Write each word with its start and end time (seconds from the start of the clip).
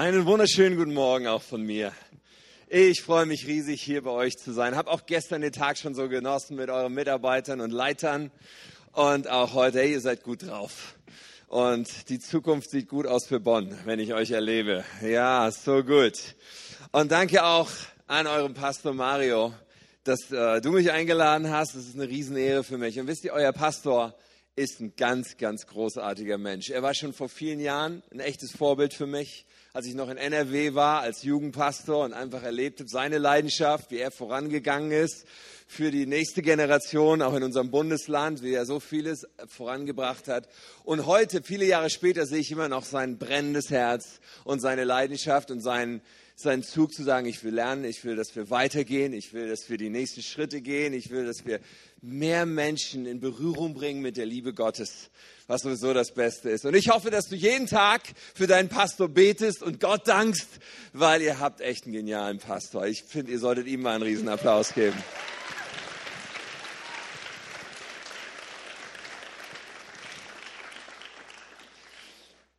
Einen 0.00 0.24
wunderschönen 0.24 0.78
guten 0.78 0.94
Morgen 0.94 1.26
auch 1.26 1.42
von 1.42 1.60
mir. 1.60 1.92
Ich 2.70 3.02
freue 3.02 3.26
mich 3.26 3.46
riesig, 3.46 3.82
hier 3.82 4.02
bei 4.02 4.10
euch 4.10 4.38
zu 4.38 4.50
sein. 4.50 4.74
Habe 4.74 4.90
auch 4.90 5.04
gestern 5.04 5.42
den 5.42 5.52
Tag 5.52 5.76
schon 5.76 5.94
so 5.94 6.08
genossen 6.08 6.56
mit 6.56 6.70
euren 6.70 6.94
Mitarbeitern 6.94 7.60
und 7.60 7.70
Leitern. 7.70 8.30
Und 8.92 9.28
auch 9.28 9.52
heute, 9.52 9.80
hey, 9.80 9.92
ihr 9.92 10.00
seid 10.00 10.22
gut 10.22 10.46
drauf. 10.46 10.94
Und 11.48 12.08
die 12.08 12.18
Zukunft 12.18 12.70
sieht 12.70 12.88
gut 12.88 13.06
aus 13.06 13.26
für 13.26 13.40
Bonn, 13.40 13.78
wenn 13.84 14.00
ich 14.00 14.14
euch 14.14 14.30
erlebe. 14.30 14.84
Ja, 15.02 15.50
so 15.50 15.84
gut. 15.84 16.14
Und 16.92 17.12
danke 17.12 17.44
auch 17.44 17.68
an 18.06 18.26
euren 18.26 18.54
Pastor 18.54 18.94
Mario, 18.94 19.52
dass 20.04 20.30
äh, 20.30 20.62
du 20.62 20.70
mich 20.70 20.90
eingeladen 20.90 21.50
hast. 21.50 21.74
Das 21.74 21.84
ist 21.84 21.94
eine 21.94 22.08
Riesenehre 22.08 22.64
für 22.64 22.78
mich. 22.78 22.98
Und 22.98 23.06
wisst 23.06 23.24
ihr, 23.24 23.34
euer 23.34 23.52
Pastor 23.52 24.14
ist 24.60 24.80
ein 24.80 24.94
ganz, 24.96 25.36
ganz 25.38 25.66
großartiger 25.66 26.38
Mensch. 26.38 26.70
Er 26.70 26.82
war 26.82 26.94
schon 26.94 27.12
vor 27.12 27.28
vielen 27.28 27.60
Jahren 27.60 28.02
ein 28.12 28.20
echtes 28.20 28.52
Vorbild 28.52 28.94
für 28.94 29.06
mich 29.06 29.46
als 29.72 29.86
ich 29.86 29.94
noch 29.94 30.08
in 30.08 30.16
NRW 30.16 30.74
war 30.74 31.02
als 31.02 31.22
Jugendpastor 31.22 32.04
und 32.04 32.12
einfach 32.12 32.42
erlebte 32.42 32.88
seine 32.88 33.18
Leidenschaft, 33.18 33.92
wie 33.92 33.98
er 33.98 34.10
vorangegangen 34.10 34.90
ist 34.90 35.26
für 35.68 35.92
die 35.92 36.06
nächste 36.06 36.42
Generation, 36.42 37.22
auch 37.22 37.34
in 37.34 37.44
unserem 37.44 37.70
Bundesland, 37.70 38.42
wie 38.42 38.52
er 38.52 38.66
so 38.66 38.80
vieles 38.80 39.28
vorangebracht 39.46 40.26
hat. 40.26 40.48
Und 40.82 41.06
heute, 41.06 41.44
viele 41.44 41.64
Jahre 41.64 41.88
später, 41.88 42.26
sehe 42.26 42.40
ich 42.40 42.50
immer 42.50 42.68
noch 42.68 42.84
sein 42.84 43.18
brennendes 43.18 43.70
Herz 43.70 44.18
und 44.42 44.58
seine 44.58 44.82
Leidenschaft 44.82 45.52
und 45.52 45.60
seinen, 45.60 46.02
seinen 46.40 46.62
Zug 46.62 46.92
zu 46.92 47.02
sagen, 47.02 47.26
ich 47.26 47.42
will 47.44 47.54
lernen, 47.54 47.84
ich 47.84 48.04
will, 48.04 48.16
dass 48.16 48.34
wir 48.34 48.50
weitergehen, 48.50 49.12
ich 49.12 49.32
will, 49.32 49.48
dass 49.48 49.68
wir 49.68 49.78
die 49.78 49.90
nächsten 49.90 50.22
Schritte 50.22 50.60
gehen, 50.60 50.92
ich 50.92 51.10
will, 51.10 51.26
dass 51.26 51.44
wir 51.44 51.60
mehr 52.00 52.46
Menschen 52.46 53.06
in 53.06 53.20
Berührung 53.20 53.74
bringen 53.74 54.00
mit 54.00 54.16
der 54.16 54.26
Liebe 54.26 54.54
Gottes 54.54 55.10
was 55.50 55.62
sowieso 55.62 55.92
das 55.92 56.12
Beste 56.12 56.48
ist. 56.48 56.64
Und 56.64 56.76
ich 56.76 56.90
hoffe, 56.90 57.10
dass 57.10 57.26
du 57.26 57.34
jeden 57.34 57.66
Tag 57.66 58.02
für 58.34 58.46
deinen 58.46 58.68
Pastor 58.68 59.08
betest 59.08 59.64
und 59.64 59.80
Gott 59.80 60.06
dankst, 60.06 60.46
weil 60.92 61.22
ihr 61.22 61.40
habt 61.40 61.60
echt 61.60 61.86
einen 61.86 61.92
genialen 61.92 62.38
Pastor. 62.38 62.86
Ich 62.86 63.02
finde, 63.02 63.32
ihr 63.32 63.40
solltet 63.40 63.66
ihm 63.66 63.82
mal 63.82 63.96
einen 63.96 64.04
riesen 64.04 64.28
Applaus 64.28 64.72
geben. 64.74 64.96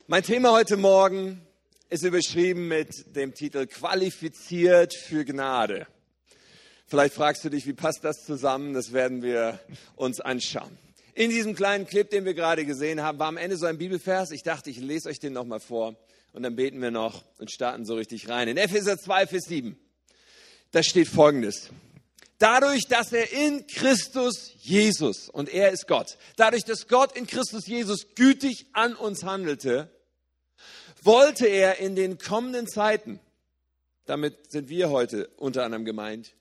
Mein 0.07 0.23
Thema 0.23 0.51
heute 0.51 0.75
Morgen 0.75 1.41
ist 1.91 2.05
überschrieben 2.05 2.69
mit 2.69 3.17
dem 3.17 3.33
Titel 3.33 3.67
Qualifiziert 3.67 4.93
für 4.95 5.25
Gnade. 5.25 5.87
Vielleicht 6.87 7.13
fragst 7.13 7.43
du 7.43 7.49
dich, 7.49 7.67
wie 7.67 7.73
passt 7.73 8.05
das 8.05 8.25
zusammen? 8.25 8.73
Das 8.73 8.93
werden 8.93 9.21
wir 9.21 9.59
uns 9.97 10.21
anschauen. 10.21 10.77
In 11.15 11.29
diesem 11.29 11.53
kleinen 11.53 11.85
Clip, 11.85 12.09
den 12.09 12.23
wir 12.23 12.33
gerade 12.33 12.65
gesehen 12.65 13.01
haben, 13.01 13.19
war 13.19 13.27
am 13.27 13.35
Ende 13.35 13.57
so 13.57 13.65
ein 13.65 13.77
Bibelvers. 13.77 14.31
Ich 14.31 14.41
dachte, 14.41 14.69
ich 14.69 14.77
lese 14.77 15.09
euch 15.09 15.19
den 15.19 15.33
nochmal 15.33 15.59
vor 15.59 15.97
und 16.31 16.43
dann 16.43 16.55
beten 16.55 16.81
wir 16.81 16.91
noch 16.91 17.25
und 17.39 17.51
starten 17.51 17.85
so 17.85 17.95
richtig 17.95 18.29
rein. 18.29 18.47
In 18.47 18.55
Epheser 18.55 18.97
2, 18.97 19.27
Vers 19.27 19.43
7, 19.49 19.77
da 20.71 20.83
steht 20.83 21.09
Folgendes. 21.09 21.71
Dadurch, 22.37 22.87
dass 22.87 23.11
er 23.11 23.33
in 23.33 23.67
Christus 23.67 24.53
Jesus, 24.59 25.27
und 25.27 25.53
er 25.53 25.71
ist 25.71 25.89
Gott, 25.89 26.17
dadurch, 26.37 26.63
dass 26.63 26.87
Gott 26.87 27.17
in 27.17 27.27
Christus 27.27 27.67
Jesus 27.67 28.15
gütig 28.15 28.67
an 28.71 28.95
uns 28.95 29.25
handelte, 29.25 29.91
wollte 31.01 31.47
er 31.47 31.79
in 31.79 31.95
den 31.95 32.17
kommenden 32.17 32.67
Zeiten, 32.67 33.19
damit 34.05 34.51
sind 34.51 34.69
wir 34.69 34.89
heute 34.89 35.27
unter 35.37 35.63
anderem 35.63 35.85
gemeint, 35.85 36.33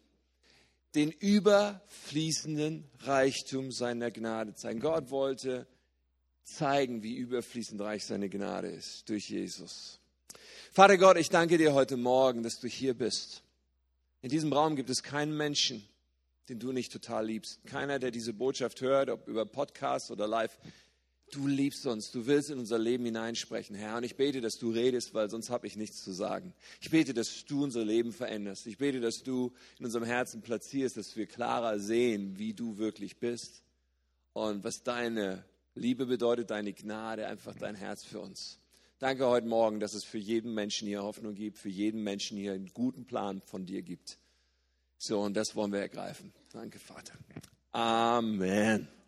den 0.94 1.10
überfließenden 1.10 2.84
Reichtum 3.00 3.70
seiner 3.70 4.10
Gnade 4.10 4.54
zeigen. 4.54 4.80
Gott 4.80 5.10
wollte 5.10 5.66
zeigen, 6.42 7.02
wie 7.02 7.14
überfließend 7.16 7.80
reich 7.80 8.04
seine 8.04 8.28
Gnade 8.28 8.68
ist 8.68 9.08
durch 9.08 9.30
Jesus. 9.30 10.00
Vater 10.72 10.98
Gott, 10.98 11.16
ich 11.16 11.28
danke 11.28 11.58
dir 11.58 11.74
heute 11.74 11.96
Morgen, 11.96 12.42
dass 12.42 12.58
du 12.58 12.66
hier 12.66 12.94
bist. 12.94 13.42
In 14.22 14.30
diesem 14.30 14.52
Raum 14.52 14.76
gibt 14.76 14.90
es 14.90 15.02
keinen 15.02 15.36
Menschen, 15.36 15.86
den 16.48 16.58
du 16.58 16.72
nicht 16.72 16.92
total 16.92 17.26
liebst. 17.26 17.64
Keiner, 17.66 17.98
der 17.98 18.10
diese 18.10 18.32
Botschaft 18.32 18.80
hört, 18.80 19.10
ob 19.10 19.28
über 19.28 19.46
Podcast 19.46 20.10
oder 20.10 20.26
live, 20.26 20.58
Du 21.30 21.46
liebst 21.46 21.86
uns, 21.86 22.10
du 22.10 22.26
willst 22.26 22.50
in 22.50 22.58
unser 22.58 22.78
Leben 22.78 23.04
hineinsprechen, 23.04 23.76
Herr. 23.76 23.96
Und 23.96 24.04
ich 24.04 24.16
bete, 24.16 24.40
dass 24.40 24.58
du 24.58 24.70
redest, 24.70 25.14
weil 25.14 25.30
sonst 25.30 25.50
habe 25.50 25.66
ich 25.66 25.76
nichts 25.76 26.02
zu 26.02 26.12
sagen. 26.12 26.52
Ich 26.80 26.90
bete, 26.90 27.14
dass 27.14 27.44
du 27.44 27.62
unser 27.62 27.84
Leben 27.84 28.12
veränderst. 28.12 28.66
Ich 28.66 28.78
bete, 28.78 29.00
dass 29.00 29.22
du 29.22 29.52
in 29.78 29.84
unserem 29.84 30.04
Herzen 30.04 30.42
platzierst, 30.42 30.96
dass 30.96 31.16
wir 31.16 31.26
klarer 31.26 31.78
sehen, 31.78 32.38
wie 32.38 32.52
du 32.52 32.78
wirklich 32.78 33.18
bist 33.18 33.62
und 34.32 34.64
was 34.64 34.82
deine 34.82 35.44
Liebe 35.74 36.06
bedeutet, 36.06 36.50
deine 36.50 36.72
Gnade, 36.72 37.26
einfach 37.26 37.54
dein 37.54 37.74
Herz 37.74 38.04
für 38.04 38.20
uns. 38.20 38.58
Danke 38.98 39.26
heute 39.26 39.46
Morgen, 39.46 39.80
dass 39.80 39.94
es 39.94 40.04
für 40.04 40.18
jeden 40.18 40.52
Menschen 40.52 40.86
hier 40.86 41.02
Hoffnung 41.02 41.34
gibt, 41.34 41.58
für 41.58 41.70
jeden 41.70 42.02
Menschen 42.02 42.36
hier 42.36 42.52
einen 42.52 42.70
guten 42.74 43.06
Plan 43.06 43.40
von 43.46 43.64
dir 43.64 43.82
gibt. 43.82 44.18
So, 44.98 45.20
und 45.20 45.34
das 45.34 45.56
wollen 45.56 45.72
wir 45.72 45.80
ergreifen. 45.80 46.32
Danke, 46.52 46.78
Vater. 46.78 47.14
Amen. 47.72 48.99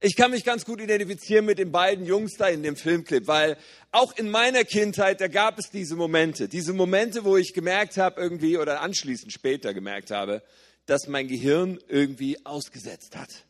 Ich 0.00 0.14
kann 0.14 0.30
mich 0.30 0.44
ganz 0.44 0.66
gut 0.66 0.80
identifizieren 0.80 1.46
mit 1.46 1.58
den 1.58 1.72
beiden 1.72 2.04
Jungs 2.04 2.34
da 2.36 2.48
in 2.48 2.62
dem 2.62 2.76
Filmclip, 2.76 3.26
weil 3.26 3.56
auch 3.92 4.14
in 4.16 4.30
meiner 4.30 4.64
Kindheit, 4.64 5.22
da 5.22 5.28
gab 5.28 5.58
es 5.58 5.70
diese 5.70 5.96
Momente, 5.96 6.48
diese 6.48 6.74
Momente, 6.74 7.24
wo 7.24 7.38
ich 7.38 7.54
gemerkt 7.54 7.96
habe 7.96 8.20
irgendwie 8.20 8.58
oder 8.58 8.82
anschließend 8.82 9.32
später 9.32 9.72
gemerkt 9.72 10.10
habe, 10.10 10.42
dass 10.84 11.06
mein 11.06 11.28
Gehirn 11.28 11.78
irgendwie 11.88 12.44
ausgesetzt 12.44 13.16
hat. 13.16 13.46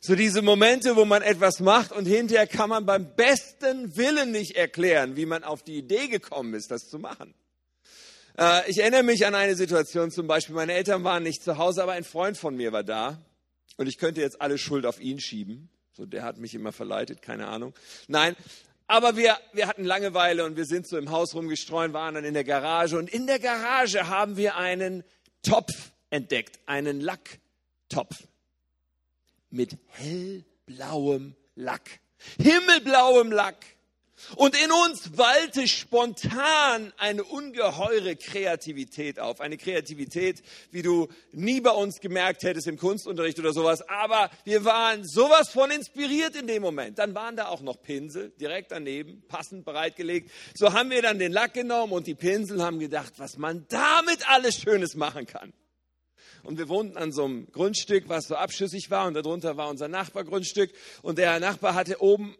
So 0.00 0.14
diese 0.16 0.42
Momente, 0.42 0.96
wo 0.96 1.06
man 1.06 1.22
etwas 1.22 1.60
macht 1.60 1.92
und 1.92 2.04
hinterher 2.04 2.46
kann 2.46 2.68
man 2.68 2.84
beim 2.84 3.14
besten 3.14 3.96
Willen 3.96 4.32
nicht 4.32 4.56
erklären, 4.56 5.16
wie 5.16 5.26
man 5.26 5.44
auf 5.44 5.62
die 5.62 5.78
Idee 5.78 6.08
gekommen 6.08 6.52
ist, 6.52 6.70
das 6.70 6.90
zu 6.90 6.98
machen. 6.98 7.34
Äh, 8.36 8.70
ich 8.70 8.80
erinnere 8.80 9.02
mich 9.02 9.24
an 9.24 9.34
eine 9.34 9.54
Situation 9.54 10.10
zum 10.10 10.26
Beispiel, 10.26 10.54
meine 10.54 10.74
Eltern 10.74 11.04
waren 11.04 11.22
nicht 11.22 11.42
zu 11.42 11.56
Hause, 11.56 11.82
aber 11.82 11.92
ein 11.92 12.04
Freund 12.04 12.36
von 12.36 12.54
mir 12.54 12.72
war 12.72 12.84
da 12.84 13.24
und 13.76 13.86
ich 13.86 13.98
könnte 13.98 14.20
jetzt 14.20 14.40
alle 14.40 14.58
Schuld 14.58 14.86
auf 14.86 15.00
ihn 15.00 15.20
schieben. 15.20 15.68
So, 15.92 16.06
der 16.06 16.22
hat 16.22 16.38
mich 16.38 16.54
immer 16.54 16.72
verleitet, 16.72 17.20
keine 17.22 17.48
Ahnung. 17.48 17.74
Nein, 18.08 18.34
aber 18.86 19.16
wir, 19.16 19.38
wir 19.52 19.68
hatten 19.68 19.84
Langeweile 19.84 20.44
und 20.44 20.56
wir 20.56 20.64
sind 20.64 20.86
so 20.86 20.98
im 20.98 21.10
Haus 21.10 21.34
rumgestreut, 21.34 21.92
waren 21.92 22.14
dann 22.14 22.24
in 22.24 22.34
der 22.34 22.44
Garage. 22.44 22.98
Und 22.98 23.08
in 23.08 23.26
der 23.26 23.38
Garage 23.38 24.08
haben 24.08 24.36
wir 24.36 24.56
einen 24.56 25.04
Topf 25.42 25.92
entdeckt, 26.10 26.60
einen 26.66 27.00
Lacktopf 27.00 28.26
mit 29.50 29.78
hellblauem 29.88 31.34
Lack, 31.54 32.00
himmelblauem 32.38 33.32
Lack. 33.32 33.64
Und 34.36 34.56
in 34.62 34.70
uns 34.70 35.16
wallte 35.18 35.68
spontan 35.68 36.92
eine 36.96 37.24
ungeheure 37.24 38.16
Kreativität 38.16 39.18
auf. 39.18 39.40
Eine 39.40 39.56
Kreativität, 39.56 40.42
wie 40.70 40.82
du 40.82 41.08
nie 41.32 41.60
bei 41.60 41.70
uns 41.70 42.00
gemerkt 42.00 42.42
hättest 42.42 42.66
im 42.66 42.78
Kunstunterricht 42.78 43.38
oder 43.38 43.52
sowas. 43.52 43.82
Aber 43.88 44.30
wir 44.44 44.64
waren 44.64 45.06
sowas 45.06 45.50
von 45.50 45.70
inspiriert 45.70 46.36
in 46.36 46.46
dem 46.46 46.62
Moment. 46.62 46.98
Dann 46.98 47.14
waren 47.14 47.36
da 47.36 47.48
auch 47.48 47.60
noch 47.60 47.82
Pinsel 47.82 48.30
direkt 48.40 48.72
daneben, 48.72 49.22
passend 49.28 49.64
bereitgelegt. 49.64 50.30
So 50.54 50.72
haben 50.72 50.90
wir 50.90 51.02
dann 51.02 51.18
den 51.18 51.32
Lack 51.32 51.54
genommen 51.54 51.92
und 51.92 52.06
die 52.06 52.14
Pinsel 52.14 52.62
haben 52.62 52.78
gedacht, 52.78 53.14
was 53.18 53.36
man 53.36 53.66
damit 53.68 54.28
alles 54.30 54.56
Schönes 54.56 54.94
machen 54.94 55.26
kann. 55.26 55.52
Und 56.42 56.58
wir 56.58 56.68
wohnten 56.68 56.96
an 56.96 57.12
so 57.12 57.24
einem 57.24 57.50
Grundstück, 57.52 58.08
was 58.08 58.26
so 58.26 58.34
abschüssig 58.34 58.90
war 58.90 59.06
und 59.06 59.14
darunter 59.14 59.56
war 59.56 59.68
unser 59.68 59.88
Nachbargrundstück. 59.88 60.72
Und 61.02 61.18
der 61.18 61.38
Nachbar 61.38 61.74
hatte 61.74 62.02
oben 62.02 62.36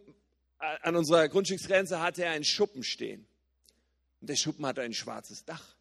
an 0.82 0.96
unserer 0.96 1.28
Grundstücksgrenze 1.28 2.00
hatte 2.00 2.24
er 2.24 2.32
einen 2.32 2.44
Schuppen 2.44 2.82
stehen. 2.84 3.26
Und 4.20 4.30
der 4.30 4.36
Schuppen 4.36 4.64
hatte 4.64 4.82
ein 4.82 4.94
schwarzes 4.94 5.44
Dach. 5.44 5.76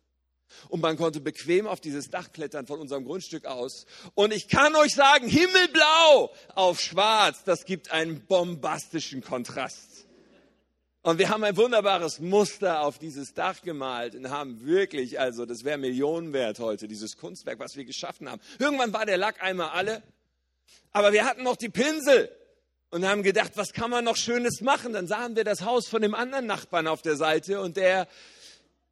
Und 0.68 0.82
man 0.82 0.98
konnte 0.98 1.22
bequem 1.22 1.68
auf 1.68 1.80
dieses 1.80 2.10
Dach 2.10 2.32
klettern 2.32 2.68
von 2.68 2.80
unserem 2.80 3.06
Grundstück 3.06 3.46
aus. 3.46 3.86
Und 4.16 4.34
ich 4.34 4.48
kann 4.50 4.76
euch 4.76 4.94
sagen, 4.94 5.28
himmelblau 5.28 6.32
auf 6.56 6.82
schwarz, 6.82 7.44
das 7.46 7.66
gibt 7.66 7.92
einen 7.92 8.26
bombastischen 8.26 9.22
Kontrast. 9.22 10.08
Und 11.04 11.18
wir 11.18 11.30
haben 11.30 11.44
ein 11.44 11.58
wunderbares 11.58 12.20
Muster 12.20 12.82
auf 12.82 13.00
dieses 13.00 13.34
Dach 13.34 13.62
gemalt 13.62 14.14
und 14.14 14.30
haben 14.30 14.64
wirklich, 14.66 15.20
also 15.20 15.46
das 15.46 15.64
wäre 15.64 15.78
Millionen 15.78 16.32
wert 16.34 16.60
heute, 16.60 16.88
dieses 16.88 17.18
Kunstwerk, 17.18 17.60
was 17.60 17.76
wir 17.76 17.86
geschaffen 17.86 18.30
haben. 18.30 18.42
Irgendwann 18.60 18.94
war 18.94 19.06
der 19.06 19.18
Lack 19.18 19.42
einmal 19.42 19.70
alle, 19.70 20.04
aber 20.92 21.12
wir 21.12 21.26
hatten 21.26 21.44
noch 21.44 21.56
die 21.56 21.70
Pinsel 21.70 22.30
und 22.92 23.08
haben 23.08 23.24
gedacht, 23.24 23.54
was 23.56 23.74
kann 23.74 23.90
man 23.90 24.04
noch 24.04 24.18
Schönes 24.18 24.62
machen? 24.62 24.94
Dann 24.94 25.08
sahen 25.08 25.36
wir 25.36 25.44
das 25.44 25.62
Haus 25.62 25.88
von 25.88 26.02
dem 26.02 26.14
anderen 26.14 26.46
Nachbarn 26.46 26.88
auf 26.88 27.02
der 27.02 27.16
Seite 27.16 27.62
und 27.62 27.78
der 27.78 28.08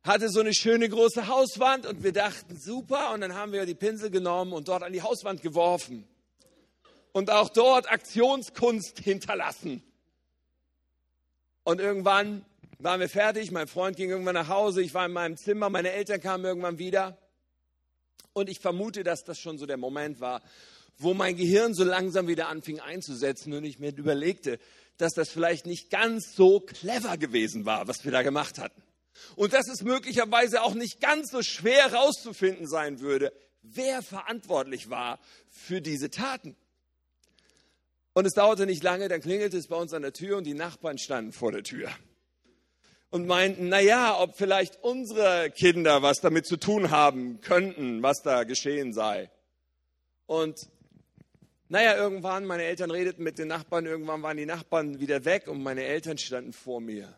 hatte 0.04 0.30
so 0.30 0.40
eine 0.40 0.54
schöne 0.54 0.88
große 0.88 1.28
Hauswand 1.28 1.86
und 1.86 2.04
wir 2.04 2.13
dachten, 2.13 2.57
super. 2.57 3.12
Und 3.13 3.22
dann 3.22 3.36
haben 3.36 3.51
wir 3.51 3.66
die 3.66 3.75
Pinsel 3.75 4.10
genommen 4.10 4.54
und 4.54 4.68
dort 4.69 4.84
an 4.84 4.94
die 4.94 5.01
Hauswand 5.01 5.42
geworfen. 5.42 6.07
Und 7.12 7.30
auch 7.30 7.50
dort 7.50 7.92
Aktionskunst 7.92 9.00
hinterlassen. 9.00 9.84
Und 11.63 11.81
irgendwann 11.81 12.46
waren 12.78 13.01
wir 13.01 13.10
fertig. 13.10 13.51
Mein 13.51 13.68
Freund 13.68 13.98
ging 13.98 14.10
irgendwann 14.10 14.36
nach 14.36 14.48
Hause. 14.48 14.81
Ich 14.81 14.94
war 14.94 15.06
in 15.06 15.12
meinem 15.12 15.36
Zimmer. 15.36 15.69
Meine 15.69 15.92
Eltern 15.92 16.22
kamen 16.22 16.46
irgendwann 16.46 16.80
wieder. 16.80 17.18
Und 18.31 18.50
ich 18.50 18.60
vermute, 18.60 19.04
dass 19.04 19.25
das 19.25 19.38
schon 19.38 19.57
so 19.57 19.66
der 19.66 19.78
Moment 19.78 20.22
war, 20.22 20.42
wo 21.00 21.13
mein 21.13 21.36
Gehirn 21.36 21.74
so 21.74 21.84
langsam 21.84 22.28
wieder 22.28 22.50
anfing 22.50 22.80
einzusetzen 22.80 23.54
und 23.54 23.63
ich 23.63 23.80
mir 23.80 23.96
überlegte, 23.96 24.60
dass 24.98 25.13
das 25.13 25.30
vielleicht 25.30 25.66
nicht 25.66 25.90
ganz 25.90 26.36
so 26.36 26.60
clever 26.60 27.18
gewesen 27.18 27.66
war, 27.66 27.88
was 27.88 28.04
wir 28.04 28.12
da 28.12 28.22
gemacht 28.22 28.60
hatten. 28.60 28.84
Und 29.36 29.54
dass 29.54 29.68
es 29.68 29.81
möglicherweise 29.81 30.62
auch 30.62 30.75
nicht 30.75 31.00
ganz 31.00 31.31
so 31.31 31.42
schwer 31.42 31.92
herauszufinden 31.92 32.68
sein 32.68 33.00
würde, 33.00 33.34
wer 33.62 34.01
verantwortlich 34.01 34.90
war 34.90 35.19
für 35.50 35.81
diese 35.81 36.10
Taten. 36.10 36.56
Und 38.13 38.25
es 38.25 38.34
dauerte 38.34 38.66
nicht 38.66 38.84
lange, 38.84 39.07
dann 39.07 39.22
klingelte 39.22 39.57
es 39.57 39.68
bei 39.68 39.75
uns 39.75 39.94
an 39.94 40.01
der 40.01 40.13
Tür 40.13 40.38
und 40.38 40.44
die 40.46 40.54
Nachbarn 40.54 40.98
standen 40.98 41.31
vor 41.31 41.51
der 41.51 41.63
Tür 41.63 41.90
und 43.12 43.25
meinten, 43.25 43.69
na 43.69 43.80
ja, 43.80 44.19
ob 44.19 44.36
vielleicht 44.36 44.84
unsere 44.84 45.50
Kinder 45.51 46.01
was 46.01 46.19
damit 46.22 46.46
zu 46.46 46.57
tun 46.57 46.92
haben 46.92 47.42
könnten, 47.42 48.04
was 48.04 48.22
da 48.22 48.44
geschehen 48.44 48.94
sei. 48.94 49.31
Und 50.25 50.69
naja, 51.69 51.95
irgendwann, 51.95 52.45
meine 52.45 52.63
Eltern 52.63 52.89
redeten 52.89 53.24
mit 53.24 53.38
den 53.38 53.48
Nachbarn, 53.48 53.86
irgendwann 53.86 54.24
waren 54.24 54.38
die 54.38 54.48
Nachbarn 54.48 55.00
wieder 55.00 55.24
weg 55.24 55.48
und 55.48 55.62
meine 55.62 55.83
Eltern 55.83 56.18
standen 56.18 56.51
vor 56.51 56.81
mir. 56.81 57.16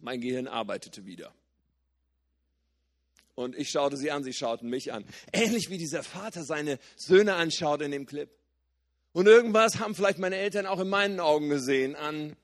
Mein 0.00 0.20
Gehirn 0.20 0.48
arbeitete 0.48 1.04
wieder. 1.04 1.32
Und 3.34 3.56
ich 3.56 3.70
schaute 3.70 3.98
sie 3.98 4.10
an, 4.10 4.24
sie 4.24 4.32
schauten 4.32 4.68
mich 4.68 4.92
an. 4.92 5.04
Ähnlich 5.32 5.68
wie 5.68 5.76
dieser 5.76 6.02
Vater 6.02 6.42
seine 6.44 6.78
Söhne 6.96 7.34
anschaut 7.34 7.82
in 7.82 7.90
dem 7.90 8.06
Clip. 8.06 8.30
Und 9.12 9.26
irgendwas 9.26 9.78
haben 9.78 9.94
vielleicht 9.94 10.18
meine 10.18 10.36
Eltern 10.36 10.64
auch 10.66 10.80
in 10.80 10.88
meinen 10.88 11.20
Augen 11.20 11.50
gesehen 11.50 11.94
an, 11.96 12.34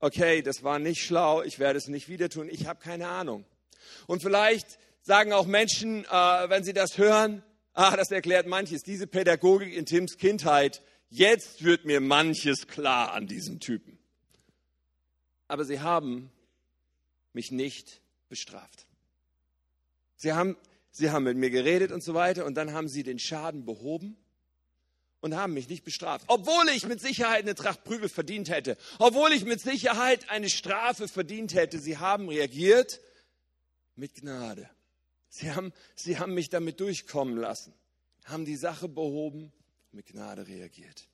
okay, 0.00 0.42
das 0.42 0.64
war 0.64 0.80
nicht 0.80 1.02
schlau, 1.02 1.42
ich 1.42 1.60
werde 1.60 1.78
es 1.78 1.86
nicht 1.86 2.08
wieder 2.08 2.28
tun, 2.28 2.48
ich 2.50 2.66
habe 2.66 2.80
keine 2.80 3.06
Ahnung. 3.06 3.44
Und 4.08 4.22
vielleicht 4.22 4.78
sagen 5.02 5.32
auch 5.32 5.46
Menschen, 5.46 6.04
äh, 6.04 6.08
wenn 6.08 6.64
sie 6.64 6.72
das 6.72 6.98
hören, 6.98 7.44
ah, 7.76 7.96
das 7.96 8.10
erklärt 8.10 8.46
manches, 8.46 8.82
diese 8.82 9.06
Pädagogik 9.06 9.72
in 9.72 9.86
Tims 9.86 10.16
Kindheit, 10.16 10.82
jetzt 11.08 11.62
wird 11.62 11.84
mir 11.84 12.00
manches 12.00 12.66
klar 12.66 13.12
an 13.12 13.26
diesem 13.26 13.60
Typen. 13.60 13.98
Aber 15.46 15.64
sie 15.64 15.80
haben 15.80 16.30
mich 17.32 17.52
nicht 17.52 18.00
bestraft. 18.28 18.86
Sie 20.16 20.32
haben, 20.32 20.56
sie 20.90 21.10
haben 21.10 21.24
mit 21.24 21.36
mir 21.36 21.50
geredet 21.50 21.92
und 21.92 22.02
so 22.02 22.14
weiter 22.14 22.46
und 22.46 22.54
dann 22.54 22.72
haben 22.72 22.88
sie 22.88 23.02
den 23.02 23.18
Schaden 23.18 23.64
behoben 23.64 24.16
und 25.20 25.36
haben 25.36 25.52
mich 25.52 25.68
nicht 25.68 25.84
bestraft. 25.84 26.24
Obwohl 26.28 26.68
ich 26.74 26.86
mit 26.86 27.00
Sicherheit 27.00 27.42
eine 27.42 27.54
Tracht 27.54 27.84
Prügel 27.84 28.08
verdient 28.08 28.48
hätte. 28.48 28.76
Obwohl 28.98 29.32
ich 29.32 29.44
mit 29.44 29.60
Sicherheit 29.60 30.30
eine 30.30 30.48
Strafe 30.48 31.08
verdient 31.08 31.54
hätte. 31.54 31.78
Sie 31.78 31.98
haben 31.98 32.28
reagiert 32.28 33.00
mit 33.94 34.14
Gnade. 34.14 34.68
Sie 35.28 35.52
haben, 35.52 35.72
sie 35.94 36.18
haben 36.18 36.34
mich 36.34 36.48
damit 36.48 36.80
durchkommen 36.80 37.36
lassen. 37.36 37.74
Haben 38.24 38.44
die 38.44 38.56
Sache 38.56 38.88
behoben, 38.88 39.52
mit 39.92 40.06
Gnade 40.06 40.46
reagiert. 40.46 41.08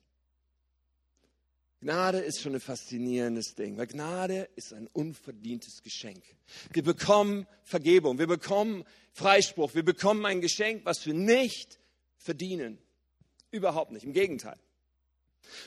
Gnade 1.83 2.19
ist 2.19 2.41
schon 2.41 2.55
ein 2.55 2.61
faszinierendes 2.61 3.55
Ding, 3.55 3.77
weil 3.77 3.87
Gnade 3.87 4.47
ist 4.55 4.73
ein 4.73 4.87
unverdientes 4.87 5.83
Geschenk. 5.83 6.23
Wir 6.71 6.83
bekommen 6.83 7.45
Vergebung, 7.63 8.17
wir 8.19 8.27
bekommen 8.27 8.85
Freispruch, 9.11 9.75
wir 9.75 9.83
bekommen 9.83 10.25
ein 10.25 10.39
Geschenk, 10.39 10.85
was 10.85 11.05
wir 11.05 11.13
nicht 11.13 11.79
verdienen. 12.17 12.77
Überhaupt 13.51 13.91
nicht, 13.91 14.05
im 14.05 14.13
Gegenteil. 14.13 14.57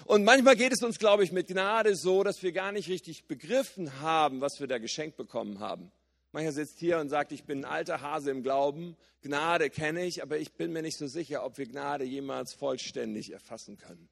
Und 0.07 0.25
manchmal 0.25 0.57
geht 0.57 0.73
es 0.73 0.83
uns, 0.83 0.99
glaube 0.99 1.23
ich, 1.23 1.33
mit 1.33 1.49
Gnade 1.49 1.95
so, 1.95 2.25
dass 2.25 2.43
wir 2.43 2.53
gar 2.53 2.73
nicht 2.73 2.89
richtig 2.89 3.27
begriffen 3.27 4.01
haben, 4.01 4.41
was 4.41 4.59
wir 4.59 4.67
da 4.67 4.79
geschenkt 4.79 5.19
bekommen 5.19 5.61
haben. 5.61 5.93
Mancher 6.33 6.53
sitzt 6.53 6.79
hier 6.79 6.99
und 6.99 7.09
sagt, 7.09 7.33
ich 7.33 7.45
bin 7.45 7.61
ein 7.61 7.65
alter 7.65 8.01
Hase 8.01 8.31
im 8.31 8.43
Glauben, 8.43 8.97
Gnade 9.23 9.71
kenne 9.71 10.05
ich, 10.05 10.23
aber 10.23 10.39
ich 10.39 10.53
bin 10.53 10.73
mir 10.73 10.83
nicht 10.83 10.99
so 10.99 11.07
sicher, 11.07 11.45
ob 11.45 11.59
wir 11.59 11.67
Gnade 11.67 12.05
jemals 12.05 12.55
vollständig 12.55 13.33
erfassen 13.33 13.79
können. 13.79 14.09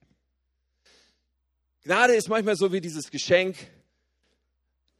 Gnade 1.82 2.14
ist 2.14 2.28
manchmal 2.28 2.56
so 2.56 2.72
wie 2.72 2.80
dieses 2.80 3.10
Geschenk, 3.10 3.56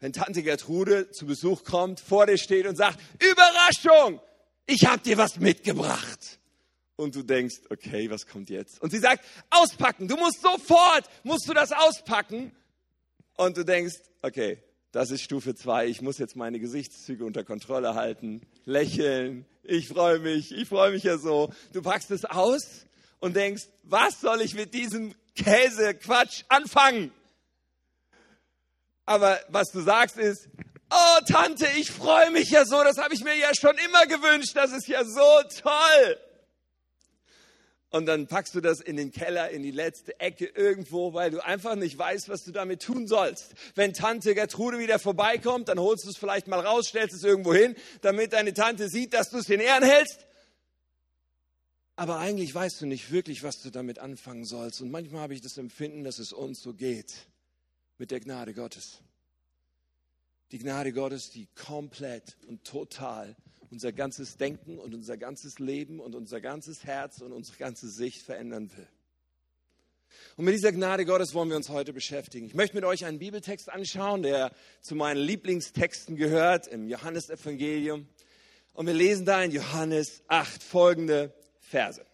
wenn 0.01 0.13
Tante 0.13 0.43
Gertrude 0.43 1.11
zu 1.11 1.25
Besuch 1.25 1.65
kommt, 1.65 1.99
vor 1.99 2.27
dir 2.27 2.37
steht 2.37 2.67
und 2.67 2.77
sagt, 2.77 3.01
Überraschung, 3.23 4.21
ich 4.67 4.85
habe 4.87 5.03
dir 5.03 5.17
was 5.17 5.39
mitgebracht 5.41 6.39
und 6.97 7.15
du 7.15 7.23
denkst, 7.23 7.57
okay, 7.71 8.11
was 8.11 8.27
kommt 8.27 8.51
jetzt? 8.51 8.81
Und 8.83 8.91
sie 8.91 8.99
sagt, 8.99 9.25
auspacken, 9.51 10.09
du 10.09 10.17
musst 10.17 10.43
sofort, 10.43 11.09
musst 11.23 11.49
du 11.49 11.55
das 11.55 11.73
auspacken. 11.73 12.55
Und 13.37 13.57
du 13.57 13.65
denkst, 13.65 13.97
okay, 14.23 14.63
das 14.95 15.11
ist 15.11 15.23
Stufe 15.23 15.57
zwei. 15.57 15.87
ich 15.87 16.03
muss 16.03 16.19
jetzt 16.19 16.37
meine 16.37 16.61
Gesichtszüge 16.61 17.25
unter 17.25 17.43
Kontrolle 17.43 17.97
halten, 17.97 18.43
lächeln, 18.65 19.45
ich 19.65 19.89
freue 19.89 20.21
mich, 20.21 20.53
ich 20.53 20.69
freue 20.69 20.93
mich 20.93 21.03
ja 21.03 21.19
so. 21.19 21.53
Du 21.73 21.83
packst 21.83 22.13
es 22.13 22.25
aus 22.25 22.87
und 23.19 23.35
denkst, 23.35 23.65
was 23.83 24.21
soll 24.21 24.41
ich 24.41 24.55
mit 24.55 24.73
diesem 24.73 25.13
Käsequatsch 25.35 26.45
anfangen? 26.49 27.11
Aber 29.05 29.41
was 29.49 29.73
du 29.73 29.81
sagst 29.81 30.17
ist, 30.17 30.49
oh 30.91 31.21
Tante, 31.27 31.67
ich 31.77 31.91
freue 31.91 32.31
mich 32.31 32.51
ja 32.51 32.65
so, 32.65 32.85
das 32.85 32.97
habe 32.99 33.15
ich 33.15 33.25
mir 33.25 33.37
ja 33.37 33.51
schon 33.59 33.77
immer 33.85 34.07
gewünscht, 34.07 34.53
das 34.55 34.71
ist 34.71 34.87
ja 34.87 35.05
so 35.05 35.43
toll 35.61 36.19
und 37.95 38.07
dann 38.07 38.27
packst 38.27 38.57
du 38.57 38.61
das 38.61 38.81
in 38.81 38.97
den 38.97 39.13
Keller, 39.13 39.51
in 39.51 39.63
die 39.63 39.71
letzte 39.71 40.19
Ecke 40.19 40.47
irgendwo, 40.47 41.15
weil 41.15 41.31
du 41.31 41.45
einfach 41.45 41.77
nicht 41.77 41.97
weißt, 41.97 42.29
was 42.29 42.43
du 42.43 42.51
damit 42.51 42.83
tun 42.83 43.07
sollst. 43.07 43.55
Wenn 43.77 43.93
Tante 43.93 44.35
Gertrude 44.35 44.81
wieder 44.81 44.99
vorbeikommt, 44.99 45.69
dann 45.69 45.79
holst 45.79 46.05
du 46.05 46.11
es 46.11 46.17
vielleicht 46.17 46.49
mal 46.49 46.59
raus, 46.59 46.89
stellst 46.89 47.15
es 47.15 47.23
irgendwo 47.23 47.55
hin, 47.55 47.77
damit 48.01 48.33
deine 48.33 48.53
Tante 48.53 48.89
sieht, 48.89 49.15
dass 49.15 49.31
du 49.31 49.39
es 49.39 49.49
in 49.49 49.61
Ehren 49.61 49.85
hältst. 49.85 50.27
Aber 51.95 52.19
eigentlich 52.19 52.53
weißt 52.53 52.81
du 52.81 52.87
nicht 52.87 53.13
wirklich, 53.13 53.45
was 53.45 53.63
du 53.63 53.71
damit 53.71 54.01
anfangen 54.01 54.45
sollst. 54.45 54.81
Und 54.81 54.91
manchmal 54.91 55.21
habe 55.21 55.35
ich 55.35 55.41
das 55.41 55.57
Empfinden, 55.57 56.03
dass 56.03 56.19
es 56.19 56.33
uns 56.33 56.61
so 56.61 56.75
geht 56.75 57.15
mit 57.99 58.11
der 58.11 58.19
Gnade 58.19 58.55
Gottes. 58.55 59.03
Die 60.51 60.59
Gnade 60.59 60.93
Gottes, 60.93 61.31
die 61.31 61.47
komplett 61.55 62.37
und 62.49 62.65
total 62.65 63.37
unser 63.75 63.93
ganzes 63.93 64.37
Denken 64.37 64.79
und 64.79 64.95
unser 64.95 65.17
ganzes 65.17 65.59
Leben 65.59 65.99
und 65.99 66.15
unser 66.15 66.41
ganzes 66.41 66.85
Herz 66.85 67.21
und 67.21 67.33
unsere 67.33 67.59
ganze 67.59 67.89
Sicht 67.89 68.23
verändern 68.23 68.71
will. 68.77 68.87
Und 70.37 70.45
mit 70.45 70.55
dieser 70.55 70.71
Gnade 70.71 71.05
Gottes 71.05 71.35
wollen 71.35 71.49
wir 71.49 71.57
uns 71.57 71.71
heute 71.71 71.93
beschäftigen. 71.93 72.47
Ich 72.47 72.55
möchte 72.55 72.77
mit 72.77 72.85
euch 72.85 73.05
einen 73.05 73.19
Bibeltext 73.19 73.69
anschauen, 73.69 74.23
der 74.23 74.53
zu 74.81 74.95
meinen 74.95 75.17
Lieblingstexten 75.17 76.15
gehört, 76.15 76.69
im 76.69 76.89
Johannesevangelium. 76.89 78.07
Und 78.75 78.87
wir 78.87 78.95
lesen 78.95 79.27
da 79.27 79.43
in 79.43 79.51
Johannes 79.51 80.23
8 80.29 80.63
folgende 80.63 81.35
Verse. 81.59 82.07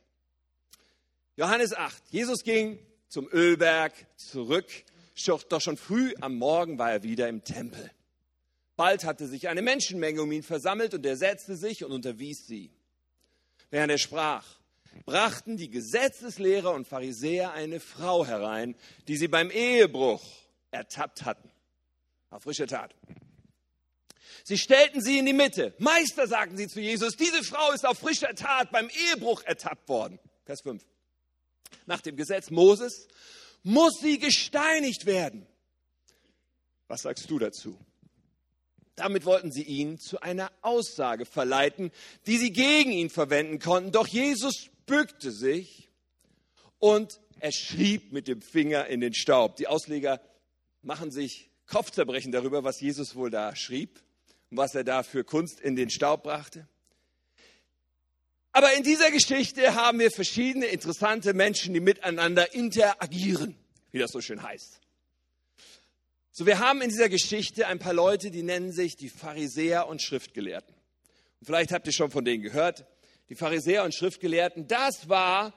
Johannes 1.37 1.75
8. 1.75 2.03
Jesus 2.09 2.43
ging 2.43 2.79
zum 3.09 3.29
Ölberg 3.31 3.93
zurück, 4.17 4.67
doch 5.51 5.61
schon 5.61 5.77
früh 5.77 6.15
am 6.23 6.37
Morgen 6.37 6.79
war 6.79 6.91
er 6.91 7.03
wieder 7.03 7.29
im 7.29 7.45
Tempel. 7.45 7.91
Bald 8.81 9.05
hatte 9.05 9.29
sich 9.29 9.49
eine 9.49 9.61
Menschenmenge 9.61 10.23
um 10.23 10.33
ihn 10.33 10.43
versammelt 10.43 10.95
und 10.95 11.05
er 11.05 11.19
setzte 11.19 11.55
sich 11.55 11.85
und 11.85 11.93
unterwies 11.93 12.47
sie. 12.47 12.71
Während 13.69 13.91
er 13.93 13.99
sprach, 13.99 14.59
brachten 15.05 15.59
die 15.59 15.69
Gesetzeslehrer 15.69 16.73
und 16.73 16.89
Pharisäer 16.89 17.53
eine 17.53 17.79
Frau 17.79 18.25
herein, 18.25 18.75
die 19.07 19.19
sie 19.19 19.29
beim 19.29 19.51
Ehebruch 19.51 20.25
ertappt 20.71 21.27
hatten. 21.27 21.51
Auf 22.31 22.45
frische 22.45 22.67
Tat. 22.67 22.95
Sie 24.45 24.57
stellten 24.57 25.03
sie 25.03 25.19
in 25.19 25.27
die 25.27 25.35
Mitte. 25.35 25.75
Meister, 25.77 26.27
sagten 26.27 26.57
sie 26.57 26.67
zu 26.67 26.81
Jesus, 26.81 27.19
diese 27.19 27.45
Frau 27.45 27.73
ist 27.73 27.85
auf 27.85 27.99
frischer 27.99 28.35
Tat 28.35 28.71
beim 28.73 28.89
Ehebruch 29.11 29.43
ertappt 29.43 29.91
worden. 29.91 30.19
Vers 30.47 30.63
5. 30.63 30.83
Nach 31.85 32.01
dem 32.01 32.17
Gesetz 32.17 32.49
Moses 32.49 33.09
muss 33.63 34.01
sie 34.01 34.19
gesteinigt 34.19 35.05
werden. 35.05 35.47
Was 36.89 37.03
sagst 37.03 37.31
du 37.31 37.39
dazu? 37.39 37.79
Damit 39.01 39.25
wollten 39.25 39.51
sie 39.51 39.63
ihn 39.63 39.99
zu 39.99 40.21
einer 40.21 40.53
Aussage 40.61 41.25
verleiten, 41.25 41.91
die 42.27 42.37
sie 42.37 42.53
gegen 42.53 42.93
ihn 42.93 43.09
verwenden 43.09 43.59
konnten. 43.59 43.93
Doch 43.93 44.07
Jesus 44.07 44.69
bückte 44.85 45.31
sich 45.31 45.89
und 46.79 47.19
er 47.41 47.51
schrieb 47.51 48.13
mit 48.13 48.29
dem 48.29 48.43
Finger 48.43 48.89
in 48.89 49.01
den 49.01 49.15
Staub. 49.15 49.57
Die 49.57 49.69
Ausleger 49.69 50.21
machen 50.83 51.11
sich 51.11 51.51
Kopfzerbrechen 51.67 52.31
darüber, 52.31 52.63
was 52.63 52.79
Jesus 52.81 53.15
wohl 53.15 53.31
da 53.31 53.57
schrieb 53.57 54.03
und 54.51 54.59
was 54.59 54.75
er 54.75 54.85
da 54.85 55.03
für 55.03 55.25
Kunst 55.25 55.61
in 55.61 55.77
den 55.77 55.89
Staub 55.89 56.25
brachte. 56.25 56.69
Aber 58.53 58.75
in 58.75 58.83
dieser 58.83 59.11
Geschichte 59.11 59.75
haben 59.75 59.99
wir 59.99 60.11
verschiedene 60.11 60.67
interessante 60.67 61.33
Menschen, 61.33 61.73
die 61.73 61.81
miteinander 61.81 62.53
interagieren, 62.53 63.57
wie 63.93 63.99
das 63.99 64.11
so 64.11 64.21
schön 64.21 64.43
heißt. 64.43 64.81
So, 66.41 66.47
wir 66.47 66.59
haben 66.59 66.81
in 66.81 66.89
dieser 66.89 67.11
Geschichte 67.11 67.67
ein 67.67 67.79
paar 67.79 67.93
Leute, 67.93 68.31
die 68.31 68.43
nennen 68.43 68.73
sich 68.73 68.97
die 68.97 69.11
Pharisäer 69.11 69.87
und 69.89 70.01
Schriftgelehrten. 70.01 70.75
Und 71.39 71.45
vielleicht 71.45 71.71
habt 71.71 71.87
ihr 71.87 71.93
schon 71.93 72.11
von 72.11 72.25
denen 72.25 72.43
gehört. 72.43 72.87
Die 73.29 73.35
Pharisäer 73.35 73.85
und 73.85 73.95
Schriftgelehrten, 73.95 74.67
das 74.67 75.11
war 75.11 75.53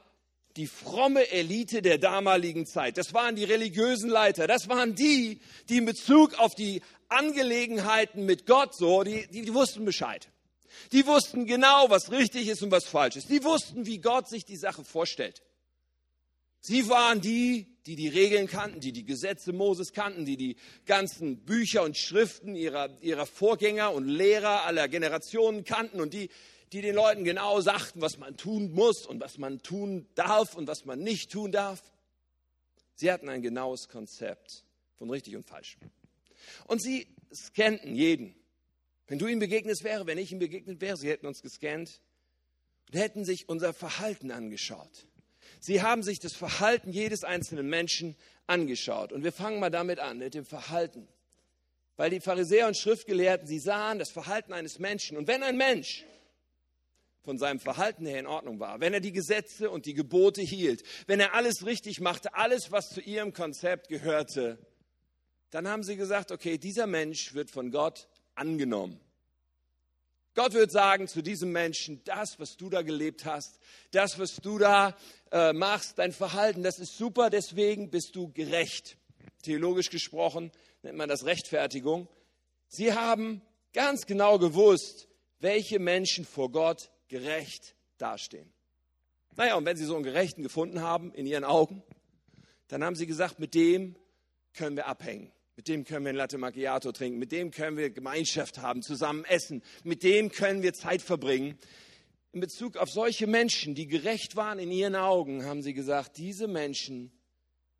die 0.57 0.67
fromme 0.67 1.31
Elite 1.31 1.81
der 1.81 1.99
damaligen 1.99 2.65
Zeit. 2.65 2.97
Das 2.97 3.13
waren 3.13 3.37
die 3.37 3.45
religiösen 3.45 4.09
Leiter. 4.09 4.45
Das 4.45 4.67
waren 4.67 4.93
die, 4.93 5.39
die 5.69 5.77
in 5.77 5.85
Bezug 5.85 6.37
auf 6.37 6.53
die 6.53 6.81
Angelegenheiten 7.07 8.25
mit 8.25 8.45
Gott 8.45 8.75
so, 8.75 9.03
die, 9.03 9.25
die, 9.27 9.43
die 9.43 9.53
wussten 9.53 9.85
Bescheid. 9.85 10.27
Die 10.91 11.07
wussten 11.07 11.45
genau, 11.45 11.89
was 11.91 12.11
richtig 12.11 12.49
ist 12.49 12.61
und 12.61 12.71
was 12.71 12.83
falsch 12.83 13.15
ist. 13.15 13.29
Die 13.29 13.45
wussten, 13.45 13.85
wie 13.85 13.99
Gott 13.99 14.27
sich 14.27 14.43
die 14.43 14.57
Sache 14.57 14.83
vorstellt. 14.83 15.43
Sie 16.65 16.87
waren 16.87 17.19
die, 17.19 17.67
die 17.85 17.97
die 17.97 18.07
Regeln 18.07 18.47
kannten, 18.47 18.79
die 18.79 18.93
die 18.93 19.03
Gesetze 19.03 19.51
Moses 19.51 19.91
kannten, 19.91 20.23
die 20.23 20.37
die 20.37 20.55
ganzen 20.85 21.43
Bücher 21.43 21.83
und 21.83 21.97
Schriften 21.97 22.55
ihrer, 22.55 23.01
ihrer 23.01 23.25
Vorgänger 23.25 23.91
und 23.91 24.07
Lehrer 24.07 24.63
aller 24.63 24.87
Generationen 24.87 25.65
kannten 25.65 25.99
und 25.99 26.13
die, 26.13 26.29
die 26.71 26.79
den 26.79 26.95
Leuten 26.95 27.25
genau 27.25 27.59
sagten, 27.59 27.99
was 27.99 28.17
man 28.17 28.37
tun 28.37 28.71
muss 28.71 29.05
und 29.05 29.19
was 29.19 29.37
man 29.37 29.61
tun 29.61 30.07
darf 30.15 30.55
und 30.55 30.65
was 30.69 30.85
man 30.85 30.99
nicht 30.99 31.33
tun 31.33 31.51
darf. 31.51 31.83
Sie 32.95 33.11
hatten 33.11 33.27
ein 33.27 33.41
genaues 33.41 33.89
Konzept 33.89 34.63
von 34.95 35.09
richtig 35.09 35.35
und 35.35 35.45
falsch. 35.45 35.77
Und 36.67 36.81
sie 36.81 37.07
scannten 37.33 37.93
jeden. 37.93 38.35
Wenn 39.07 39.19
du 39.19 39.27
ihm 39.27 39.39
begegnet 39.39 39.83
wäre, 39.83 40.07
wenn 40.07 40.17
ich 40.17 40.31
ihm 40.31 40.39
begegnet 40.39 40.79
wäre, 40.79 40.95
sie 40.95 41.09
hätten 41.09 41.25
uns 41.25 41.41
gescannt 41.41 41.99
und 42.87 42.97
hätten 42.97 43.25
sich 43.25 43.49
unser 43.49 43.73
Verhalten 43.73 44.31
angeschaut. 44.31 45.07
Sie 45.63 45.81
haben 45.81 46.03
sich 46.03 46.19
das 46.19 46.33
Verhalten 46.33 46.91
jedes 46.91 47.23
einzelnen 47.23 47.69
Menschen 47.69 48.17
angeschaut. 48.47 49.13
Und 49.13 49.23
wir 49.23 49.31
fangen 49.31 49.61
mal 49.61 49.69
damit 49.69 49.97
an, 49.97 50.17
mit 50.17 50.33
dem 50.33 50.43
Verhalten. 50.45 51.07
Weil 51.95 52.09
die 52.09 52.19
Pharisäer 52.19 52.67
und 52.67 52.75
Schriftgelehrten, 52.75 53.47
sie 53.47 53.59
sahen 53.59 53.97
das 53.97 54.11
Verhalten 54.11 54.51
eines 54.51 54.77
Menschen. 54.77 55.15
Und 55.15 55.29
wenn 55.29 55.41
ein 55.41 55.55
Mensch 55.55 56.03
von 57.21 57.37
seinem 57.37 57.61
Verhalten 57.61 58.05
her 58.05 58.19
in 58.19 58.27
Ordnung 58.27 58.59
war, 58.59 58.81
wenn 58.81 58.93
er 58.93 58.99
die 58.99 59.13
Gesetze 59.13 59.71
und 59.71 59.85
die 59.85 59.93
Gebote 59.93 60.41
hielt, 60.41 60.83
wenn 61.07 61.21
er 61.21 61.33
alles 61.33 61.65
richtig 61.65 62.01
machte, 62.01 62.33
alles, 62.33 62.73
was 62.73 62.89
zu 62.89 62.99
ihrem 62.99 63.31
Konzept 63.31 63.87
gehörte, 63.87 64.57
dann 65.49 65.69
haben 65.69 65.83
sie 65.83 65.95
gesagt, 65.95 66.33
okay, 66.33 66.57
dieser 66.57 66.87
Mensch 66.87 67.35
wird 67.35 67.49
von 67.49 67.71
Gott 67.71 68.09
angenommen. 68.35 68.99
Gott 70.35 70.53
wird 70.53 70.71
sagen 70.71 71.07
zu 71.07 71.21
diesem 71.21 71.51
Menschen, 71.51 72.03
das, 72.05 72.39
was 72.39 72.57
du 72.57 72.69
da 72.69 72.81
gelebt 72.81 73.25
hast, 73.25 73.59
das, 73.91 74.17
was 74.17 74.37
du 74.37 74.57
da 74.57 74.97
äh, 75.31 75.53
machst, 75.53 75.99
dein 75.99 76.11
Verhalten, 76.11 76.63
das 76.63 76.79
ist 76.79 76.97
super, 76.97 77.29
deswegen 77.29 77.91
bist 77.91 78.15
du 78.15 78.31
gerecht. 78.31 78.97
Theologisch 79.43 79.89
gesprochen 79.89 80.51
nennt 80.81 80.97
man 80.97 81.09
das 81.09 81.25
Rechtfertigung. 81.25 82.07
Sie 82.67 82.93
haben 82.93 83.41
ganz 83.73 84.07
genau 84.07 84.39
gewusst, 84.39 85.07
welche 85.39 85.77
Menschen 85.77 86.25
vor 86.25 86.51
Gott 86.51 86.89
gerecht 87.09 87.75
dastehen. 87.97 88.51
Naja, 89.35 89.55
und 89.55 89.65
wenn 89.65 89.77
sie 89.77 89.85
so 89.85 89.95
einen 89.95 90.03
Gerechten 90.03 90.41
gefunden 90.41 90.81
haben 90.81 91.13
in 91.13 91.25
ihren 91.27 91.43
Augen, 91.43 91.83
dann 92.69 92.83
haben 92.83 92.95
sie 92.95 93.05
gesagt, 93.05 93.39
mit 93.39 93.53
dem 93.53 93.95
können 94.53 94.75
wir 94.75 94.87
abhängen. 94.87 95.31
Mit 95.55 95.67
dem 95.67 95.83
können 95.83 96.05
wir 96.05 96.09
ein 96.09 96.15
Latte 96.15 96.37
Macchiato 96.37 96.91
trinken, 96.91 97.19
mit 97.19 97.31
dem 97.31 97.51
können 97.51 97.77
wir 97.77 97.91
Gemeinschaft 97.91 98.57
haben, 98.57 98.81
zusammen 98.81 99.23
essen, 99.25 99.61
mit 99.83 100.01
dem 100.03 100.31
können 100.31 100.63
wir 100.63 100.73
Zeit 100.73 101.01
verbringen. 101.01 101.57
In 102.31 102.39
Bezug 102.39 102.77
auf 102.77 102.89
solche 102.89 103.27
Menschen, 103.27 103.75
die 103.75 103.85
gerecht 103.85 104.35
waren 104.35 104.57
in 104.57 104.71
ihren 104.71 104.95
Augen, 104.95 105.45
haben 105.45 105.61
sie 105.61 105.75
gesagt, 105.75 106.17
diese 106.17 106.47
Menschen 106.47 107.11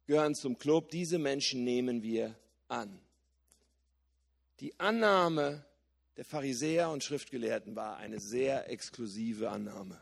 gehören 0.06 0.36
zum 0.36 0.60
Club, 0.60 0.92
diese 0.92 1.18
Menschen 1.18 1.63
nehmen 1.63 2.03
wir 2.03 2.38
an. 2.68 3.00
Die 4.60 4.80
Annahme 4.80 5.65
der 6.18 6.25
Pharisäer 6.25 6.92
und 6.92 7.03
Schriftgelehrten 7.03 7.75
war 7.75 7.98
eine 7.98 8.20
sehr 8.20 8.70
exklusive 8.70 9.50
Annahme 9.50 10.00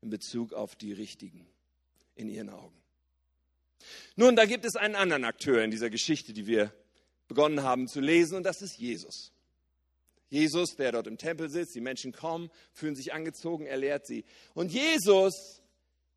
in 0.00 0.08
Bezug 0.08 0.54
auf 0.54 0.76
die 0.76 0.94
Richtigen 0.94 1.46
in 2.14 2.28
ihren 2.28 2.48
Augen. 2.48 2.79
Nun, 4.16 4.36
da 4.36 4.44
gibt 4.44 4.64
es 4.64 4.76
einen 4.76 4.94
anderen 4.94 5.24
Akteur 5.24 5.62
in 5.62 5.70
dieser 5.70 5.90
Geschichte, 5.90 6.32
die 6.32 6.46
wir 6.46 6.72
begonnen 7.28 7.62
haben 7.62 7.88
zu 7.88 8.00
lesen, 8.00 8.36
und 8.36 8.42
das 8.44 8.60
ist 8.60 8.76
Jesus. 8.78 9.32
Jesus, 10.28 10.76
der 10.76 10.92
dort 10.92 11.06
im 11.06 11.18
Tempel 11.18 11.50
sitzt, 11.50 11.74
die 11.74 11.80
Menschen 11.80 12.12
kommen, 12.12 12.50
fühlen 12.72 12.94
sich 12.94 13.12
angezogen, 13.12 13.66
er 13.66 13.76
lehrt 13.76 14.06
sie. 14.06 14.24
Und 14.54 14.72
Jesus 14.72 15.60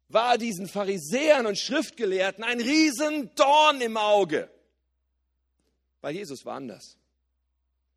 war 0.08 0.38
diesen 0.38 0.68
Pharisäern 0.68 1.48
und 1.48 1.58
Schriftgelehrten 1.58 2.44
ein 2.44 2.62
Riesendorn 2.62 3.82
im 3.82 3.98
Auge. 3.98 4.50
Weil 6.02 6.16
Jesus 6.16 6.46
war 6.46 6.56
anders. 6.56 6.98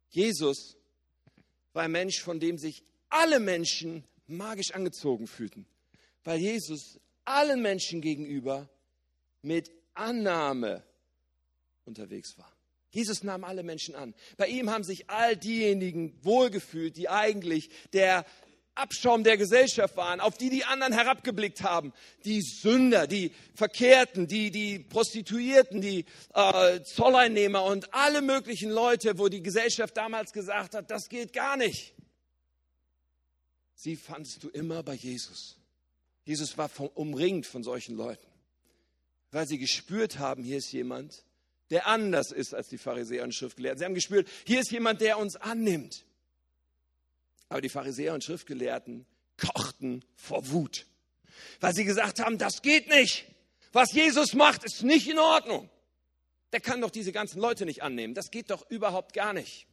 Jesus 0.08 0.76
war 1.74 1.82
ein 1.82 1.92
Mensch, 1.92 2.20
von 2.22 2.40
dem 2.40 2.56
sich 2.56 2.82
alle 3.10 3.38
Menschen 3.38 4.04
magisch 4.26 4.72
angezogen 4.72 5.26
fühlten. 5.26 5.66
Weil 6.24 6.40
Jesus 6.40 6.98
allen 7.24 7.60
Menschen 7.60 8.00
gegenüber 8.00 8.70
mit 9.46 9.70
Annahme 9.94 10.82
unterwegs 11.84 12.36
war. 12.36 12.52
Jesus 12.90 13.22
nahm 13.22 13.44
alle 13.44 13.62
Menschen 13.62 13.94
an. 13.94 14.14
Bei 14.36 14.48
ihm 14.48 14.70
haben 14.70 14.84
sich 14.84 15.08
all 15.08 15.36
diejenigen 15.36 16.18
wohlgefühlt, 16.24 16.96
die 16.96 17.08
eigentlich 17.08 17.70
der 17.92 18.26
Abschaum 18.74 19.24
der 19.24 19.36
Gesellschaft 19.38 19.96
waren, 19.96 20.20
auf 20.20 20.36
die 20.36 20.50
die 20.50 20.64
anderen 20.64 20.92
herabgeblickt 20.92 21.62
haben. 21.62 21.92
Die 22.24 22.42
Sünder, 22.42 23.06
die 23.06 23.32
Verkehrten, 23.54 24.26
die, 24.26 24.50
die 24.50 24.78
Prostituierten, 24.78 25.80
die 25.80 26.04
äh, 26.34 26.82
Zolleinnehmer 26.82 27.64
und 27.64 27.92
alle 27.94 28.20
möglichen 28.20 28.70
Leute, 28.70 29.18
wo 29.18 29.28
die 29.28 29.42
Gesellschaft 29.42 29.96
damals 29.96 30.32
gesagt 30.32 30.74
hat, 30.74 30.90
das 30.90 31.08
geht 31.08 31.32
gar 31.32 31.56
nicht. 31.56 31.94
Sie 33.74 33.96
fandest 33.96 34.42
du 34.42 34.48
immer 34.48 34.82
bei 34.82 34.94
Jesus. 34.94 35.56
Jesus 36.24 36.58
war 36.58 36.68
vom, 36.68 36.88
umringt 36.88 37.46
von 37.46 37.62
solchen 37.62 37.96
Leuten 37.96 38.35
weil 39.36 39.46
sie 39.46 39.58
gespürt 39.58 40.18
haben, 40.18 40.42
hier 40.42 40.56
ist 40.56 40.72
jemand, 40.72 41.22
der 41.68 41.86
anders 41.86 42.32
ist 42.32 42.54
als 42.54 42.70
die 42.70 42.78
Pharisäer 42.78 43.22
und 43.22 43.34
Schriftgelehrten. 43.34 43.78
Sie 43.78 43.84
haben 43.84 43.94
gespürt, 43.94 44.26
hier 44.46 44.60
ist 44.60 44.70
jemand, 44.70 45.02
der 45.02 45.18
uns 45.18 45.36
annimmt. 45.36 46.06
Aber 47.50 47.60
die 47.60 47.68
Pharisäer 47.68 48.14
und 48.14 48.24
Schriftgelehrten 48.24 49.04
kochten 49.36 50.02
vor 50.14 50.48
Wut, 50.52 50.86
weil 51.60 51.74
sie 51.74 51.84
gesagt 51.84 52.18
haben, 52.20 52.38
das 52.38 52.62
geht 52.62 52.88
nicht. 52.88 53.26
Was 53.72 53.92
Jesus 53.92 54.32
macht, 54.32 54.64
ist 54.64 54.82
nicht 54.84 55.06
in 55.06 55.18
Ordnung. 55.18 55.68
Der 56.54 56.60
kann 56.60 56.80
doch 56.80 56.90
diese 56.90 57.12
ganzen 57.12 57.38
Leute 57.38 57.66
nicht 57.66 57.82
annehmen. 57.82 58.14
Das 58.14 58.30
geht 58.30 58.48
doch 58.48 58.70
überhaupt 58.70 59.12
gar 59.12 59.34
nicht. 59.34 59.66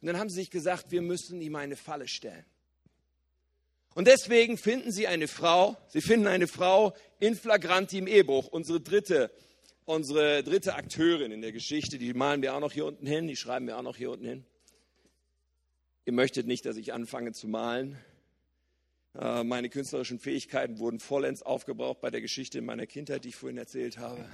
Und 0.00 0.06
dann 0.06 0.18
haben 0.18 0.30
sie 0.30 0.36
sich 0.36 0.50
gesagt, 0.50 0.92
wir 0.92 1.02
müssen 1.02 1.42
ihm 1.42 1.56
eine 1.56 1.76
Falle 1.76 2.08
stellen. 2.08 2.46
Und 3.98 4.06
deswegen 4.06 4.58
finden 4.58 4.92
sie 4.92 5.08
eine 5.08 5.26
Frau, 5.26 5.76
sie 5.88 6.00
finden 6.00 6.28
eine 6.28 6.46
Frau 6.46 6.94
in 7.18 7.34
flagranti 7.34 7.98
im 7.98 8.06
Ehebruch, 8.06 8.46
unsere 8.46 8.80
dritte, 8.80 9.28
unsere 9.86 10.44
dritte 10.44 10.76
Akteurin 10.76 11.32
in 11.32 11.40
der 11.40 11.50
Geschichte, 11.50 11.98
die 11.98 12.14
malen 12.14 12.40
wir 12.40 12.54
auch 12.54 12.60
noch 12.60 12.70
hier 12.70 12.86
unten 12.86 13.08
hin, 13.08 13.26
die 13.26 13.34
schreiben 13.34 13.66
wir 13.66 13.76
auch 13.76 13.82
noch 13.82 13.96
hier 13.96 14.12
unten 14.12 14.24
hin. 14.24 14.46
Ihr 16.04 16.12
möchtet 16.12 16.46
nicht, 16.46 16.64
dass 16.64 16.76
ich 16.76 16.92
anfange 16.92 17.32
zu 17.32 17.48
malen. 17.48 17.98
Äh, 19.18 19.42
meine 19.42 19.68
künstlerischen 19.68 20.20
Fähigkeiten 20.20 20.78
wurden 20.78 21.00
vollends 21.00 21.42
aufgebraucht 21.42 22.00
bei 22.00 22.12
der 22.12 22.20
Geschichte 22.20 22.58
in 22.58 22.66
meiner 22.66 22.86
Kindheit, 22.86 23.24
die 23.24 23.30
ich 23.30 23.36
vorhin 23.36 23.58
erzählt 23.58 23.98
habe. 23.98 24.24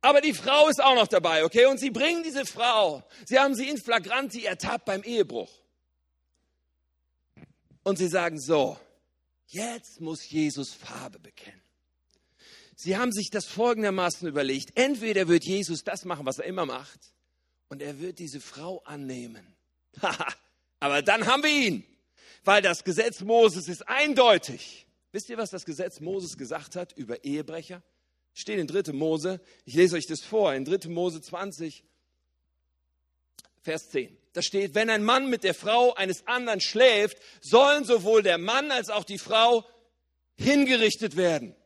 Aber 0.00 0.20
die 0.20 0.34
Frau 0.34 0.66
ist 0.66 0.82
auch 0.82 0.96
noch 0.96 1.06
dabei, 1.06 1.44
okay? 1.44 1.66
Und 1.66 1.78
sie 1.78 1.90
bringen 1.90 2.24
diese 2.24 2.44
Frau, 2.44 3.04
sie 3.26 3.38
haben 3.38 3.54
sie 3.54 3.68
in 3.68 3.78
flagranti 3.78 4.44
ertappt 4.44 4.86
beim 4.86 5.04
Ehebruch. 5.04 5.60
Und 7.82 7.96
sie 7.98 8.08
sagen 8.08 8.38
so, 8.40 8.78
jetzt 9.46 10.00
muss 10.00 10.28
Jesus 10.28 10.72
Farbe 10.72 11.18
bekennen. 11.18 11.60
Sie 12.76 12.96
haben 12.96 13.12
sich 13.12 13.30
das 13.30 13.46
folgendermaßen 13.46 14.26
überlegt. 14.26 14.76
Entweder 14.76 15.28
wird 15.28 15.44
Jesus 15.44 15.84
das 15.84 16.04
machen, 16.04 16.24
was 16.24 16.38
er 16.38 16.46
immer 16.46 16.66
macht, 16.66 17.12
und 17.68 17.82
er 17.82 18.00
wird 18.00 18.18
diese 18.18 18.40
Frau 18.40 18.82
annehmen. 18.84 19.46
Aber 20.80 21.02
dann 21.02 21.26
haben 21.26 21.42
wir 21.42 21.50
ihn, 21.50 21.84
weil 22.42 22.62
das 22.62 22.84
Gesetz 22.84 23.20
Moses 23.20 23.68
ist 23.68 23.86
eindeutig. 23.86 24.86
Wisst 25.12 25.28
ihr, 25.28 25.36
was 25.36 25.50
das 25.50 25.64
Gesetz 25.64 26.00
Moses 26.00 26.36
gesagt 26.36 26.74
hat 26.74 26.92
über 26.96 27.24
Ehebrecher? 27.24 27.82
Steht 28.32 28.58
in 28.58 28.66
3. 28.66 28.92
Mose. 28.92 29.40
Ich 29.64 29.74
lese 29.74 29.96
euch 29.96 30.06
das 30.06 30.20
vor. 30.20 30.54
In 30.54 30.64
3. 30.64 30.88
Mose 30.88 31.20
20, 31.20 31.84
Vers 33.62 33.90
10. 33.90 34.16
Da 34.32 34.42
steht, 34.42 34.74
wenn 34.74 34.90
ein 34.90 35.02
Mann 35.02 35.28
mit 35.28 35.42
der 35.42 35.54
Frau 35.54 35.94
eines 35.94 36.26
anderen 36.26 36.60
schläft, 36.60 37.18
sollen 37.40 37.84
sowohl 37.84 38.22
der 38.22 38.38
Mann 38.38 38.70
als 38.70 38.88
auch 38.90 39.04
die 39.04 39.18
Frau 39.18 39.66
hingerichtet 40.36 41.16
werden. 41.16 41.56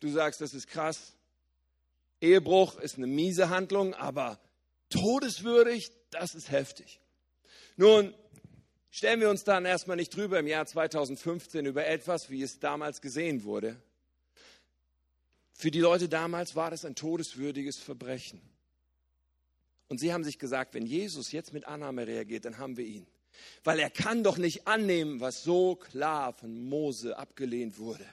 Du 0.00 0.08
sagst, 0.10 0.40
das 0.40 0.54
ist 0.54 0.66
krass. 0.66 1.14
Ehebruch 2.20 2.78
ist 2.78 2.96
eine 2.96 3.06
miese 3.06 3.50
Handlung, 3.50 3.94
aber 3.94 4.40
todeswürdig, 4.88 5.90
das 6.10 6.34
ist 6.34 6.50
heftig. 6.50 7.00
Nun, 7.76 8.14
stellen 8.90 9.20
wir 9.20 9.30
uns 9.30 9.44
dann 9.44 9.64
erstmal 9.64 9.96
nicht 9.96 10.14
drüber 10.14 10.38
im 10.40 10.46
Jahr 10.46 10.66
2015 10.66 11.66
über 11.66 11.86
etwas, 11.86 12.30
wie 12.30 12.42
es 12.42 12.58
damals 12.58 13.00
gesehen 13.00 13.44
wurde. 13.44 13.80
Für 15.52 15.70
die 15.70 15.80
Leute 15.80 16.08
damals 16.08 16.56
war 16.56 16.70
das 16.70 16.84
ein 16.84 16.94
todeswürdiges 16.94 17.78
Verbrechen. 17.78 18.40
Und 19.90 19.98
sie 19.98 20.12
haben 20.12 20.22
sich 20.22 20.38
gesagt, 20.38 20.74
wenn 20.74 20.86
Jesus 20.86 21.32
jetzt 21.32 21.52
mit 21.52 21.66
Annahme 21.66 22.06
reagiert, 22.06 22.44
dann 22.44 22.58
haben 22.58 22.76
wir 22.76 22.86
ihn. 22.86 23.08
Weil 23.64 23.80
er 23.80 23.90
kann 23.90 24.22
doch 24.22 24.38
nicht 24.38 24.68
annehmen, 24.68 25.18
was 25.18 25.42
so 25.42 25.74
klar 25.74 26.32
von 26.32 26.62
Mose 26.68 27.18
abgelehnt 27.18 27.76
wurde. 27.76 28.06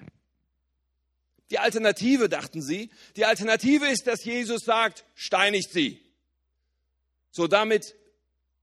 Die 1.52 1.60
Alternative, 1.60 2.30
dachten 2.30 2.64
sie, 2.64 2.90
die 3.16 3.26
Alternative 3.26 3.88
ist, 3.88 4.08
dass 4.08 4.26
Jesus 4.26 4.66
sagt, 4.66 5.06
steinigt 5.14 5.72
sie. 5.72 6.02
So 7.30 7.46
damit 7.46 7.94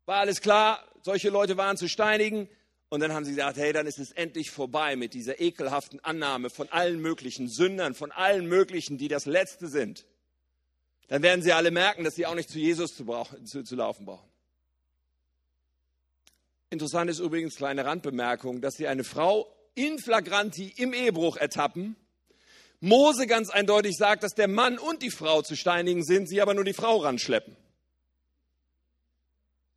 war 0.06 0.16
alles 0.16 0.40
klar, 0.40 0.85
solche 1.02 1.30
Leute 1.30 1.56
waren, 1.56 1.76
zu 1.76 1.88
steinigen. 1.88 2.49
Und 2.88 2.99
dann 2.99 3.12
haben 3.12 3.25
sie 3.25 3.30
gesagt, 3.30 3.59
hey, 3.59 3.73
dann 3.73 3.87
ist 3.87 4.00
es 4.00 4.11
endlich 4.11 4.50
vorbei 4.50 4.97
mit 4.97 5.14
dieser 5.14 5.40
ekelhaften 5.40 6.00
Annahme 6.00 6.50
von 6.50 6.68
allen 6.71 7.00
möglichen 7.00 7.49
Sündern, 7.49 7.94
von 7.94 8.11
allen 8.11 8.49
möglichen, 8.49 8.99
die 8.99 9.09
das 9.09 9.25
Letzte 9.25 9.68
sind. 9.68 10.04
Dann 11.09 11.23
werden 11.23 11.43
sie 11.43 11.53
alle 11.53 11.71
merken, 11.71 12.05
dass 12.05 12.15
sie 12.15 12.27
auch 12.27 12.35
nicht 12.35 12.51
zu 12.51 12.59
Jesus 12.59 12.97
zu, 12.97 13.05
brauchen, 13.05 13.47
zu, 13.47 13.63
zu 13.63 13.77
laufen 13.77 14.07
brauchen. 14.07 14.29
Interessant 16.71 17.11
ist 17.11 17.21
übrigens, 17.21 17.57
kleine 17.57 17.85
Randbemerkung, 17.85 18.61
dass 18.61 18.75
sie 18.75 18.89
eine 18.89 19.05
Frau 19.05 19.47
in 19.75 19.99
flagranti 19.99 20.73
im 20.77 20.93
Ehebruch 20.93 21.37
ertappen. 21.37 21.97
Mose 22.81 23.27
ganz 23.27 23.51
eindeutig 23.51 23.97
sagt, 23.97 24.23
dass 24.23 24.35
der 24.35 24.49
Mann 24.49 24.79
und 24.79 25.03
die 25.03 25.11
Frau 25.11 25.43
zu 25.43 25.57
steinigen 25.57 26.05
sind, 26.05 26.29
sie 26.29 26.41
aber 26.41 26.55
nur 26.55 26.65
die 26.65 26.75
Frau 26.75 26.99
ranschleppen. 26.99 27.57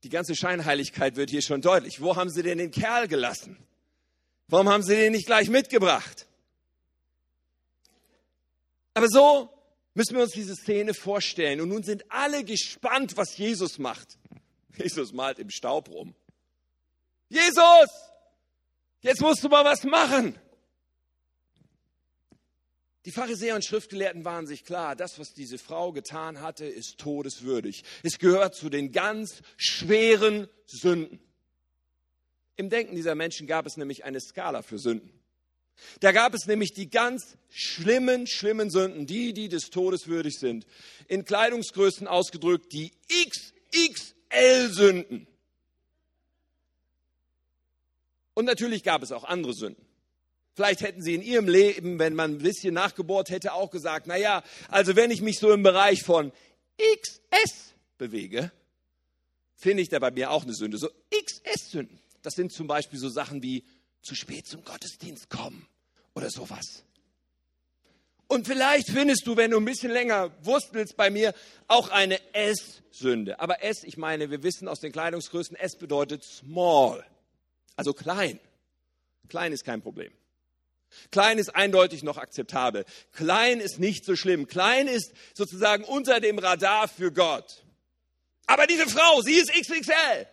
Die 0.04 0.10
ganze 0.10 0.36
Scheinheiligkeit 0.36 1.16
wird 1.16 1.30
hier 1.30 1.42
schon 1.42 1.62
deutlich. 1.62 2.02
Wo 2.02 2.16
haben 2.16 2.30
sie 2.30 2.44
denn 2.44 2.58
den 2.58 2.72
Kerl 2.72 3.08
gelassen? 3.08 3.58
Warum 4.48 4.70
haben 4.70 4.84
sie 4.84 4.96
den 4.96 5.12
nicht 5.12 5.26
gleich 5.26 5.50
mitgebracht? 5.50 6.28
Aber 8.94 9.08
so 9.08 9.57
müssen 9.98 10.16
wir 10.16 10.22
uns 10.22 10.34
diese 10.34 10.56
Szene 10.56 10.94
vorstellen. 10.94 11.60
Und 11.60 11.70
nun 11.70 11.82
sind 11.82 12.10
alle 12.12 12.44
gespannt, 12.44 13.18
was 13.18 13.36
Jesus 13.36 13.80
macht. 13.80 14.20
Jesus 14.78 15.12
malt 15.12 15.40
im 15.40 15.50
Staub 15.50 15.90
rum. 15.90 16.14
Jesus, 17.30 17.90
jetzt 19.02 19.22
musst 19.22 19.44
du 19.44 19.50
mal 19.50 19.66
was 19.66 19.84
machen. 19.84 20.38
Die 23.06 23.12
Pharisäer 23.12 23.56
und 23.56 23.66
Schriftgelehrten 23.66 24.24
waren 24.24 24.46
sich 24.46 24.66
klar, 24.66 24.96
das, 24.96 25.18
was 25.18 25.34
diese 25.34 25.58
Frau 25.58 25.92
getan 25.94 26.42
hatte, 26.42 26.66
ist 26.66 27.00
todeswürdig. 27.00 27.84
Es 28.04 28.20
gehört 28.20 28.54
zu 28.54 28.70
den 28.70 28.92
ganz 28.92 29.42
schweren 29.56 30.48
Sünden. 30.68 31.20
Im 32.56 32.70
Denken 32.70 32.96
dieser 32.96 33.16
Menschen 33.16 33.48
gab 33.48 33.66
es 33.66 33.78
nämlich 33.78 34.04
eine 34.06 34.20
Skala 34.20 34.62
für 34.62 34.78
Sünden. 34.78 35.17
Da 36.00 36.12
gab 36.12 36.34
es 36.34 36.46
nämlich 36.48 36.74
die 36.74 36.90
ganz 36.90 37.38
schlimmen, 37.50 38.28
schlimmen 38.28 38.70
Sünden, 38.70 39.06
die, 39.06 39.34
die 39.34 39.50
des 39.50 39.70
Todes 39.70 40.08
würdig 40.08 40.38
sind. 40.40 40.66
In 41.08 41.26
Kleidungsgrößen 41.26 42.08
ausgedrückt, 42.08 42.74
die 42.74 42.92
XXL-Sünden. 43.72 45.28
Und 48.34 48.46
natürlich 48.46 48.84
gab 48.84 49.02
es 49.04 49.12
auch 49.12 49.24
andere 49.24 49.54
Sünden. 49.54 49.84
Vielleicht 50.54 50.82
hätten 50.82 51.02
sie 51.04 51.14
in 51.14 51.22
ihrem 51.22 51.48
Leben, 51.48 52.00
wenn 52.00 52.16
man 52.16 52.32
ein 52.36 52.38
bisschen 52.40 52.74
nachgebohrt 52.74 53.30
hätte, 53.30 53.54
auch 53.54 53.70
gesagt, 53.70 54.08
naja, 54.08 54.44
also 54.70 54.96
wenn 54.96 55.12
ich 55.12 55.22
mich 55.22 55.38
so 55.38 55.52
im 55.52 55.62
Bereich 55.62 56.02
von 56.04 56.32
XS 56.80 57.74
bewege, 57.98 58.52
finde 59.56 59.84
ich 59.84 59.90
da 59.90 60.00
bei 60.00 60.12
mir 60.12 60.32
auch 60.32 60.44
eine 60.44 60.54
Sünde. 60.54 60.78
So 60.78 60.90
XS-Sünden. 61.12 62.00
Das 62.22 62.34
sind 62.34 62.52
zum 62.52 62.68
Beispiel 62.68 63.00
so 63.00 63.10
Sachen 63.10 63.44
wie 63.44 63.64
zu 64.08 64.16
spät 64.16 64.48
zum 64.48 64.64
Gottesdienst 64.64 65.30
kommen 65.30 65.68
oder 66.16 66.30
sowas. 66.30 66.84
Und 68.28 68.46
vielleicht 68.46 68.90
findest 68.90 69.26
du, 69.26 69.38
wenn 69.38 69.52
du 69.52 69.58
ein 69.58 69.66
bisschen 69.66 69.92
länger 69.92 70.32
wurstelst 70.44 70.98
bei 70.98 71.10
mir, 71.10 71.34
auch 71.68 71.90
eine 71.90 72.20
S-Sünde. 72.34 73.40
Aber 73.40 73.64
S, 73.64 73.84
ich 73.84 73.98
meine, 73.98 74.30
wir 74.30 74.44
wissen 74.44 74.68
aus 74.68 74.80
den 74.80 74.92
Kleidungsgrößen, 74.92 75.56
S 75.56 75.78
bedeutet 75.78 76.24
small. 76.24 77.06
Also 77.76 77.94
klein. 77.94 78.40
Klein 79.30 79.54
ist 79.54 79.64
kein 79.64 79.82
Problem. 79.82 80.12
Klein 81.12 81.38
ist 81.38 81.56
eindeutig 81.56 82.04
noch 82.04 82.18
akzeptabel. 82.18 82.86
Klein 83.14 83.60
ist 83.60 83.80
nicht 83.80 84.04
so 84.04 84.16
schlimm. 84.16 84.48
Klein 84.48 84.88
ist 84.88 85.14
sozusagen 85.34 85.84
unter 85.84 86.20
dem 86.20 86.40
Radar 86.40 86.88
für 86.88 87.12
Gott. 87.12 87.64
Aber 88.46 88.68
diese 88.68 88.88
Frau, 88.88 89.22
sie 89.22 89.34
ist 89.34 89.52
XXL. 89.52 90.28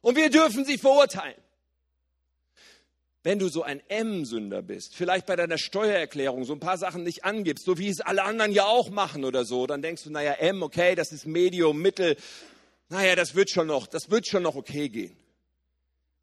Und 0.00 0.16
wir 0.16 0.30
dürfen 0.30 0.64
sie 0.64 0.78
verurteilen. 0.78 1.43
Wenn 3.24 3.38
du 3.38 3.48
so 3.48 3.62
ein 3.62 3.80
M-Sünder 3.88 4.60
bist, 4.60 4.94
vielleicht 4.94 5.24
bei 5.24 5.34
deiner 5.34 5.56
Steuererklärung 5.56 6.44
so 6.44 6.52
ein 6.52 6.60
paar 6.60 6.76
Sachen 6.76 7.04
nicht 7.04 7.24
angibst, 7.24 7.64
so 7.64 7.78
wie 7.78 7.88
es 7.88 8.02
alle 8.02 8.22
anderen 8.22 8.52
ja 8.52 8.66
auch 8.66 8.90
machen 8.90 9.24
oder 9.24 9.46
so, 9.46 9.66
dann 9.66 9.80
denkst 9.80 10.04
du, 10.04 10.10
naja, 10.10 10.32
M, 10.34 10.62
okay, 10.62 10.94
das 10.94 11.10
ist 11.10 11.24
Medium, 11.24 11.80
Mittel, 11.80 12.16
naja, 12.90 13.16
das 13.16 13.34
wird 13.34 13.48
schon 13.48 13.66
noch, 13.66 13.86
das 13.86 14.10
wird 14.10 14.26
schon 14.26 14.42
noch 14.42 14.56
okay 14.56 14.90
gehen. 14.90 15.16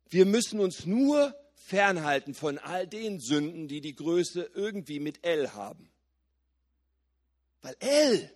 Wir 0.10 0.28
müssen 0.28 0.60
uns 0.60 0.86
nur 0.86 1.36
fernhalten 1.56 2.36
von 2.36 2.60
all 2.60 2.86
den 2.86 3.20
Sünden, 3.20 3.68
die 3.68 3.82
die 3.82 3.96
Größe 3.96 4.52
irgendwie 4.54 5.00
mit 5.00 5.26
L 5.26 5.54
haben. 5.56 5.90
Weil 7.64 7.76
L, 7.80 8.32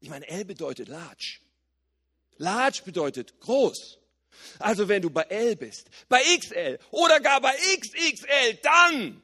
ich 0.00 0.10
meine, 0.10 0.28
L 0.28 0.44
bedeutet 0.44 0.88
large. 0.88 1.38
Large 2.36 2.82
bedeutet 2.84 3.40
groß. 3.40 3.98
Also 4.58 4.88
wenn 4.88 5.02
du 5.02 5.10
bei 5.10 5.22
L 5.22 5.56
bist, 5.56 5.88
bei 6.08 6.22
XL 6.38 6.78
oder 6.90 7.20
gar 7.20 7.40
bei 7.40 7.54
XXL, 7.54 8.58
dann, 8.62 9.22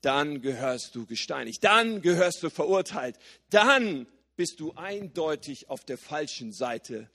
dann 0.00 0.40
gehörst 0.40 0.94
du 0.94 1.06
gesteinigt, 1.06 1.62
dann 1.64 2.02
gehörst 2.02 2.42
du 2.42 2.50
verurteilt, 2.50 3.18
dann 3.50 4.06
bist 4.36 4.60
du 4.60 4.72
eindeutig 4.74 5.68
auf 5.68 5.84
der 5.84 5.98
falschen 5.98 6.52
Seite 6.52 7.10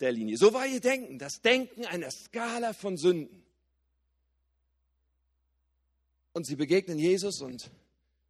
der 0.00 0.12
Linie. 0.12 0.36
So 0.36 0.52
war 0.52 0.66
ihr 0.66 0.80
Denken, 0.80 1.18
das 1.18 1.40
Denken 1.40 1.84
einer 1.86 2.10
Skala 2.10 2.72
von 2.72 2.96
Sünden. 2.96 3.44
Und 6.32 6.46
sie 6.46 6.56
begegnen 6.56 6.98
Jesus 6.98 7.40
und 7.40 7.70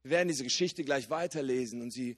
werden 0.02 0.28
diese 0.28 0.44
Geschichte 0.44 0.84
gleich 0.84 1.10
weiterlesen 1.10 1.82
und 1.82 1.92
sie 1.92 2.16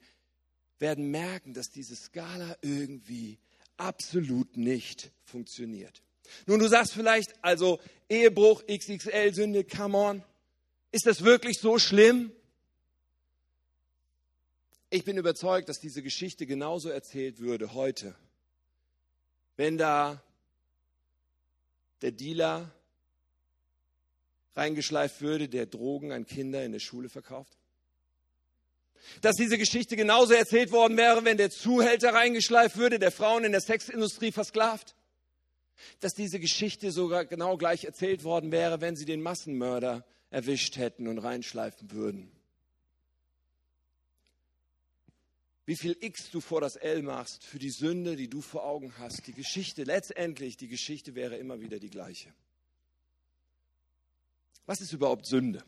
werden 0.79 1.11
merken, 1.11 1.53
dass 1.53 1.69
diese 1.69 1.95
Skala 1.95 2.57
irgendwie 2.61 3.39
absolut 3.83 4.57
nicht 4.57 5.11
funktioniert. 5.23 6.01
Nun, 6.45 6.59
du 6.59 6.67
sagst 6.67 6.93
vielleicht, 6.93 7.33
also 7.43 7.79
Ehebruch, 8.09 8.63
XXL-Sünde, 8.67 9.63
come 9.63 9.97
on. 9.97 10.23
Ist 10.91 11.05
das 11.05 11.23
wirklich 11.23 11.59
so 11.59 11.79
schlimm? 11.79 12.31
Ich 14.89 15.05
bin 15.05 15.17
überzeugt, 15.17 15.69
dass 15.69 15.79
diese 15.79 16.03
Geschichte 16.03 16.45
genauso 16.45 16.89
erzählt 16.89 17.39
würde 17.39 17.73
heute 17.73 18.15
wenn 19.55 19.77
da 19.77 20.21
der 22.01 22.11
Dealer 22.11 22.71
reingeschleift 24.55 25.21
würde, 25.21 25.49
der 25.49 25.65
Drogen 25.65 26.11
an 26.11 26.25
Kinder 26.25 26.63
in 26.63 26.71
der 26.71 26.79
Schule 26.79 27.09
verkauft? 27.09 27.57
Dass 29.21 29.35
diese 29.35 29.57
Geschichte 29.57 29.95
genauso 29.95 30.33
erzählt 30.33 30.71
worden 30.71 30.97
wäre, 30.97 31.25
wenn 31.25 31.37
der 31.37 31.49
Zuhälter 31.49 32.13
reingeschleift 32.13 32.77
würde, 32.77 32.99
der 32.99 33.11
Frauen 33.11 33.43
in 33.43 33.51
der 33.51 33.61
Sexindustrie 33.61 34.31
versklavt? 34.31 34.95
Dass 35.99 36.13
diese 36.13 36.39
Geschichte 36.39 36.91
sogar 36.91 37.25
genau 37.25 37.57
gleich 37.57 37.83
erzählt 37.85 38.23
worden 38.23 38.51
wäre, 38.51 38.81
wenn 38.81 38.95
sie 38.95 39.05
den 39.05 39.21
Massenmörder 39.21 40.05
erwischt 40.29 40.77
hätten 40.77 41.07
und 41.07 41.19
reinschleifen 41.19 41.91
würden? 41.91 42.31
wie 45.65 45.75
viel 45.75 45.95
X 45.99 46.29
du 46.29 46.41
vor 46.41 46.61
das 46.61 46.75
L 46.75 47.01
machst 47.03 47.43
für 47.45 47.59
die 47.59 47.69
Sünde, 47.69 48.15
die 48.15 48.29
du 48.29 48.41
vor 48.41 48.65
Augen 48.65 48.93
hast. 48.97 49.25
Die 49.27 49.33
Geschichte, 49.33 49.83
letztendlich, 49.83 50.57
die 50.57 50.67
Geschichte 50.67 51.15
wäre 51.15 51.37
immer 51.37 51.61
wieder 51.61 51.79
die 51.79 51.89
gleiche. 51.89 52.33
Was 54.65 54.81
ist 54.81 54.93
überhaupt 54.93 55.25
Sünde? 55.25 55.63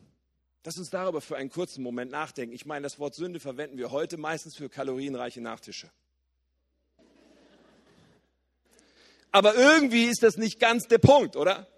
Lass 0.66 0.78
uns 0.78 0.90
darüber 0.90 1.20
für 1.20 1.36
einen 1.36 1.48
kurzen 1.48 1.84
Moment 1.84 2.10
nachdenken. 2.10 2.52
Ich 2.52 2.66
meine, 2.66 2.82
das 2.82 2.98
Wort 2.98 3.14
Sünde 3.14 3.38
verwenden 3.38 3.78
wir 3.78 3.92
heute 3.92 4.16
meistens 4.16 4.56
für 4.56 4.68
kalorienreiche 4.68 5.40
Nachtische. 5.40 5.88
Aber 9.30 9.54
irgendwie 9.54 10.06
ist 10.06 10.24
das 10.24 10.36
nicht 10.38 10.58
ganz 10.58 10.88
der 10.88 10.98
Punkt, 10.98 11.36
oder? 11.36 11.68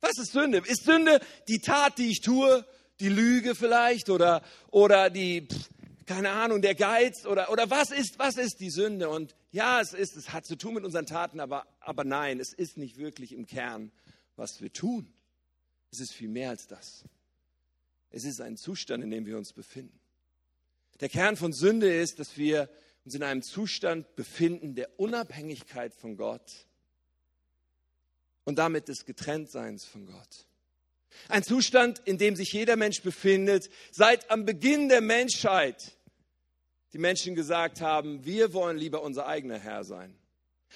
Was 0.00 0.12
ist 0.18 0.30
Sünde? 0.30 0.58
Ist 0.58 0.84
Sünde 0.84 1.18
die 1.48 1.58
Tat, 1.58 1.98
die 1.98 2.12
ich 2.12 2.20
tue, 2.20 2.64
die 3.00 3.08
Lüge 3.08 3.56
vielleicht 3.56 4.08
oder, 4.08 4.44
oder 4.70 5.10
die, 5.10 5.48
pff, 5.48 5.68
keine 6.06 6.30
Ahnung, 6.30 6.62
der 6.62 6.76
Geiz 6.76 7.26
oder, 7.26 7.50
oder 7.50 7.70
was 7.70 7.90
ist, 7.90 8.20
was 8.20 8.36
ist 8.36 8.60
die 8.60 8.70
Sünde? 8.70 9.08
Und 9.08 9.34
ja, 9.50 9.80
es 9.80 9.94
ist, 9.94 10.16
es 10.16 10.32
hat 10.32 10.46
zu 10.46 10.54
tun 10.54 10.74
mit 10.74 10.84
unseren 10.84 11.06
Taten, 11.06 11.40
aber, 11.40 11.66
aber 11.80 12.04
nein, 12.04 12.38
es 12.38 12.52
ist 12.52 12.76
nicht 12.76 12.98
wirklich 12.98 13.32
im 13.32 13.46
Kern, 13.46 13.90
was 14.36 14.60
wir 14.60 14.72
tun. 14.72 15.12
Es 15.90 15.98
ist 15.98 16.12
viel 16.12 16.28
mehr 16.28 16.50
als 16.50 16.68
das. 16.68 17.02
Es 18.12 18.24
ist 18.24 18.40
ein 18.40 18.56
Zustand, 18.56 19.02
in 19.02 19.10
dem 19.10 19.26
wir 19.26 19.38
uns 19.38 19.52
befinden. 19.52 19.98
Der 21.00 21.08
Kern 21.08 21.36
von 21.36 21.52
Sünde 21.52 21.92
ist, 21.92 22.18
dass 22.18 22.36
wir 22.36 22.68
uns 23.04 23.14
in 23.14 23.22
einem 23.22 23.42
Zustand 23.42 24.14
befinden 24.14 24.74
der 24.74 25.00
Unabhängigkeit 25.00 25.94
von 25.94 26.16
Gott 26.16 26.68
und 28.44 28.58
damit 28.58 28.88
des 28.88 29.04
Getrenntseins 29.06 29.84
von 29.84 30.06
Gott. 30.06 30.46
Ein 31.28 31.42
Zustand, 31.42 32.00
in 32.04 32.18
dem 32.18 32.36
sich 32.36 32.52
jeder 32.52 32.76
Mensch 32.76 33.02
befindet, 33.02 33.70
seit 33.90 34.30
am 34.30 34.44
Beginn 34.44 34.88
der 34.88 35.00
Menschheit 35.00 35.96
die 36.92 36.98
Menschen 36.98 37.34
gesagt 37.34 37.80
haben, 37.80 38.24
wir 38.24 38.52
wollen 38.52 38.76
lieber 38.76 39.02
unser 39.02 39.26
eigener 39.26 39.58
Herr 39.58 39.84
sein. 39.84 40.14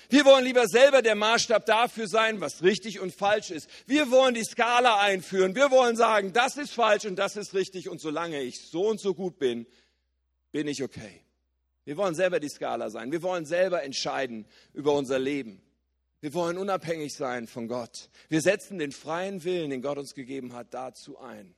Wir 0.08 0.24
wollen 0.24 0.44
lieber 0.44 0.66
selber 0.66 1.02
der 1.02 1.14
Maßstab 1.14 1.66
dafür 1.66 2.06
sein, 2.08 2.40
was 2.40 2.62
richtig 2.62 3.00
und 3.00 3.14
falsch 3.14 3.50
ist. 3.50 3.68
Wir 3.86 4.10
wollen 4.10 4.34
die 4.34 4.44
Skala 4.44 5.00
einführen. 5.00 5.54
Wir 5.54 5.70
wollen 5.70 5.96
sagen, 5.96 6.32
das 6.32 6.56
ist 6.56 6.72
falsch 6.72 7.04
und 7.04 7.16
das 7.16 7.36
ist 7.36 7.54
richtig. 7.54 7.88
Und 7.88 8.00
solange 8.00 8.42
ich 8.42 8.60
so 8.68 8.88
und 8.88 9.00
so 9.00 9.14
gut 9.14 9.38
bin, 9.38 9.66
bin 10.52 10.68
ich 10.68 10.82
okay. 10.82 11.22
Wir 11.84 11.96
wollen 11.96 12.14
selber 12.14 12.40
die 12.40 12.48
Skala 12.48 12.90
sein. 12.90 13.12
Wir 13.12 13.22
wollen 13.22 13.46
selber 13.46 13.82
entscheiden 13.82 14.46
über 14.72 14.92
unser 14.92 15.18
Leben. 15.18 15.62
Wir 16.20 16.34
wollen 16.34 16.58
unabhängig 16.58 17.14
sein 17.14 17.46
von 17.46 17.68
Gott. 17.68 18.08
Wir 18.28 18.40
setzen 18.40 18.78
den 18.78 18.90
freien 18.90 19.44
Willen, 19.44 19.70
den 19.70 19.82
Gott 19.82 19.98
uns 19.98 20.14
gegeben 20.14 20.54
hat, 20.54 20.74
dazu 20.74 21.18
ein. 21.18 21.54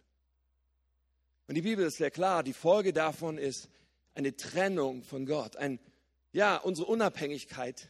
Und 1.47 1.55
die 1.55 1.63
Bibel 1.63 1.87
ist 1.87 1.97
sehr 1.97 2.11
klar, 2.11 2.43
die 2.43 2.53
Folge 2.53 2.93
davon 2.93 3.39
ist 3.39 3.71
eine 4.15 4.37
Trennung 4.37 5.03
von 5.03 5.25
Gott. 5.25 5.57
Ein, 5.57 5.79
ja, 6.33 6.57
unsere 6.57 6.89
Unabhängigkeit 6.89 7.89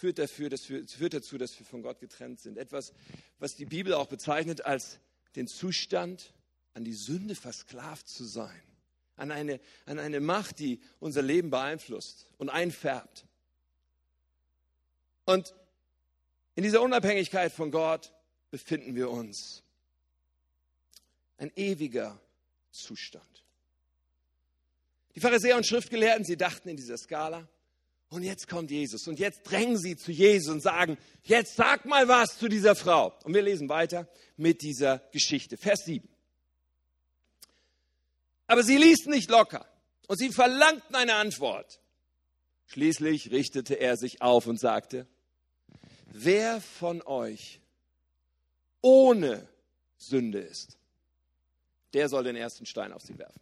führt, 0.00 0.18
dafür, 0.18 0.48
dass 0.48 0.68
wir, 0.70 0.86
führt 0.88 1.12
dazu, 1.12 1.36
dass 1.36 1.58
wir 1.58 1.66
von 1.66 1.82
Gott 1.82 2.00
getrennt 2.00 2.40
sind. 2.40 2.56
Etwas, 2.56 2.94
was 3.38 3.54
die 3.54 3.66
Bibel 3.66 3.92
auch 3.92 4.06
bezeichnet 4.06 4.64
als 4.64 4.98
den 5.36 5.46
Zustand, 5.46 6.32
an 6.72 6.84
die 6.84 6.94
Sünde 6.94 7.34
versklavt 7.34 8.08
zu 8.08 8.24
sein. 8.24 8.62
An 9.16 9.30
eine, 9.30 9.60
an 9.84 9.98
eine 9.98 10.20
Macht, 10.20 10.58
die 10.58 10.80
unser 11.00 11.20
Leben 11.20 11.50
beeinflusst 11.50 12.26
und 12.38 12.48
einfärbt. 12.48 13.26
Und 15.26 15.54
in 16.54 16.62
dieser 16.62 16.80
Unabhängigkeit 16.80 17.52
von 17.52 17.70
Gott 17.70 18.14
befinden 18.50 18.94
wir 18.94 19.10
uns. 19.10 19.62
Ein 21.36 21.52
ewiger 21.56 22.18
Zustand. 22.70 23.44
Die 25.14 25.20
Pharisäer 25.20 25.58
und 25.58 25.66
Schriftgelehrten, 25.66 26.24
sie 26.24 26.38
dachten 26.38 26.70
in 26.70 26.76
dieser 26.76 26.96
Skala, 26.96 27.46
und 28.10 28.24
jetzt 28.24 28.48
kommt 28.48 28.70
Jesus. 28.70 29.06
Und 29.06 29.18
jetzt 29.18 29.44
drängen 29.44 29.78
sie 29.78 29.96
zu 29.96 30.10
Jesus 30.10 30.52
und 30.52 30.60
sagen, 30.60 30.98
jetzt 31.22 31.54
sag 31.54 31.84
mal 31.84 32.08
was 32.08 32.38
zu 32.38 32.48
dieser 32.48 32.74
Frau. 32.74 33.16
Und 33.24 33.34
wir 33.34 33.42
lesen 33.42 33.68
weiter 33.68 34.08
mit 34.36 34.62
dieser 34.62 34.98
Geschichte. 35.12 35.56
Vers 35.56 35.84
7. 35.84 36.08
Aber 38.48 38.64
sie 38.64 38.76
ließen 38.76 39.10
nicht 39.12 39.30
locker 39.30 39.64
und 40.08 40.18
sie 40.18 40.30
verlangten 40.30 40.96
eine 40.96 41.14
Antwort. 41.14 41.80
Schließlich 42.66 43.30
richtete 43.30 43.76
er 43.76 43.96
sich 43.96 44.22
auf 44.22 44.48
und 44.48 44.58
sagte, 44.58 45.06
wer 46.06 46.60
von 46.60 47.02
euch 47.02 47.60
ohne 48.80 49.48
Sünde 49.98 50.40
ist, 50.40 50.78
der 51.94 52.08
soll 52.08 52.24
den 52.24 52.36
ersten 52.36 52.66
Stein 52.66 52.92
auf 52.92 53.02
sie 53.02 53.18
werfen. 53.18 53.40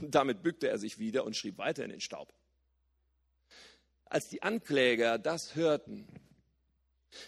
Damit 0.00 0.42
bückte 0.42 0.68
er 0.68 0.78
sich 0.78 0.98
wieder 0.98 1.24
und 1.24 1.36
schrieb 1.36 1.58
weiter 1.58 1.84
in 1.84 1.90
den 1.90 2.00
Staub. 2.00 2.32
Als 4.12 4.28
die 4.28 4.42
Ankläger 4.42 5.18
das 5.18 5.54
hörten, 5.54 6.06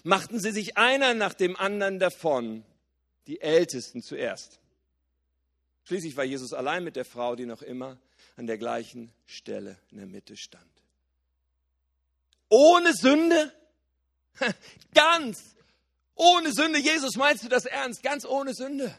machten 0.03 0.39
sie 0.39 0.51
sich 0.51 0.77
einer 0.77 1.15
nach 1.15 1.33
dem 1.33 1.57
anderen 1.57 1.99
davon, 1.99 2.63
die 3.27 3.41
Ältesten 3.41 4.03
zuerst. 4.03 4.61
Schließlich 5.85 6.15
war 6.19 6.25
Jesus 6.25 6.53
allein 6.53 6.85
mit 6.85 6.97
der 6.97 7.07
Frau, 7.07 7.37
die 7.37 7.47
noch 7.47 7.63
immer 7.63 7.99
an 8.37 8.47
der 8.47 8.59
gleichen 8.59 9.15
Stelle 9.25 9.79
in 9.93 9.97
der 9.97 10.07
Mitte 10.07 10.37
stand. 10.37 10.71
Ohne 12.51 12.93
Sünde? 12.93 13.51
Ganz 14.95 15.57
ohne 16.15 16.53
Sünde. 16.53 16.81
Jesus, 16.81 17.17
meinst 17.17 17.45
du 17.45 17.49
das 17.49 17.65
ernst? 17.65 18.03
Ganz 18.03 18.27
ohne 18.27 18.53
Sünde. 18.53 18.95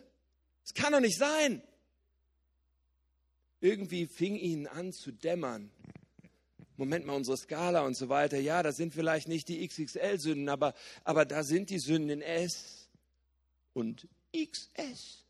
Das 0.64 0.74
kann 0.74 0.92
doch 0.92 1.02
nicht 1.02 1.20
sein. 1.20 1.62
Irgendwie 3.60 4.08
fing 4.08 4.36
ihnen 4.38 4.66
an 4.66 4.92
zu 4.92 5.12
dämmern. 5.12 5.70
Moment 6.78 7.06
mal, 7.06 7.14
unsere 7.14 7.38
Skala 7.38 7.82
und 7.82 7.96
so 7.96 8.10
weiter. 8.10 8.38
Ja, 8.38 8.64
das 8.64 8.76
sind 8.76 8.94
vielleicht 8.94 9.28
nicht 9.28 9.48
die 9.48 9.66
XXL-Sünden, 9.66 10.50
aber, 10.50 10.74
aber 11.04 11.26
da 11.26 11.44
sind 11.44 11.70
die 11.70 11.80
Sünden 11.80 12.10
in 12.10 12.22
S 12.22 12.90
und 13.74 14.08
XS. 14.36 15.26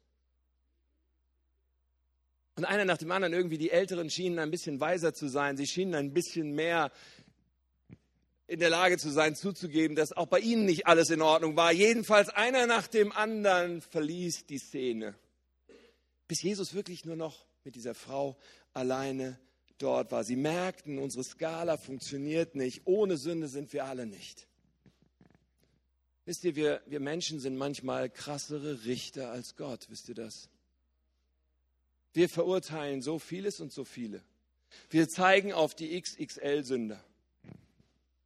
Und 2.55 2.65
einer 2.65 2.86
nach 2.86 2.97
dem 2.97 3.12
anderen, 3.12 3.34
irgendwie 3.34 3.58
die 3.58 3.71
Älteren 3.71 4.10
schienen 4.10 4.39
ein 4.39 4.49
bisschen 4.49 4.79
weiser 4.79 5.13
zu 5.13 5.27
sein. 5.27 5.58
Sie 5.58 5.67
schienen 5.67 5.93
ein 5.93 6.13
bisschen 6.13 6.53
mehr 6.53 6.91
in 8.47 8.60
der 8.60 8.69
Lage 8.69 8.97
zu 8.97 9.10
sein, 9.10 9.36
zuzugeben, 9.36 9.95
dass 9.95 10.13
auch 10.13 10.27
bei 10.27 10.39
ihnen 10.39 10.65
nicht 10.65 10.88
alles 10.88 11.10
in 11.10 11.21
Ordnung 11.21 11.55
war. 11.55 11.71
Jedenfalls 11.71 12.29
einer 12.29 12.67
nach 12.67 12.88
dem 12.88 13.12
anderen 13.12 13.81
verließ 13.81 14.45
die 14.45 14.60
Szene, 14.60 15.15
bis 16.27 16.41
Jesus 16.41 16.73
wirklich 16.73 17.05
nur 17.05 17.15
noch 17.15 17.45
mit 17.63 17.75
dieser 17.75 17.95
Frau 17.95 18.38
alleine 18.73 19.39
dort 19.77 20.11
war. 20.11 20.23
Sie 20.23 20.35
merkten, 20.35 20.99
unsere 20.99 21.23
Skala 21.23 21.77
funktioniert 21.77 22.55
nicht. 22.55 22.81
Ohne 22.85 23.17
Sünde 23.17 23.47
sind 23.47 23.73
wir 23.73 23.85
alle 23.85 24.05
nicht. 24.05 24.47
Wisst 26.25 26.43
ihr, 26.43 26.55
wir, 26.55 26.81
wir 26.88 26.99
Menschen 26.99 27.39
sind 27.39 27.55
manchmal 27.55 28.09
krassere 28.09 28.85
Richter 28.85 29.31
als 29.31 29.55
Gott. 29.55 29.88
Wisst 29.89 30.09
ihr 30.09 30.15
das? 30.15 30.49
Wir 32.13 32.29
verurteilen 32.29 33.01
so 33.01 33.19
vieles 33.19 33.59
und 33.59 33.71
so 33.71 33.85
viele. 33.85 34.23
Wir 34.89 35.07
zeigen 35.07 35.53
auf 35.53 35.75
die 35.75 35.99
XXL-Sünder. 35.99 37.03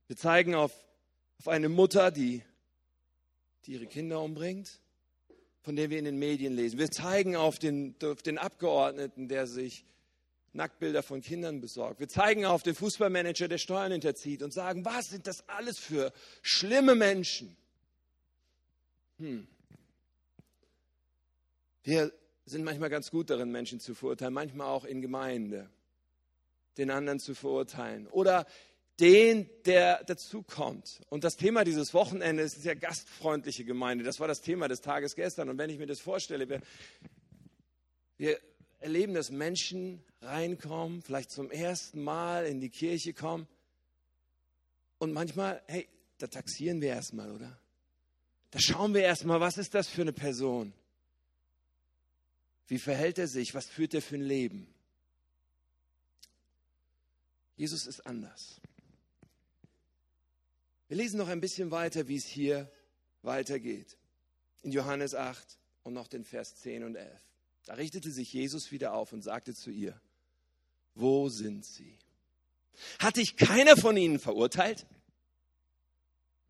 Wir 0.07 0.15
zeigen 0.15 0.55
auf, 0.55 0.71
auf 1.39 1.47
eine 1.47 1.69
Mutter, 1.69 2.11
die, 2.11 2.41
die 3.65 3.73
ihre 3.73 3.87
Kinder 3.87 4.21
umbringt, 4.21 4.79
von 5.61 5.75
der 5.75 5.89
wir 5.89 5.99
in 5.99 6.05
den 6.05 6.17
Medien 6.17 6.55
lesen. 6.55 6.79
Wir 6.79 6.89
zeigen 6.89 7.35
auf 7.35 7.59
den, 7.59 7.95
auf 8.03 8.21
den 8.21 8.37
Abgeordneten, 8.37 9.27
der 9.27 9.45
sich 9.45 9.85
Nacktbilder 10.53 11.03
von 11.03 11.21
Kindern 11.21 11.61
besorgt. 11.61 11.99
Wir 11.99 12.07
zeigen 12.07 12.45
auf 12.45 12.63
den 12.63 12.75
Fußballmanager, 12.75 13.47
der 13.47 13.57
Steuern 13.57 13.91
hinterzieht 13.91 14.41
und 14.41 14.51
sagen, 14.51 14.85
was 14.85 15.09
sind 15.09 15.27
das 15.27 15.47
alles 15.47 15.79
für 15.79 16.11
schlimme 16.41 16.95
Menschen? 16.95 17.55
Hm. 19.17 19.47
Wir 21.83 22.11
sind 22.45 22.63
manchmal 22.63 22.89
ganz 22.89 23.11
gut 23.11 23.29
darin, 23.29 23.51
Menschen 23.51 23.79
zu 23.79 23.93
verurteilen, 23.93 24.33
manchmal 24.33 24.67
auch 24.67 24.85
in 24.85 25.01
Gemeinde, 25.01 25.69
den 26.77 26.89
anderen 26.89 27.19
zu 27.19 27.35
verurteilen. 27.35 28.07
Oder 28.07 28.45
den, 28.99 29.49
der 29.65 30.03
dazukommt. 30.03 31.01
Und 31.09 31.23
das 31.23 31.37
Thema 31.37 31.63
dieses 31.63 31.93
Wochenendes 31.93 32.57
ist 32.57 32.65
ja 32.65 32.73
gastfreundliche 32.73 33.63
Gemeinde. 33.63 34.03
Das 34.03 34.19
war 34.19 34.27
das 34.27 34.41
Thema 34.41 34.67
des 34.67 34.81
Tages 34.81 35.15
gestern. 35.15 35.49
Und 35.49 35.57
wenn 35.57 35.69
ich 35.69 35.79
mir 35.79 35.85
das 35.85 35.99
vorstelle, 35.99 36.49
wir, 36.49 36.59
wir 38.17 38.39
erleben, 38.79 39.13
dass 39.13 39.29
Menschen 39.29 40.03
reinkommen, 40.21 41.01
vielleicht 41.01 41.31
zum 41.31 41.51
ersten 41.51 42.01
Mal 42.01 42.45
in 42.45 42.59
die 42.59 42.69
Kirche 42.69 43.13
kommen. 43.13 43.47
Und 44.97 45.13
manchmal, 45.13 45.61
hey, 45.67 45.87
da 46.17 46.27
taxieren 46.27 46.81
wir 46.81 46.89
erstmal, 46.89 47.31
oder? 47.31 47.57
Da 48.51 48.59
schauen 48.59 48.93
wir 48.93 49.01
erstmal, 49.01 49.39
was 49.39 49.57
ist 49.57 49.75
das 49.75 49.87
für 49.87 50.01
eine 50.01 50.13
Person? 50.13 50.73
Wie 52.67 52.79
verhält 52.79 53.17
er 53.17 53.27
sich? 53.27 53.53
Was 53.53 53.67
führt 53.67 53.93
er 53.93 54.01
für 54.01 54.15
ein 54.15 54.23
Leben? 54.23 54.73
Jesus 57.55 57.87
ist 57.87 58.05
anders. 58.05 58.61
Wir 60.87 60.97
lesen 60.97 61.17
noch 61.17 61.27
ein 61.27 61.41
bisschen 61.41 61.71
weiter, 61.71 62.07
wie 62.07 62.15
es 62.15 62.25
hier 62.25 62.71
weitergeht. 63.21 63.97
In 64.63 64.71
Johannes 64.71 65.13
8 65.13 65.57
und 65.83 65.93
noch 65.93 66.07
den 66.07 66.23
Vers 66.23 66.55
10 66.55 66.83
und 66.83 66.95
11. 66.95 67.28
Da 67.69 67.75
richtete 67.75 68.09
sich 68.09 68.33
Jesus 68.33 68.71
wieder 68.71 68.95
auf 68.95 69.13
und 69.13 69.21
sagte 69.21 69.53
zu 69.53 69.69
ihr, 69.69 70.01
wo 70.95 71.29
sind 71.29 71.63
sie? 71.63 71.99
Hat 72.97 73.17
dich 73.17 73.37
keiner 73.37 73.77
von 73.77 73.95
ihnen 73.95 74.17
verurteilt? 74.17 74.87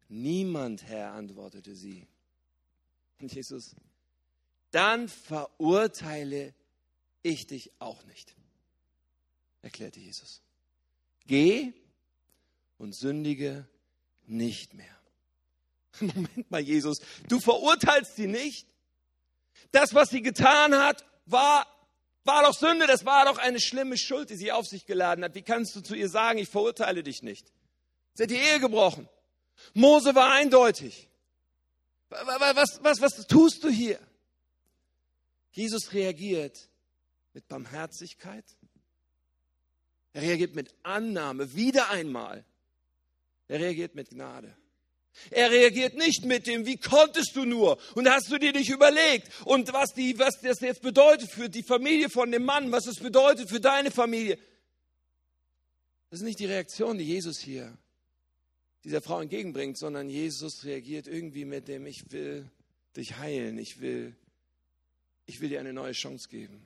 Niemand, 0.08 0.84
Herr, 0.84 1.12
antwortete 1.12 1.76
sie. 1.76 2.08
Und 3.20 3.34
Jesus, 3.34 3.76
dann 4.72 5.10
verurteile 5.10 6.56
ich 7.22 7.48
dich 7.48 7.74
auch 7.80 8.02
nicht, 8.06 8.34
erklärte 9.62 10.00
Jesus. 10.00 10.42
Geh 11.28 11.74
und 12.78 12.96
sündige 12.96 13.68
nicht 14.26 14.74
mehr. 14.74 14.98
Moment 16.00 16.50
mal, 16.50 16.62
Jesus, 16.62 17.02
du 17.28 17.42
verurteilst 17.42 18.16
sie 18.16 18.28
nicht. 18.28 18.70
Das, 19.74 19.94
was 19.94 20.12
sie 20.12 20.22
getan 20.22 20.74
hat, 20.74 21.06
war, 21.32 21.66
war 22.24 22.44
doch 22.44 22.54
Sünde, 22.54 22.88
das 22.88 23.06
war 23.06 23.26
doch 23.26 23.38
eine 23.38 23.60
schlimme 23.60 23.98
Schuld, 23.98 24.30
die 24.30 24.36
sie 24.36 24.52
auf 24.52 24.66
sich 24.68 24.86
geladen 24.86 25.24
hat. 25.24 25.36
Wie 25.36 25.42
kannst 25.42 25.76
du 25.76 25.82
zu 25.82 25.96
ihr 25.96 26.10
sagen, 26.10 26.40
ich 26.40 26.50
verurteile 26.50 27.04
dich 27.04 27.24
nicht? 27.24 27.52
Sie 28.14 28.24
hat 28.24 28.30
die 28.30 28.36
Ehe 28.36 28.60
gebrochen. 28.60 29.08
Mose 29.74 30.16
war 30.16 30.32
eindeutig. 30.32 31.08
Was, 32.10 32.80
was, 32.82 33.02
was 33.02 33.28
tust 33.28 33.64
du 33.64 33.70
hier? 33.70 34.00
Jesus 35.52 35.94
reagiert 35.94 36.70
mit 37.34 37.48
Barmherzigkeit. 37.48 38.46
Er 40.14 40.22
reagiert 40.24 40.56
mit 40.56 40.74
Annahme, 40.84 41.54
wieder 41.54 41.90
einmal. 41.90 42.46
Er 43.48 43.60
reagiert 43.60 43.96
mit 43.96 44.10
Gnade. 44.10 44.56
Er 45.32 45.52
reagiert 45.52 45.96
nicht 45.96 46.26
mit 46.26 46.48
dem, 46.48 46.66
wie 46.66 46.78
konntest 46.78 47.36
du 47.36 47.46
nur? 47.46 47.78
Und 47.96 48.10
hast 48.10 48.32
du 48.32 48.38
dir 48.38 48.54
nicht 48.54 48.70
überlegt? 48.70 49.30
Und 49.46 49.72
was, 49.74 49.94
die, 49.94 50.18
was 50.18 50.40
das 50.42 50.60
jetzt 50.62 50.82
bedeutet 50.82 51.30
für 51.32 51.50
die 51.50 51.64
Familie 51.64 52.10
von 52.10 52.32
dem 52.32 52.46
Mann, 52.46 52.72
was 52.72 52.88
es 52.88 53.00
bedeutet 53.00 53.50
für 53.50 53.60
deine 53.60 53.92
Familie. 53.92 54.38
Das 56.10 56.20
ist 56.20 56.26
nicht 56.26 56.40
die 56.40 56.46
Reaktion, 56.46 56.98
die 56.98 57.06
Jesus 57.06 57.40
hier 57.40 57.78
dieser 58.84 59.02
Frau 59.02 59.22
entgegenbringt, 59.22 59.78
sondern 59.78 60.10
Jesus 60.10 60.64
reagiert 60.64 61.08
irgendwie 61.08 61.46
mit 61.46 61.68
dem, 61.68 61.86
ich 61.86 62.12
will 62.12 62.50
dich 62.96 63.18
heilen, 63.18 63.58
ich 63.58 63.82
will, 63.82 64.16
ich 65.26 65.42
will 65.42 65.50
dir 65.50 65.60
eine 65.60 65.74
neue 65.74 65.92
Chance 65.92 66.30
geben. 66.30 66.66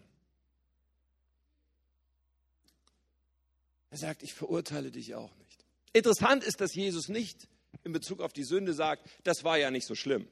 Er 3.89 3.97
sagt, 3.97 4.23
ich 4.23 4.33
verurteile 4.33 4.91
dich 4.91 5.15
auch 5.15 5.35
nicht. 5.37 5.65
Interessant 5.91 6.43
ist, 6.43 6.61
dass 6.61 6.73
Jesus 6.73 7.09
nicht 7.09 7.47
in 7.83 7.91
Bezug 7.91 8.21
auf 8.21 8.33
die 8.33 8.43
Sünde 8.43 8.73
sagt, 8.73 9.07
das 9.23 9.43
war 9.43 9.57
ja 9.57 9.71
nicht 9.71 9.87
so 9.87 9.95
schlimm. 9.95 10.27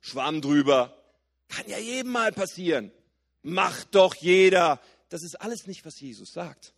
Schwamm 0.00 0.40
drüber. 0.40 0.96
Kann 1.48 1.68
ja 1.68 1.78
jedem 1.78 2.12
mal 2.12 2.32
passieren. 2.32 2.92
Macht 3.42 3.94
doch 3.94 4.14
jeder. 4.14 4.80
Das 5.08 5.22
ist 5.22 5.40
alles 5.40 5.66
nicht, 5.66 5.84
was 5.84 6.00
Jesus 6.00 6.32
sagt. 6.32 6.74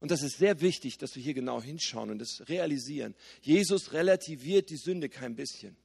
Und 0.00 0.10
das 0.10 0.22
ist 0.22 0.38
sehr 0.38 0.60
wichtig, 0.60 0.98
dass 0.98 1.16
wir 1.16 1.22
hier 1.22 1.34
genau 1.34 1.60
hinschauen 1.60 2.10
und 2.10 2.18
das 2.18 2.48
realisieren. 2.48 3.14
Jesus 3.40 3.92
relativiert 3.92 4.70
die 4.70 4.76
Sünde 4.76 5.08
kein 5.08 5.34
bisschen. 5.34 5.76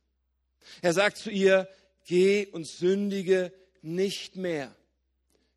Er 0.82 0.94
sagt 0.94 1.18
zu 1.18 1.32
ihr, 1.32 1.68
geh 2.06 2.46
und 2.48 2.68
sündige 2.68 3.52
nicht 3.82 4.36
mehr. 4.36 4.76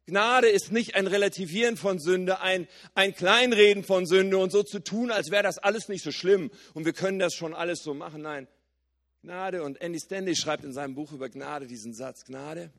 Gnade 0.07 0.49
ist 0.49 0.71
nicht 0.71 0.95
ein 0.95 1.09
Relativieren 1.09 1.77
von 1.77 1.99
Sünde, 1.99 2.41
ein, 2.41 2.69
ein 2.95 3.15
Kleinreden 3.15 3.83
von 3.83 4.07
Sünde 4.07 4.39
und 4.39 4.53
so 4.53 4.63
zu 4.63 4.79
tun, 4.79 5.11
als 5.11 5.33
wäre 5.33 5.43
das 5.43 5.59
alles 5.59 5.89
nicht 5.89 6.05
so 6.05 6.13
schlimm 6.13 6.51
und 6.75 6.85
wir 6.85 6.93
können 6.93 7.19
das 7.19 7.35
schon 7.35 7.55
alles 7.55 7.83
so 7.83 7.93
machen. 7.93 8.23
Nein, 8.23 8.47
Gnade 9.23 9.65
und 9.65 9.81
Andy 9.81 9.99
Stanley 9.99 10.37
schreibt 10.37 10.65
in 10.65 10.73
seinem 10.73 10.95
Buch 10.95 11.11
über 11.11 11.29
Gnade 11.29 11.67
diesen 11.67 11.93
Satz, 11.93 12.25
Gnade, 12.25 12.73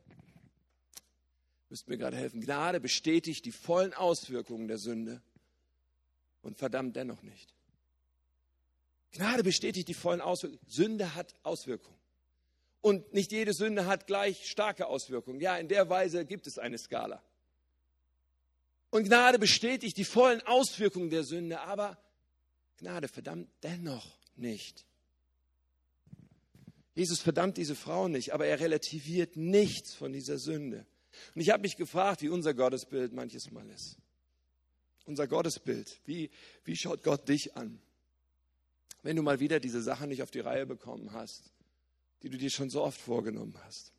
müsst 1.68 1.90
mir 1.90 1.98
gerade 1.98 2.16
helfen, 2.16 2.40
Gnade 2.40 2.80
bestätigt 2.80 3.44
die 3.44 3.52
vollen 3.52 3.94
Auswirkungen 3.94 4.70
der 4.70 4.78
Sünde 4.78 5.22
und 6.42 6.58
verdammt 6.58 6.96
dennoch 6.96 7.24
nicht. 7.24 7.54
Gnade 9.12 9.44
bestätigt 9.44 9.90
die 9.90 9.94
vollen 9.94 10.22
Auswirkungen. 10.22 10.62
Sünde 10.68 11.16
hat 11.16 11.34
Auswirkungen. 11.44 11.98
Und 12.88 13.14
nicht 13.14 13.34
jede 13.34 13.54
Sünde 13.54 13.86
hat 13.86 14.08
gleich 14.08 14.48
starke 14.48 14.88
Auswirkungen. 14.88 15.42
Ja, 15.42 15.58
in 15.58 15.68
der 15.68 15.90
Weise 15.90 16.24
gibt 16.24 16.48
es 16.48 16.58
eine 16.58 16.78
Skala. 16.78 17.22
Und 18.92 19.04
Gnade 19.04 19.40
bestätigt 19.40 19.98
die 19.98 20.06
vollen 20.06 20.40
Auswirkungen 20.44 21.10
der 21.10 21.26
Sünde, 21.26 21.60
aber 21.60 22.02
Gnade 22.78 23.10
verdammt 23.10 23.50
dennoch 23.62 24.18
nicht. 24.38 24.86
Jesus 26.96 27.20
verdammt 27.20 27.58
diese 27.58 27.76
Frau 27.76 28.08
nicht, 28.08 28.34
aber 28.34 28.46
er 28.46 28.62
relativiert 28.62 29.36
nichts 29.36 29.94
von 29.94 30.14
dieser 30.14 30.38
Sünde. 30.38 30.86
Und 31.36 31.42
ich 31.42 31.50
habe 31.50 31.64
mich 31.64 31.76
gefragt, 31.76 32.22
wie 32.22 32.30
unser 32.30 32.54
Gottesbild 32.54 33.12
manches 33.12 33.52
Mal 33.52 33.70
ist. 33.70 33.98
Unser 35.04 35.28
Gottesbild, 35.28 36.00
wie, 36.06 36.30
wie 36.64 36.78
schaut 36.78 37.04
Gott 37.04 37.28
dich 37.28 37.58
an? 37.58 37.82
Wenn 39.04 39.18
du 39.18 39.24
mal 39.24 39.42
wieder 39.42 39.60
diese 39.60 39.82
Sache 39.82 40.08
nicht 40.08 40.24
auf 40.24 40.32
die 40.32 40.40
Reihe 40.40 40.66
bekommen 40.66 41.12
hast, 41.12 41.52
die 42.24 42.30
du 42.30 42.38
dir 42.38 42.50
schon 42.50 42.70
so 42.70 42.84
oft 42.84 43.00
vorgenommen 43.00 43.58
hast. 43.64 43.92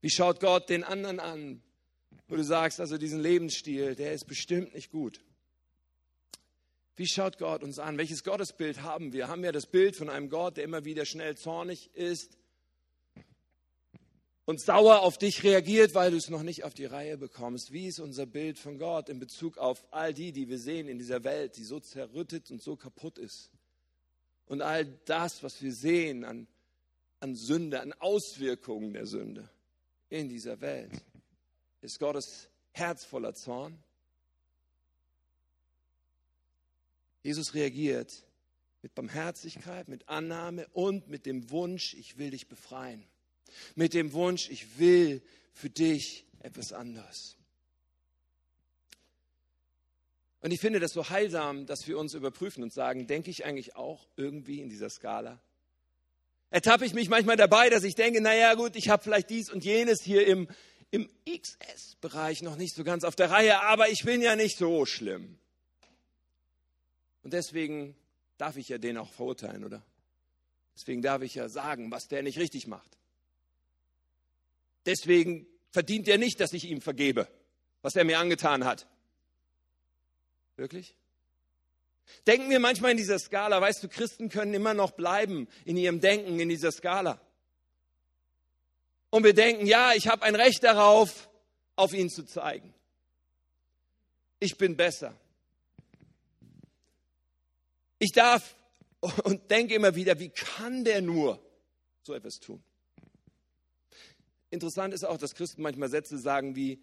Wie 0.00 0.10
schaut 0.10 0.40
Gott 0.40 0.68
den 0.68 0.84
anderen 0.84 1.20
an, 1.20 1.62
wo 2.28 2.36
du 2.36 2.44
sagst, 2.44 2.80
also 2.80 2.98
diesen 2.98 3.20
Lebensstil, 3.20 3.94
der 3.94 4.12
ist 4.12 4.26
bestimmt 4.26 4.74
nicht 4.74 4.90
gut. 4.90 5.20
Wie 6.96 7.06
schaut 7.06 7.38
Gott 7.38 7.62
uns 7.62 7.78
an? 7.78 7.98
Welches 7.98 8.22
Gottesbild 8.22 8.82
haben 8.82 9.12
wir? 9.12 9.28
Haben 9.28 9.42
wir 9.42 9.52
das 9.52 9.66
Bild 9.66 9.96
von 9.96 10.08
einem 10.08 10.28
Gott, 10.28 10.56
der 10.56 10.64
immer 10.64 10.84
wieder 10.84 11.04
schnell 11.04 11.36
zornig 11.36 11.90
ist 11.94 12.38
und 14.44 14.60
sauer 14.60 15.00
auf 15.00 15.18
dich 15.18 15.42
reagiert, 15.42 15.94
weil 15.94 16.12
du 16.12 16.16
es 16.16 16.28
noch 16.28 16.42
nicht 16.42 16.64
auf 16.64 16.74
die 16.74 16.84
Reihe 16.84 17.18
bekommst? 17.18 17.72
Wie 17.72 17.88
ist 17.88 17.98
unser 17.98 18.26
Bild 18.26 18.58
von 18.58 18.78
Gott 18.78 19.08
in 19.08 19.18
Bezug 19.18 19.58
auf 19.58 19.84
all 19.90 20.14
die, 20.14 20.32
die 20.32 20.48
wir 20.48 20.58
sehen 20.58 20.86
in 20.86 20.98
dieser 20.98 21.24
Welt, 21.24 21.56
die 21.56 21.64
so 21.64 21.80
zerrüttet 21.80 22.50
und 22.50 22.62
so 22.62 22.76
kaputt 22.76 23.18
ist? 23.18 23.50
Und 24.46 24.62
all 24.62 24.84
das, 25.06 25.42
was 25.42 25.62
wir 25.62 25.72
sehen 25.72 26.24
an, 26.24 26.46
an 27.20 27.34
Sünde, 27.34 27.80
an 27.80 27.92
Auswirkungen 27.94 28.92
der 28.92 29.06
Sünde 29.06 29.48
in 30.10 30.28
dieser 30.28 30.60
Welt, 30.60 30.92
ist 31.80 31.98
Gottes 31.98 32.48
Herz 32.72 33.04
voller 33.04 33.34
Zorn? 33.34 33.82
Jesus 37.22 37.54
reagiert 37.54 38.12
mit 38.82 38.94
Barmherzigkeit, 38.94 39.88
mit 39.88 40.08
Annahme 40.10 40.68
und 40.74 41.08
mit 41.08 41.24
dem 41.24 41.50
Wunsch, 41.50 41.94
ich 41.94 42.18
will 42.18 42.30
dich 42.30 42.48
befreien. 42.48 43.06
Mit 43.74 43.94
dem 43.94 44.12
Wunsch, 44.12 44.50
ich 44.50 44.78
will 44.78 45.22
für 45.52 45.70
dich 45.70 46.26
etwas 46.40 46.74
anderes. 46.74 47.38
Und 50.44 50.50
ich 50.50 50.60
finde 50.60 50.78
das 50.78 50.92
so 50.92 51.08
heilsam, 51.08 51.64
dass 51.64 51.88
wir 51.88 51.96
uns 51.96 52.12
überprüfen 52.12 52.62
und 52.62 52.70
sagen, 52.70 53.06
denke 53.06 53.30
ich 53.30 53.46
eigentlich 53.46 53.76
auch 53.76 54.06
irgendwie 54.16 54.60
in 54.60 54.68
dieser 54.68 54.90
Skala? 54.90 55.40
Ertappe 56.50 56.84
ich 56.84 56.92
mich 56.92 57.08
manchmal 57.08 57.38
dabei, 57.38 57.70
dass 57.70 57.82
ich 57.82 57.94
denke, 57.94 58.20
naja 58.20 58.52
gut, 58.52 58.76
ich 58.76 58.90
habe 58.90 59.02
vielleicht 59.02 59.30
dies 59.30 59.50
und 59.50 59.64
jenes 59.64 60.02
hier 60.02 60.26
im, 60.26 60.46
im 60.90 61.08
XS-Bereich 61.26 62.42
noch 62.42 62.56
nicht 62.56 62.74
so 62.74 62.84
ganz 62.84 63.04
auf 63.04 63.16
der 63.16 63.30
Reihe, 63.30 63.62
aber 63.62 63.88
ich 63.88 64.04
bin 64.04 64.20
ja 64.20 64.36
nicht 64.36 64.58
so 64.58 64.84
schlimm. 64.84 65.38
Und 67.22 67.32
deswegen 67.32 67.96
darf 68.36 68.58
ich 68.58 68.68
ja 68.68 68.76
den 68.76 68.98
auch 68.98 69.10
verurteilen, 69.14 69.64
oder? 69.64 69.82
Deswegen 70.76 71.00
darf 71.00 71.22
ich 71.22 71.36
ja 71.36 71.48
sagen, 71.48 71.90
was 71.90 72.06
der 72.08 72.22
nicht 72.22 72.38
richtig 72.38 72.66
macht. 72.66 72.98
Deswegen 74.84 75.46
verdient 75.70 76.06
er 76.06 76.18
nicht, 76.18 76.38
dass 76.38 76.52
ich 76.52 76.66
ihm 76.66 76.82
vergebe, 76.82 77.28
was 77.80 77.96
er 77.96 78.04
mir 78.04 78.18
angetan 78.18 78.66
hat. 78.66 78.86
Wirklich? 80.56 80.96
Denken 82.26 82.50
wir 82.50 82.60
manchmal 82.60 82.92
in 82.92 82.96
dieser 82.96 83.18
Skala, 83.18 83.60
weißt 83.60 83.82
du, 83.82 83.88
Christen 83.88 84.28
können 84.28 84.54
immer 84.54 84.74
noch 84.74 84.92
bleiben 84.92 85.48
in 85.64 85.76
ihrem 85.76 86.00
Denken 86.00 86.38
in 86.38 86.48
dieser 86.48 86.70
Skala. 86.70 87.20
Und 89.10 89.24
wir 89.24 89.34
denken, 89.34 89.66
ja, 89.66 89.92
ich 89.94 90.08
habe 90.08 90.22
ein 90.22 90.34
Recht 90.34 90.62
darauf, 90.62 91.30
auf 91.76 91.92
ihn 91.92 92.10
zu 92.10 92.24
zeigen. 92.24 92.74
Ich 94.38 94.56
bin 94.56 94.76
besser. 94.76 95.18
Ich 97.98 98.12
darf 98.12 98.56
und 99.24 99.50
denke 99.50 99.74
immer 99.74 99.94
wieder, 99.94 100.18
wie 100.18 100.30
kann 100.30 100.84
der 100.84 101.00
nur 101.00 101.40
so 102.02 102.12
etwas 102.12 102.38
tun? 102.38 102.62
Interessant 104.50 104.94
ist 104.94 105.04
auch, 105.04 105.16
dass 105.16 105.34
Christen 105.34 105.62
manchmal 105.62 105.88
Sätze 105.88 106.18
sagen 106.18 106.54
wie, 106.54 106.80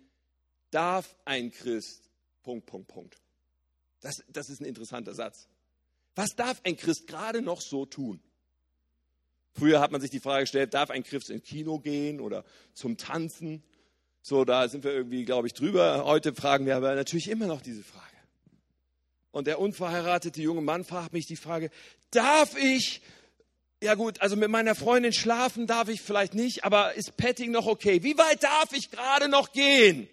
darf 0.72 1.16
ein 1.26 1.52
Christ, 1.52 2.10
Punkt, 2.44 2.66
Punkt, 2.66 2.88
Punkt. 2.88 3.21
Das, 4.02 4.24
das 4.28 4.50
ist 4.50 4.62
ein 4.62 4.66
interessanter 4.66 5.14
Satz. 5.14 5.48
Was 6.16 6.36
darf 6.36 6.60
ein 6.64 6.76
Christ 6.76 7.08
gerade 7.08 7.42
noch 7.42 7.62
so 7.62 7.86
tun? 7.86 8.20
Früher 9.54 9.80
hat 9.80 9.92
man 9.92 10.02
sich 10.02 10.10
die 10.10 10.20
Frage 10.20 10.44
gestellt, 10.44 10.74
darf 10.74 10.90
ein 10.90 11.04
Christ 11.04 11.30
ins 11.30 11.44
Kino 11.44 11.80
gehen 11.80 12.20
oder 12.20 12.44
zum 12.74 12.98
Tanzen? 12.98 13.64
So, 14.22 14.46
da 14.46 14.68
sind 14.68 14.84
wir 14.84 14.92
irgendwie, 14.92 15.26
glaube 15.26 15.48
ich, 15.48 15.54
drüber. 15.54 16.06
Heute 16.06 16.34
fragen 16.34 16.66
wir 16.66 16.76
aber 16.76 16.96
natürlich 16.96 17.30
immer 17.30 17.48
noch 17.48 17.62
diese 17.62 17.84
Frage. 17.84 18.06
Und 19.32 19.48
der 19.48 19.60
unverheiratete 19.60 20.42
junge 20.42 20.62
Mann 20.62 20.84
fragt 20.84 21.14
mich 21.14 21.26
die 21.26 21.38
Frage, 21.38 21.70
darf 22.12 22.56
ich, 22.58 23.02
ja 23.82 23.96
gut, 23.96 24.22
also 24.22 24.36
mit 24.36 24.50
meiner 24.50 24.76
Freundin 24.76 25.14
schlafen 25.14 25.68
darf 25.68 25.90
ich 25.90 26.02
vielleicht 26.02 26.34
nicht, 26.34 26.66
aber 26.66 26.94
ist 26.96 27.18
Petting 27.18 27.52
noch 27.52 27.66
okay? 27.66 28.04
Wie 28.04 28.18
weit 28.18 28.44
darf 28.44 28.74
ich 28.74 28.92
gerade 28.92 29.30
noch 29.30 29.54
gehen? 29.54 30.10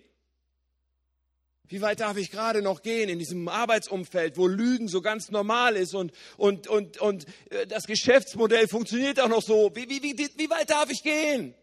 Wie 1.68 1.80
weit 1.80 2.00
darf 2.00 2.16
ich 2.16 2.30
gerade 2.30 2.62
noch 2.62 2.82
gehen 2.82 3.08
in 3.08 3.18
diesem 3.18 3.48
Arbeitsumfeld, 3.48 4.36
wo 4.36 4.46
Lügen 4.46 4.88
so 4.88 5.00
ganz 5.00 5.30
normal 5.30 5.76
ist 5.76 5.94
und, 5.94 6.12
und, 6.36 6.66
und, 6.66 6.98
und 6.98 7.26
äh, 7.50 7.66
das 7.66 7.84
Geschäftsmodell 7.84 8.68
funktioniert 8.68 9.20
auch 9.20 9.28
noch 9.28 9.42
so? 9.42 9.70
Wie, 9.74 9.88
wie, 9.88 10.02
wie, 10.02 10.30
wie 10.36 10.50
weit 10.50 10.70
darf 10.70 10.90
ich 10.90 11.02
gehen? 11.02 11.54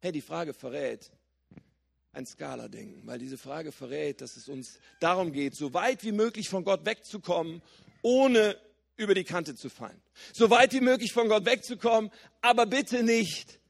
Hey, 0.00 0.12
die 0.12 0.20
Frage 0.20 0.52
verrät 0.54 1.10
ein 2.16 2.26
Skala-Denken, 2.26 3.06
weil 3.06 3.18
diese 3.18 3.36
Frage 3.36 3.72
verrät, 3.72 4.22
dass 4.22 4.36
es 4.36 4.48
uns 4.48 4.78
darum 5.00 5.32
geht, 5.32 5.54
so 5.54 5.74
weit 5.74 6.02
wie 6.02 6.12
möglich 6.12 6.48
von 6.48 6.64
Gott 6.64 6.86
wegzukommen, 6.86 7.60
ohne 8.00 8.56
über 8.96 9.14
die 9.14 9.24
Kante 9.24 9.54
zu 9.54 9.68
fallen. 9.68 10.00
So 10.32 10.48
weit 10.48 10.72
wie 10.72 10.80
möglich 10.80 11.12
von 11.12 11.28
Gott 11.28 11.44
wegzukommen, 11.44 12.10
aber 12.40 12.64
bitte 12.64 13.02
nicht 13.02 13.60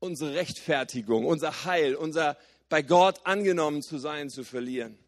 unsere 0.00 0.34
Rechtfertigung, 0.34 1.24
unser 1.24 1.64
Heil, 1.64 1.94
unser 1.94 2.36
bei 2.68 2.82
Gott 2.82 3.24
angenommen 3.24 3.82
zu 3.82 3.98
sein, 3.98 4.30
zu 4.30 4.44
verlieren. 4.44 4.98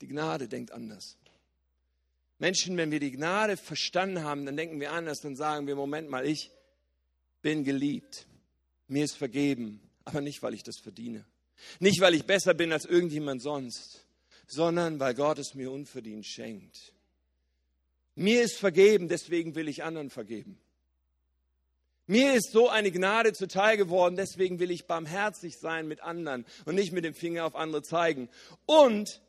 Die 0.00 0.08
Gnade 0.08 0.48
denkt 0.48 0.72
anders. 0.72 1.16
Menschen, 2.38 2.76
wenn 2.76 2.90
wir 2.90 2.98
die 2.98 3.12
Gnade 3.12 3.56
verstanden 3.56 4.24
haben, 4.24 4.44
dann 4.44 4.56
denken 4.56 4.80
wir 4.80 4.92
anders, 4.92 5.20
dann 5.20 5.36
sagen 5.36 5.66
wir, 5.66 5.76
Moment 5.76 6.10
mal, 6.10 6.26
ich 6.26 6.50
bin 7.40 7.62
geliebt, 7.62 8.26
mir 8.88 9.04
ist 9.04 9.16
vergeben, 9.16 9.80
aber 10.04 10.20
nicht, 10.20 10.42
weil 10.42 10.54
ich 10.54 10.64
das 10.64 10.78
verdiene. 10.78 11.24
Nicht, 11.78 12.00
weil 12.00 12.14
ich 12.14 12.24
besser 12.24 12.54
bin 12.54 12.72
als 12.72 12.84
irgendjemand 12.84 13.42
sonst, 13.42 14.06
sondern 14.48 14.98
weil 14.98 15.14
Gott 15.14 15.38
es 15.38 15.54
mir 15.54 15.70
unverdient 15.70 16.26
schenkt. 16.26 16.92
Mir 18.14 18.42
ist 18.42 18.58
vergeben, 18.58 19.08
deswegen 19.08 19.54
will 19.54 19.68
ich 19.68 19.84
anderen 19.84 20.10
vergeben. 20.10 20.58
Mir 22.06 22.34
ist 22.34 22.50
so 22.52 22.68
eine 22.68 22.90
Gnade 22.90 23.32
zuteil 23.32 23.76
geworden, 23.76 24.16
deswegen 24.16 24.58
will 24.58 24.70
ich 24.70 24.86
barmherzig 24.86 25.58
sein 25.58 25.86
mit 25.86 26.02
anderen 26.02 26.44
und 26.64 26.74
nicht 26.74 26.92
mit 26.92 27.04
dem 27.04 27.14
Finger 27.14 27.44
auf 27.46 27.54
andere 27.54 27.82
zeigen. 27.82 28.28
Und 28.66 29.20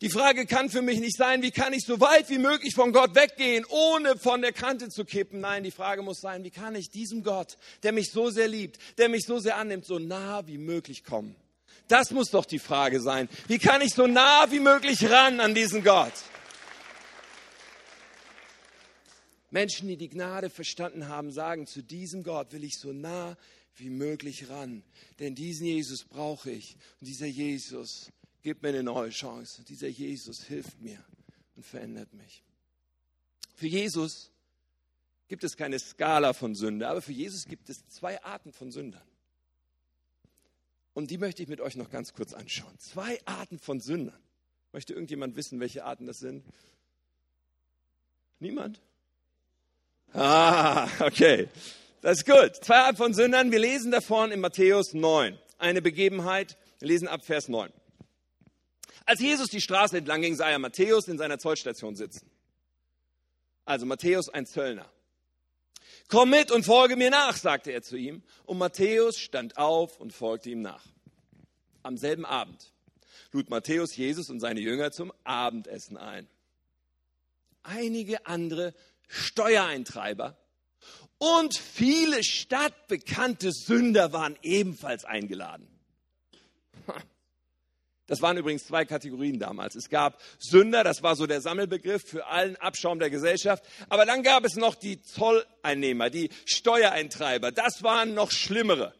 die 0.00 0.08
Frage 0.08 0.46
kann 0.46 0.70
für 0.70 0.80
mich 0.80 0.98
nicht 1.00 1.16
sein, 1.16 1.42
wie 1.42 1.50
kann 1.50 1.74
ich 1.74 1.84
so 1.84 2.00
weit 2.00 2.30
wie 2.30 2.38
möglich 2.38 2.74
von 2.74 2.92
Gott 2.92 3.14
weggehen, 3.14 3.66
ohne 3.68 4.16
von 4.16 4.40
der 4.40 4.52
Kante 4.52 4.88
zu 4.88 5.04
kippen. 5.04 5.40
Nein, 5.40 5.62
die 5.62 5.70
Frage 5.70 6.00
muss 6.00 6.20
sein, 6.20 6.42
wie 6.42 6.50
kann 6.50 6.74
ich 6.74 6.88
diesem 6.90 7.22
Gott, 7.22 7.58
der 7.82 7.92
mich 7.92 8.10
so 8.10 8.30
sehr 8.30 8.48
liebt, 8.48 8.78
der 8.96 9.10
mich 9.10 9.24
so 9.26 9.38
sehr 9.40 9.56
annimmt, 9.58 9.84
so 9.84 9.98
nah 9.98 10.46
wie 10.46 10.56
möglich 10.56 11.04
kommen. 11.04 11.36
Das 11.86 12.12
muss 12.12 12.30
doch 12.30 12.46
die 12.46 12.60
Frage 12.60 13.00
sein. 13.00 13.28
Wie 13.48 13.58
kann 13.58 13.82
ich 13.82 13.92
so 13.94 14.06
nah 14.06 14.46
wie 14.50 14.60
möglich 14.60 15.10
ran 15.10 15.38
an 15.40 15.54
diesen 15.54 15.84
Gott? 15.84 16.12
Menschen, 19.50 19.88
die 19.88 19.96
die 19.96 20.08
Gnade 20.08 20.48
verstanden 20.48 21.08
haben, 21.08 21.32
sagen, 21.32 21.66
zu 21.66 21.82
diesem 21.82 22.22
Gott 22.22 22.52
will 22.52 22.64
ich 22.64 22.78
so 22.78 22.92
nah 22.92 23.36
wie 23.76 23.90
möglich 23.90 24.48
ran. 24.48 24.82
Denn 25.18 25.34
diesen 25.34 25.66
Jesus 25.66 26.04
brauche 26.04 26.50
ich. 26.50 26.76
Und 27.00 27.08
dieser 27.08 27.26
Jesus 27.26 28.10
gibt 28.42 28.62
mir 28.62 28.68
eine 28.70 28.82
neue 28.82 29.10
Chance. 29.10 29.58
Und 29.58 29.68
dieser 29.68 29.88
Jesus 29.88 30.44
hilft 30.44 30.80
mir 30.80 31.04
und 31.56 31.66
verändert 31.66 32.12
mich. 32.14 32.44
Für 33.54 33.66
Jesus 33.66 34.30
gibt 35.28 35.44
es 35.44 35.56
keine 35.56 35.78
Skala 35.78 36.32
von 36.32 36.54
Sünde, 36.54 36.88
aber 36.88 37.02
für 37.02 37.12
Jesus 37.12 37.44
gibt 37.44 37.68
es 37.70 37.86
zwei 37.88 38.22
Arten 38.22 38.52
von 38.52 38.70
Sündern. 38.70 39.02
Und 40.92 41.10
die 41.10 41.18
möchte 41.18 41.42
ich 41.42 41.48
mit 41.48 41.60
euch 41.60 41.76
noch 41.76 41.90
ganz 41.90 42.12
kurz 42.12 42.32
anschauen. 42.32 42.76
Zwei 42.78 43.20
Arten 43.26 43.58
von 43.58 43.80
Sündern. 43.80 44.18
Möchte 44.72 44.92
irgendjemand 44.92 45.36
wissen, 45.36 45.60
welche 45.60 45.84
Arten 45.84 46.06
das 46.06 46.18
sind? 46.18 46.44
Niemand? 48.38 48.80
Ah, 50.12 50.88
okay. 51.00 51.48
Das 52.02 52.18
ist 52.18 52.26
gut. 52.26 52.56
Zwei 52.62 52.78
Arten 52.78 52.96
von 52.96 53.14
Sündern. 53.14 53.52
Wir 53.52 53.58
lesen 53.58 53.92
davon 53.92 54.32
in 54.32 54.40
Matthäus 54.40 54.92
9. 54.92 55.38
Eine 55.58 55.82
Begebenheit. 55.82 56.56
Wir 56.78 56.88
lesen 56.88 57.08
ab 57.08 57.24
Vers 57.24 57.48
9. 57.48 57.70
Als 59.06 59.20
Jesus 59.20 59.48
die 59.48 59.60
Straße 59.60 59.98
entlang 59.98 60.22
ging, 60.22 60.34
sah 60.34 60.48
er 60.48 60.58
Matthäus 60.58 61.08
in 61.08 61.18
seiner 61.18 61.38
Zollstation 61.38 61.94
sitzen. 61.94 62.30
Also 63.64 63.86
Matthäus, 63.86 64.28
ein 64.28 64.46
Zöllner. 64.46 64.90
Komm 66.08 66.30
mit 66.30 66.50
und 66.50 66.64
folge 66.64 66.96
mir 66.96 67.10
nach, 67.10 67.36
sagte 67.36 67.70
er 67.70 67.82
zu 67.82 67.96
ihm. 67.96 68.22
Und 68.44 68.58
Matthäus 68.58 69.18
stand 69.18 69.58
auf 69.58 70.00
und 70.00 70.12
folgte 70.12 70.50
ihm 70.50 70.62
nach. 70.62 70.84
Am 71.82 71.96
selben 71.96 72.24
Abend 72.24 72.72
lud 73.32 73.48
Matthäus 73.48 73.96
Jesus 73.96 74.28
und 74.28 74.40
seine 74.40 74.60
Jünger 74.60 74.90
zum 74.90 75.12
Abendessen 75.22 75.96
ein. 75.96 76.28
Einige 77.62 78.26
andere 78.26 78.74
Steuereintreiber 79.10 80.38
und 81.18 81.56
viele 81.56 82.24
stadtbekannte 82.24 83.52
Sünder 83.52 84.12
waren 84.12 84.38
ebenfalls 84.42 85.04
eingeladen. 85.04 85.68
Das 88.06 88.22
waren 88.22 88.36
übrigens 88.36 88.66
zwei 88.66 88.84
Kategorien 88.84 89.38
damals. 89.38 89.76
Es 89.76 89.88
gab 89.88 90.20
Sünder, 90.40 90.82
das 90.82 91.00
war 91.04 91.14
so 91.14 91.28
der 91.28 91.40
Sammelbegriff 91.40 92.02
für 92.04 92.26
allen 92.26 92.56
Abschaum 92.56 92.98
der 92.98 93.08
Gesellschaft. 93.08 93.62
Aber 93.88 94.04
dann 94.04 94.24
gab 94.24 94.44
es 94.44 94.56
noch 94.56 94.74
die 94.74 95.00
Zolleinnehmer, 95.00 96.10
die 96.10 96.30
Steuereintreiber. 96.44 97.52
Das 97.52 97.84
waren 97.84 98.14
noch 98.14 98.32
schlimmere 98.32 98.94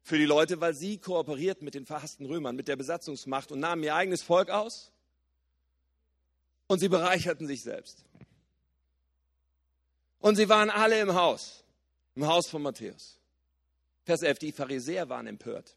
für 0.00 0.16
die 0.16 0.24
Leute, 0.24 0.62
weil 0.62 0.72
sie 0.72 0.96
kooperierten 0.96 1.66
mit 1.66 1.74
den 1.74 1.84
verhassten 1.84 2.24
Römern, 2.24 2.56
mit 2.56 2.68
der 2.68 2.76
Besatzungsmacht 2.76 3.52
und 3.52 3.60
nahmen 3.60 3.82
ihr 3.82 3.94
eigenes 3.94 4.22
Volk 4.22 4.48
aus 4.48 4.92
und 6.68 6.78
sie 6.78 6.88
bereicherten 6.88 7.46
sich 7.46 7.62
selbst. 7.62 8.07
Und 10.20 10.36
sie 10.36 10.48
waren 10.48 10.70
alle 10.70 11.00
im 11.00 11.14
Haus, 11.14 11.64
im 12.14 12.26
Haus 12.26 12.48
von 12.48 12.62
Matthäus. 12.62 13.18
Vers 14.04 14.22
11, 14.22 14.38
die 14.38 14.52
Pharisäer 14.52 15.08
waren 15.08 15.26
empört. 15.26 15.76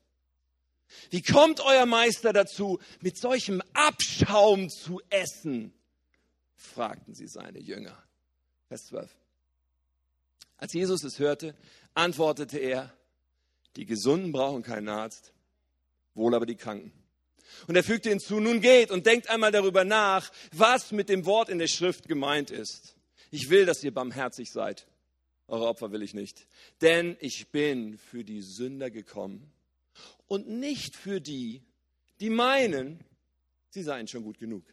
Wie 1.09 1.21
kommt 1.21 1.61
euer 1.61 1.85
Meister 1.85 2.33
dazu, 2.33 2.79
mit 3.01 3.17
solchem 3.17 3.61
Abschaum 3.73 4.69
zu 4.69 5.01
essen? 5.09 5.73
fragten 6.55 7.13
sie 7.13 7.27
seine 7.27 7.59
Jünger. 7.59 7.97
Vers 8.67 8.85
12. 8.87 9.09
Als 10.57 10.73
Jesus 10.73 11.03
es 11.03 11.19
hörte, 11.19 11.55
antwortete 11.93 12.59
er, 12.59 12.93
die 13.75 13.85
Gesunden 13.85 14.31
brauchen 14.31 14.63
keinen 14.63 14.89
Arzt, 14.89 15.33
wohl 16.13 16.35
aber 16.35 16.45
die 16.45 16.55
Kranken. 16.55 16.91
Und 17.67 17.75
er 17.75 17.83
fügte 17.83 18.09
hinzu, 18.09 18.39
nun 18.39 18.61
geht 18.61 18.91
und 18.91 19.05
denkt 19.05 19.29
einmal 19.29 19.51
darüber 19.51 19.83
nach, 19.83 20.31
was 20.53 20.91
mit 20.91 21.09
dem 21.09 21.25
Wort 21.25 21.49
in 21.49 21.59
der 21.59 21.67
Schrift 21.67 22.07
gemeint 22.07 22.51
ist. 22.51 22.95
Ich 23.31 23.49
will, 23.49 23.65
dass 23.65 23.83
ihr 23.83 23.93
barmherzig 23.93 24.51
seid. 24.51 24.87
Eure 25.47 25.67
Opfer 25.67 25.91
will 25.91 26.03
ich 26.03 26.13
nicht. 26.13 26.47
Denn 26.81 27.17
ich 27.19 27.49
bin 27.49 27.97
für 27.97 28.23
die 28.23 28.41
Sünder 28.41 28.91
gekommen 28.91 29.51
und 30.27 30.47
nicht 30.47 30.95
für 30.95 31.19
die, 31.19 31.63
die 32.19 32.29
meinen, 32.29 32.99
sie 33.69 33.83
seien 33.83 34.07
schon 34.07 34.23
gut 34.23 34.37
genug. 34.37 34.63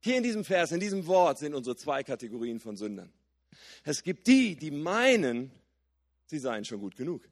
Hier 0.00 0.16
in 0.16 0.22
diesem 0.22 0.44
Vers, 0.44 0.72
in 0.72 0.80
diesem 0.80 1.06
Wort 1.06 1.38
sind 1.38 1.54
unsere 1.54 1.76
zwei 1.76 2.02
Kategorien 2.02 2.58
von 2.58 2.76
Sündern. 2.76 3.12
Es 3.84 4.02
gibt 4.02 4.26
die, 4.26 4.56
die 4.56 4.70
meinen, 4.70 5.50
sie 6.26 6.38
seien 6.38 6.64
schon 6.64 6.80
gut 6.80 6.96
genug. 6.96 7.28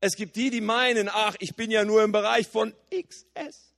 Es 0.00 0.16
gibt 0.16 0.36
die, 0.36 0.50
die 0.50 0.60
meinen, 0.60 1.08
ach, 1.10 1.36
ich 1.40 1.54
bin 1.56 1.70
ja 1.70 1.84
nur 1.84 2.02
im 2.02 2.12
Bereich 2.12 2.46
von 2.46 2.74
XS 2.90 3.74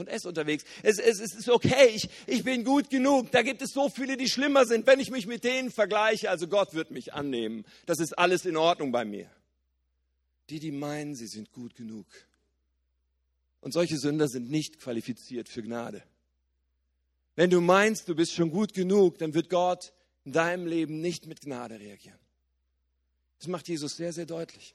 und 0.00 0.08
S 0.08 0.24
unterwegs. 0.26 0.64
Es, 0.82 0.98
es, 0.98 1.20
es 1.20 1.34
ist 1.34 1.48
okay, 1.48 1.92
ich, 1.94 2.08
ich 2.26 2.44
bin 2.44 2.64
gut 2.64 2.90
genug. 2.90 3.30
Da 3.30 3.42
gibt 3.42 3.62
es 3.62 3.70
so 3.70 3.88
viele, 3.88 4.16
die 4.16 4.28
schlimmer 4.28 4.66
sind. 4.66 4.86
Wenn 4.86 5.00
ich 5.00 5.10
mich 5.10 5.26
mit 5.26 5.44
denen 5.44 5.70
vergleiche, 5.70 6.30
also 6.30 6.48
Gott 6.48 6.74
wird 6.74 6.90
mich 6.90 7.14
annehmen. 7.14 7.64
Das 7.86 8.00
ist 8.00 8.18
alles 8.18 8.44
in 8.46 8.56
Ordnung 8.56 8.92
bei 8.92 9.04
mir. 9.04 9.30
Die, 10.48 10.58
die 10.58 10.72
meinen, 10.72 11.14
sie 11.14 11.28
sind 11.28 11.52
gut 11.52 11.76
genug. 11.76 12.06
Und 13.60 13.72
solche 13.72 13.98
Sünder 13.98 14.26
sind 14.26 14.50
nicht 14.50 14.80
qualifiziert 14.80 15.48
für 15.48 15.62
Gnade. 15.62 16.02
Wenn 17.36 17.50
du 17.50 17.60
meinst, 17.60 18.08
du 18.08 18.14
bist 18.14 18.32
schon 18.34 18.50
gut 18.50 18.74
genug, 18.74 19.18
dann 19.18 19.34
wird 19.34 19.48
Gott 19.48 19.92
in 20.24 20.32
deinem 20.32 20.66
Leben 20.66 21.00
nicht 21.00 21.26
mit 21.26 21.40
Gnade 21.40 21.78
reagieren. 21.78 22.18
Das 23.38 23.48
macht 23.48 23.68
Jesus 23.68 23.96
sehr, 23.96 24.12
sehr 24.12 24.26
deutlich. 24.26 24.74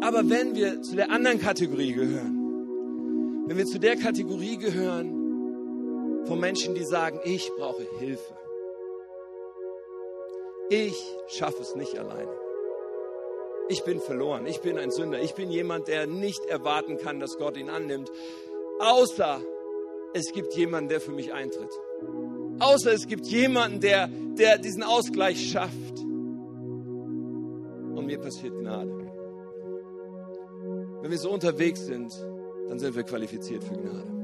Aber 0.00 0.28
wenn 0.28 0.54
wir 0.54 0.82
zu 0.82 0.96
der 0.96 1.10
anderen 1.10 1.40
Kategorie 1.40 1.92
gehören, 1.92 2.37
wenn 3.48 3.56
wir 3.56 3.66
zu 3.66 3.78
der 3.78 3.96
Kategorie 3.96 4.56
gehören 4.56 6.24
von 6.26 6.38
Menschen, 6.38 6.74
die 6.74 6.84
sagen, 6.84 7.20
ich 7.24 7.50
brauche 7.56 7.86
Hilfe, 7.98 8.34
ich 10.70 10.96
schaffe 11.28 11.62
es 11.62 11.74
nicht 11.74 11.98
alleine 11.98 12.48
ich 13.68 13.84
bin 13.84 14.00
verloren, 14.00 14.46
ich 14.46 14.60
bin 14.60 14.78
ein 14.78 14.90
Sünder, 14.90 15.20
ich 15.20 15.34
bin 15.34 15.50
jemand, 15.50 15.88
der 15.88 16.06
nicht 16.06 16.44
erwarten 16.46 16.96
kann, 16.96 17.20
dass 17.20 17.36
Gott 17.36 17.56
ihn 17.56 17.68
annimmt, 17.68 18.10
außer 18.80 19.40
es 20.14 20.32
gibt 20.32 20.54
jemanden, 20.54 20.88
der 20.88 21.00
für 21.00 21.12
mich 21.12 21.32
eintritt. 21.34 21.70
Außer 22.60 22.92
es 22.92 23.06
gibt 23.06 23.26
jemanden, 23.26 23.80
der, 23.80 24.08
der 24.08 24.58
diesen 24.58 24.82
Ausgleich 24.82 25.50
schafft. 25.50 25.98
Und 27.94 28.06
mir 28.06 28.18
passiert 28.18 28.54
Gnade. 28.58 28.90
Wenn 31.02 31.10
wir 31.10 31.18
so 31.18 31.30
unterwegs 31.30 31.84
sind, 31.84 32.12
dann 32.68 32.78
sind 32.78 32.96
wir 32.96 33.02
qualifiziert 33.02 33.64
für 33.64 33.74
Gnade. 33.74 34.18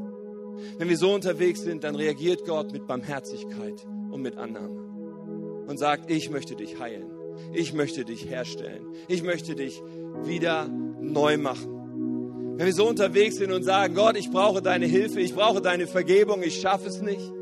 Wenn 0.79 0.89
wir 0.89 0.97
so 0.97 1.13
unterwegs 1.13 1.63
sind, 1.63 1.85
dann 1.85 1.95
reagiert 1.95 2.45
Gott 2.45 2.73
mit 2.73 2.87
Barmherzigkeit 2.87 3.85
und 4.11 4.23
mit 4.23 4.37
Annahme 4.37 5.65
und 5.67 5.79
sagt, 5.79 6.11
ich 6.11 6.31
möchte 6.31 6.55
dich 6.55 6.79
heilen. 6.79 7.11
Ich 7.53 7.73
möchte 7.73 8.05
dich 8.05 8.29
herstellen. 8.29 8.87
Ich 9.09 9.23
möchte 9.23 9.55
dich 9.55 9.83
wieder 10.23 10.69
neu 10.69 11.37
machen. 11.39 12.55
Wenn 12.57 12.67
wir 12.67 12.73
so 12.73 12.89
unterwegs 12.89 13.37
sind 13.37 13.53
und 13.53 13.65
sagen, 13.65 13.95
Gott, 13.95 14.17
ich 14.17 14.31
brauche 14.31 14.63
deine 14.63 14.87
Hilfe, 14.87 15.21
ich 15.21 15.35
brauche 15.35 15.61
deine 15.61 15.89
Vergebung, 15.89 16.43
ich 16.43 16.61
schaffe 16.61 16.89
es 16.89 17.03
nicht. 17.03 17.33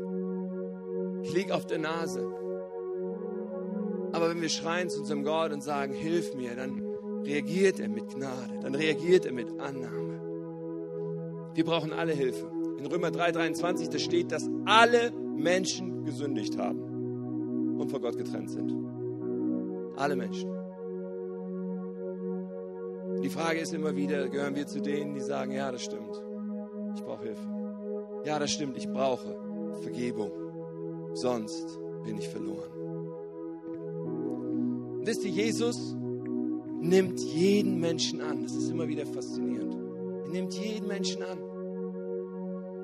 Ich 1.21 1.33
liege 1.33 1.53
auf 1.53 1.67
der 1.67 1.77
Nase. 1.77 2.27
Aber 4.11 4.29
wenn 4.29 4.41
wir 4.41 4.49
schreien 4.49 4.89
zu 4.89 4.99
unserem 5.01 5.23
Gott 5.23 5.51
und 5.51 5.61
sagen, 5.61 5.93
hilf 5.93 6.33
mir, 6.33 6.55
dann 6.55 6.83
reagiert 7.23 7.79
er 7.79 7.89
mit 7.89 8.09
Gnade, 8.09 8.59
dann 8.61 8.75
reagiert 8.75 9.25
er 9.25 9.33
mit 9.33 9.47
Annahme. 9.59 10.22
Wir 11.53 11.65
brauchen 11.65 11.93
alle 11.93 12.13
Hilfe. 12.13 12.51
In 12.77 12.85
Römer 12.87 13.09
3:23, 13.09 13.89
da 13.89 13.99
steht, 13.99 14.31
dass 14.31 14.49
alle 14.65 15.11
Menschen 15.11 16.03
gesündigt 16.03 16.57
haben 16.57 17.79
und 17.79 17.89
vor 17.89 18.01
Gott 18.01 18.17
getrennt 18.17 18.49
sind. 18.49 18.73
Alle 19.95 20.15
Menschen. 20.15 20.49
Die 23.21 23.29
Frage 23.29 23.59
ist 23.59 23.73
immer 23.73 23.95
wieder, 23.95 24.27
gehören 24.27 24.55
wir 24.55 24.67
zu 24.67 24.81
denen, 24.81 25.13
die 25.13 25.21
sagen, 25.21 25.51
ja, 25.51 25.71
das 25.71 25.83
stimmt. 25.83 26.21
Ich 26.95 27.03
brauche 27.03 27.23
Hilfe. 27.23 27.47
Ja, 28.25 28.39
das 28.39 28.51
stimmt, 28.51 28.75
ich 28.77 28.89
brauche 28.89 29.35
Vergebung. 29.81 30.31
Sonst 31.13 31.79
bin 32.03 32.17
ich 32.17 32.27
verloren. 32.27 32.71
Und 34.97 35.05
wisst 35.07 35.23
ihr, 35.23 35.31
Jesus 35.31 35.95
nimmt 36.81 37.19
jeden 37.19 37.79
Menschen 37.79 38.19
an. 38.21 38.43
Das 38.43 38.53
ist 38.55 38.69
immer 38.69 38.87
wieder 38.87 39.05
faszinierend. 39.05 39.82
Nimmt 40.33 40.53
jeden 40.53 40.87
Menschen 40.87 41.23
an. 41.23 41.39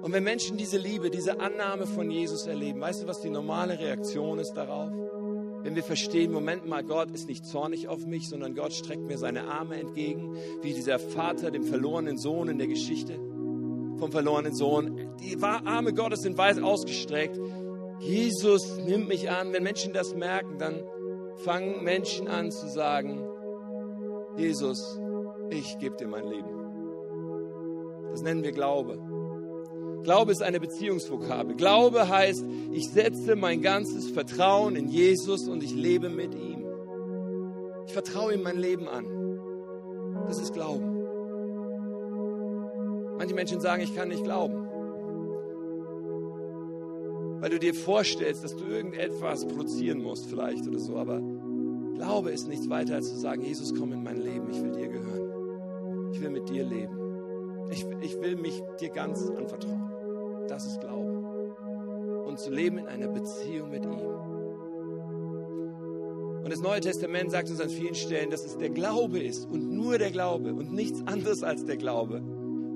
Und 0.02 0.14
wenn 0.14 0.24
Menschen 0.24 0.56
diese 0.56 0.78
Liebe, 0.78 1.10
diese 1.10 1.42
Annahme 1.42 1.86
von 1.86 2.10
Jesus 2.10 2.48
erleben, 2.48 2.80
weißt 2.80 3.04
du, 3.04 3.08
was 3.08 3.20
die 3.20 3.30
normale 3.30 3.78
Reaktion 3.78 4.40
ist 4.40 4.54
darauf? 4.54 4.92
wenn 5.64 5.76
wir 5.76 5.84
verstehen, 5.84 6.32
Moment 6.32 6.68
mal, 6.68 6.84
Gott 6.84 7.12
ist 7.12 7.28
nicht 7.28 7.46
zornig 7.46 7.88
auf 7.88 8.06
mich, 8.06 8.30
sondern 8.30 8.56
Gott 8.56 8.74
streckt 8.74 9.04
mir 9.04 9.18
seine 9.18 9.44
Arme 9.44 9.76
entgegen, 9.76 10.36
wie 10.62 10.74
dieser 10.74 11.00
Vater 11.00 11.52
dem 11.52 11.64
verlorenen 11.64 12.18
Sohn 12.18 12.48
in 12.48 12.58
der 12.58 12.68
Geschichte 12.68 13.16
vom 13.98 14.12
verlorenen 14.12 14.56
Sohn. 14.56 15.16
Die 15.20 15.38
Arme 15.44 15.94
Gottes 15.94 16.22
sind 16.22 16.38
weit 16.38 16.62
ausgestreckt. 16.62 17.38
Jesus 18.00 18.78
nimmt 18.78 19.10
mich 19.10 19.30
an. 19.30 19.52
Wenn 19.52 19.64
Menschen 19.64 19.92
das 19.92 20.16
merken, 20.16 20.58
dann 20.58 20.82
fangen 21.44 21.84
Menschen 21.84 22.30
an 22.30 22.50
zu 22.52 22.70
sagen, 22.70 23.22
Jesus, 24.38 25.00
ich 25.50 25.78
gebe 25.80 25.98
dir 25.98 26.08
mein 26.08 26.28
Leben. 26.28 26.59
Das 28.12 28.22
nennen 28.22 28.44
wir 28.44 28.52
Glaube. 28.52 29.00
Glaube 30.04 30.32
ist 30.32 30.42
eine 30.42 30.60
Beziehungsvokabel. 30.60 31.56
Glaube 31.56 32.08
heißt, 32.08 32.46
ich 32.72 32.90
setze 32.90 33.36
mein 33.36 33.62
ganzes 33.62 34.10
Vertrauen 34.10 34.76
in 34.76 34.88
Jesus 34.88 35.48
und 35.48 35.64
ich 35.64 35.74
lebe 35.74 36.10
mit 36.10 36.34
ihm. 36.34 36.66
Ich 37.86 37.94
vertraue 37.94 38.34
ihm 38.34 38.44
mein 38.44 38.58
Leben 38.58 38.88
an. 38.88 39.06
Das 40.28 40.40
ist 40.40 40.54
Glauben. 40.54 41.00
Manche 43.18 43.36
Menschen 43.36 43.60
sagen, 43.60 43.84
ich 43.84 43.96
kann 43.96 44.08
nicht 44.08 44.24
glauben. 44.24 44.66
Weil 47.42 47.50
du 47.50 47.60
dir 47.60 47.74
vorstellst, 47.74 48.44
dass 48.44 48.56
du 48.56 48.66
irgendetwas 48.66 49.46
produzieren 49.48 50.02
musst 50.02 50.28
vielleicht 50.28 50.68
oder 50.68 50.80
so. 50.80 50.98
Aber 50.98 51.22
Glaube 51.96 52.32
ist 52.32 52.48
nichts 52.48 52.70
weiter 52.70 52.96
als 52.96 53.10
zu 53.10 53.20
sagen, 53.20 53.42
Jesus, 53.42 53.74
komm 53.76 53.92
in 53.92 54.04
mein 54.04 54.18
Leben, 54.18 54.50
ich 54.50 54.62
will 54.62 54.72
dir 54.72 54.88
gehören. 54.88 56.12
Ich 56.14 56.22
will 56.22 56.30
mit 56.30 56.50
dir 56.50 56.64
leben. 56.64 56.99
Ich, 57.72 57.86
ich 58.02 58.20
will 58.22 58.36
mich 58.36 58.62
dir 58.80 58.90
ganz 58.90 59.30
anvertrauen. 59.30 60.48
Das 60.48 60.66
ist 60.66 60.82
Glaube. 60.82 62.24
Und 62.26 62.40
zu 62.40 62.52
leben 62.52 62.78
in 62.78 62.88
einer 62.88 63.08
Beziehung 63.08 63.70
mit 63.70 63.86
ihm. 63.86 64.00
Und 66.44 66.54
das 66.54 66.62
Neue 66.62 66.80
Testament 66.80 67.32
sagt 67.32 67.50
uns 67.50 67.62
an 67.62 67.70
vielen 67.70 67.96
Stellen, 67.96 68.32
dass 68.32 68.44
es 68.44 68.58
der 68.58 68.70
Glaube 68.70 69.20
ist 69.20 69.46
und 69.46 69.72
nur 69.72 69.98
der 69.98 70.10
Glaube 70.10 70.54
und 70.54 70.72
nichts 70.72 71.06
anderes 71.06 71.44
als 71.44 71.66
der 71.66 71.78
Glaube, 71.78 72.24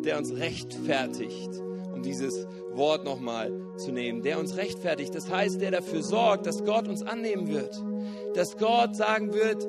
der 0.03 0.17
uns 0.17 0.35
rechtfertigt, 0.35 1.49
um 1.93 2.03
dieses 2.03 2.45
Wort 2.73 3.05
nochmal 3.05 3.51
zu 3.77 3.91
nehmen, 3.91 4.21
der 4.21 4.39
uns 4.39 4.57
rechtfertigt. 4.57 5.15
Das 5.15 5.31
heißt, 5.31 5.61
der 5.61 5.71
dafür 5.71 6.03
sorgt, 6.03 6.45
dass 6.45 6.63
Gott 6.63 6.87
uns 6.87 7.01
annehmen 7.01 7.47
wird, 7.47 7.73
dass 8.35 8.57
Gott 8.57 8.95
sagen 8.95 9.33
wird, 9.33 9.67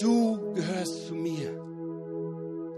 du 0.00 0.54
gehörst 0.54 1.08
zu 1.08 1.14
mir. 1.14 1.62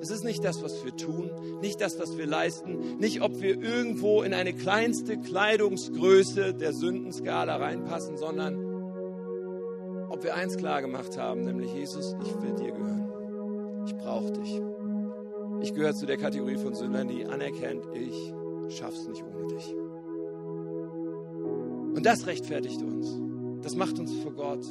Es 0.05 0.11
ist 0.11 0.23
nicht 0.23 0.45
das, 0.45 0.63
was 0.63 0.85
wir 0.85 0.95
tun, 0.95 1.31
nicht 1.63 1.81
das, 1.81 1.99
was 1.99 2.19
wir 2.19 2.27
leisten, 2.27 2.99
nicht 2.99 3.23
ob 3.23 3.41
wir 3.41 3.59
irgendwo 3.59 4.21
in 4.21 4.35
eine 4.35 4.53
kleinste 4.53 5.17
Kleidungsgröße 5.17 6.53
der 6.53 6.75
Sündenskala 6.75 7.57
reinpassen, 7.57 8.19
sondern 8.19 8.55
ob 10.11 10.23
wir 10.23 10.35
eins 10.35 10.59
klar 10.59 10.83
gemacht 10.83 11.17
haben, 11.17 11.45
nämlich 11.45 11.73
Jesus, 11.73 12.15
ich 12.23 12.43
will 12.43 12.53
dir 12.53 12.73
gehören. 12.73 13.11
Ich 13.87 13.97
brauche 13.97 14.31
dich. 14.31 14.61
Ich 15.63 15.73
gehöre 15.73 15.95
zu 15.95 16.05
der 16.05 16.19
Kategorie 16.19 16.59
von 16.59 16.75
Sündern, 16.75 17.09
die 17.09 17.25
anerkennt, 17.25 17.87
ich 17.95 18.35
schaff's 18.77 19.09
nicht 19.09 19.25
ohne 19.25 19.55
dich. 19.55 19.75
Und 21.97 22.05
das 22.05 22.27
rechtfertigt 22.27 22.83
uns. 22.83 23.19
Das 23.63 23.75
macht 23.75 23.99
uns 23.99 24.13
vor 24.19 24.33
Gott 24.33 24.67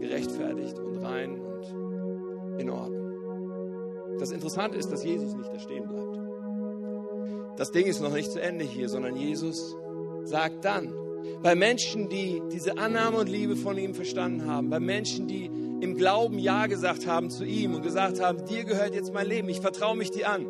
gerechtfertigt 0.00 0.78
und 0.78 0.96
rein 0.96 1.38
und 1.38 2.58
in 2.58 2.70
Ordnung. 2.70 2.99
Das 4.20 4.32
Interessante 4.32 4.76
ist, 4.76 4.92
dass 4.92 5.02
Jesus 5.02 5.34
nicht 5.34 5.50
da 5.50 5.58
stehen 5.58 5.88
bleibt. 5.88 6.18
Das 7.56 7.72
Ding 7.72 7.86
ist 7.86 8.02
noch 8.02 8.12
nicht 8.12 8.30
zu 8.30 8.40
Ende 8.40 8.66
hier, 8.66 8.90
sondern 8.90 9.16
Jesus 9.16 9.74
sagt 10.24 10.62
dann, 10.66 10.92
bei 11.42 11.54
Menschen, 11.54 12.10
die 12.10 12.42
diese 12.52 12.76
Annahme 12.76 13.16
und 13.16 13.30
Liebe 13.30 13.56
von 13.56 13.78
ihm 13.78 13.94
verstanden 13.94 14.46
haben, 14.46 14.68
bei 14.68 14.78
Menschen, 14.78 15.26
die 15.26 15.46
im 15.46 15.96
Glauben 15.96 16.38
Ja 16.38 16.66
gesagt 16.66 17.06
haben 17.06 17.30
zu 17.30 17.44
ihm 17.44 17.74
und 17.74 17.80
gesagt 17.80 18.20
haben, 18.22 18.44
dir 18.44 18.64
gehört 18.64 18.94
jetzt 18.94 19.14
mein 19.14 19.26
Leben, 19.26 19.48
ich 19.48 19.62
vertraue 19.62 19.96
mich 19.96 20.10
dir 20.10 20.28
an. 20.28 20.46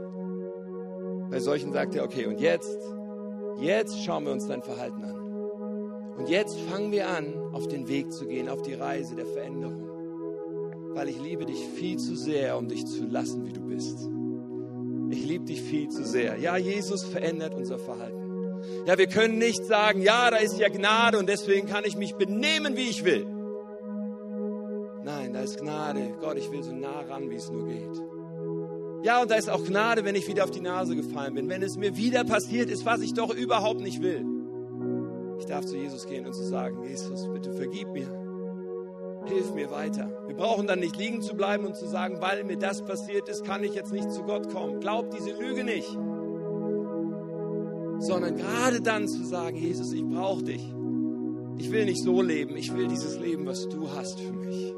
Bei 1.30 1.38
solchen 1.38 1.72
sagt 1.72 1.94
er, 1.94 2.02
okay, 2.02 2.26
und 2.26 2.40
jetzt, 2.40 2.76
jetzt 3.60 4.02
schauen 4.04 4.24
wir 4.24 4.32
uns 4.32 4.48
dein 4.48 4.62
Verhalten 4.62 5.04
an. 5.04 5.16
Und 6.18 6.28
jetzt 6.28 6.58
fangen 6.58 6.90
wir 6.90 7.08
an, 7.08 7.34
auf 7.52 7.68
den 7.68 7.86
Weg 7.86 8.10
zu 8.12 8.26
gehen, 8.26 8.48
auf 8.48 8.62
die 8.62 8.74
Reise 8.74 9.14
der 9.14 9.26
Veränderung 9.26 9.89
weil 10.94 11.08
ich 11.08 11.20
liebe 11.20 11.46
dich 11.46 11.64
viel 11.74 11.98
zu 11.98 12.16
sehr, 12.16 12.58
um 12.58 12.68
dich 12.68 12.86
zu 12.86 13.06
lassen, 13.06 13.46
wie 13.46 13.52
du 13.52 13.60
bist. 13.60 14.08
Ich 15.10 15.24
liebe 15.26 15.44
dich 15.44 15.62
viel 15.62 15.88
zu 15.88 16.04
sehr. 16.04 16.38
Ja, 16.38 16.56
Jesus 16.56 17.04
verändert 17.04 17.54
unser 17.54 17.78
Verhalten. 17.78 18.18
Ja, 18.86 18.98
wir 18.98 19.06
können 19.06 19.38
nicht 19.38 19.64
sagen, 19.64 20.02
ja, 20.02 20.30
da 20.30 20.36
ist 20.36 20.58
ja 20.58 20.68
Gnade 20.68 21.18
und 21.18 21.28
deswegen 21.28 21.66
kann 21.66 21.84
ich 21.84 21.96
mich 21.96 22.14
benehmen, 22.14 22.76
wie 22.76 22.88
ich 22.88 23.04
will. 23.04 23.26
Nein, 25.02 25.32
da 25.32 25.40
ist 25.40 25.60
Gnade. 25.60 26.14
Gott, 26.20 26.36
ich 26.36 26.50
will 26.50 26.62
so 26.62 26.72
nah 26.72 27.00
ran, 27.08 27.30
wie 27.30 27.36
es 27.36 27.50
nur 27.50 27.66
geht. 27.66 28.02
Ja, 29.02 29.22
und 29.22 29.30
da 29.30 29.36
ist 29.36 29.48
auch 29.48 29.64
Gnade, 29.64 30.04
wenn 30.04 30.14
ich 30.14 30.28
wieder 30.28 30.44
auf 30.44 30.50
die 30.50 30.60
Nase 30.60 30.94
gefallen 30.94 31.34
bin, 31.34 31.48
wenn 31.48 31.62
es 31.62 31.76
mir 31.76 31.96
wieder 31.96 32.24
passiert 32.24 32.70
ist, 32.70 32.84
was 32.84 33.00
ich 33.00 33.14
doch 33.14 33.34
überhaupt 33.34 33.80
nicht 33.80 34.02
will. 34.02 34.26
Ich 35.38 35.46
darf 35.46 35.64
zu 35.64 35.76
Jesus 35.76 36.06
gehen 36.06 36.26
und 36.26 36.34
zu 36.34 36.44
sagen, 36.44 36.84
Jesus, 36.84 37.26
bitte 37.32 37.52
vergib 37.52 37.88
mir 37.88 38.29
hilf 39.30 39.54
mir 39.54 39.70
weiter. 39.70 40.10
Wir 40.26 40.36
brauchen 40.36 40.66
dann 40.66 40.80
nicht 40.80 40.96
liegen 40.96 41.22
zu 41.22 41.34
bleiben 41.34 41.64
und 41.64 41.76
zu 41.76 41.86
sagen, 41.86 42.20
weil 42.20 42.44
mir 42.44 42.58
das 42.58 42.82
passiert 42.84 43.28
ist, 43.28 43.44
kann 43.44 43.64
ich 43.64 43.74
jetzt 43.74 43.92
nicht 43.92 44.10
zu 44.10 44.22
Gott 44.22 44.52
kommen. 44.52 44.80
Glaub 44.80 45.10
diese 45.10 45.30
Lüge 45.30 45.64
nicht. 45.64 45.88
Sondern 48.00 48.36
gerade 48.36 48.80
dann 48.80 49.08
zu 49.08 49.24
sagen, 49.24 49.56
Jesus, 49.56 49.92
ich 49.92 50.04
brauche 50.04 50.42
dich. 50.42 50.62
Ich 51.58 51.70
will 51.70 51.84
nicht 51.84 52.02
so 52.02 52.22
leben, 52.22 52.56
ich 52.56 52.74
will 52.74 52.88
dieses 52.88 53.18
Leben, 53.18 53.46
was 53.46 53.68
du 53.68 53.90
hast 53.90 54.18
für 54.18 54.32
mich. 54.32 54.74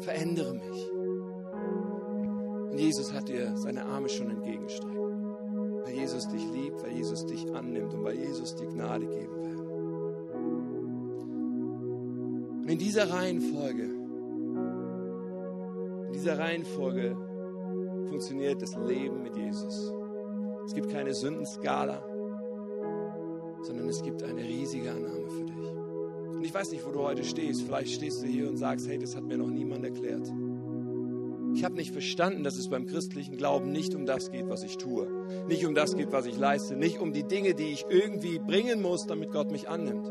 Verändere 0.00 0.54
mich. 0.54 0.90
Und 2.72 2.78
Jesus 2.78 3.12
hat 3.12 3.28
dir 3.28 3.56
seine 3.56 3.84
Arme 3.84 4.08
schon 4.08 4.30
entgegengestreckt. 4.30 4.96
Weil 5.84 5.94
Jesus 5.94 6.26
dich 6.28 6.44
liebt, 6.52 6.82
weil 6.82 6.92
Jesus 6.92 7.26
dich 7.26 7.54
annimmt 7.54 7.94
und 7.94 8.02
weil 8.02 8.16
Jesus 8.16 8.56
dir 8.56 8.66
Gnade 8.66 9.06
geben 9.06 9.44
will. 9.44 9.51
In 12.72 12.78
dieser 12.78 13.10
Reihenfolge, 13.10 13.82
in 16.06 16.12
dieser 16.14 16.38
Reihenfolge 16.38 17.14
funktioniert 18.08 18.62
das 18.62 18.74
Leben 18.76 19.22
mit 19.22 19.36
Jesus. 19.36 19.92
Es 20.64 20.72
gibt 20.72 20.88
keine 20.88 21.12
Sündenskala, 21.12 22.02
sondern 23.60 23.90
es 23.90 24.02
gibt 24.02 24.22
eine 24.22 24.42
riesige 24.42 24.90
Annahme 24.90 25.28
für 25.28 25.44
dich. 25.44 25.70
Und 26.34 26.42
ich 26.42 26.54
weiß 26.54 26.72
nicht, 26.72 26.86
wo 26.86 26.92
du 26.92 27.00
heute 27.00 27.24
stehst. 27.24 27.60
Vielleicht 27.60 27.92
stehst 27.92 28.22
du 28.22 28.26
hier 28.26 28.48
und 28.48 28.56
sagst, 28.56 28.88
hey, 28.88 28.98
das 28.98 29.14
hat 29.16 29.24
mir 29.24 29.36
noch 29.36 29.50
niemand 29.50 29.84
erklärt. 29.84 30.32
Ich 31.54 31.64
habe 31.64 31.74
nicht 31.74 31.92
verstanden, 31.92 32.42
dass 32.42 32.56
es 32.56 32.70
beim 32.70 32.86
christlichen 32.86 33.36
Glauben 33.36 33.70
nicht 33.70 33.94
um 33.94 34.06
das 34.06 34.30
geht, 34.30 34.48
was 34.48 34.62
ich 34.62 34.78
tue. 34.78 35.06
Nicht 35.46 35.66
um 35.66 35.74
das 35.74 35.94
geht, 35.94 36.10
was 36.10 36.24
ich 36.24 36.38
leiste. 36.38 36.74
Nicht 36.74 37.00
um 37.00 37.12
die 37.12 37.24
Dinge, 37.24 37.52
die 37.54 37.68
ich 37.68 37.84
irgendwie 37.90 38.38
bringen 38.38 38.80
muss, 38.80 39.06
damit 39.06 39.30
Gott 39.30 39.52
mich 39.52 39.68
annimmt. 39.68 40.10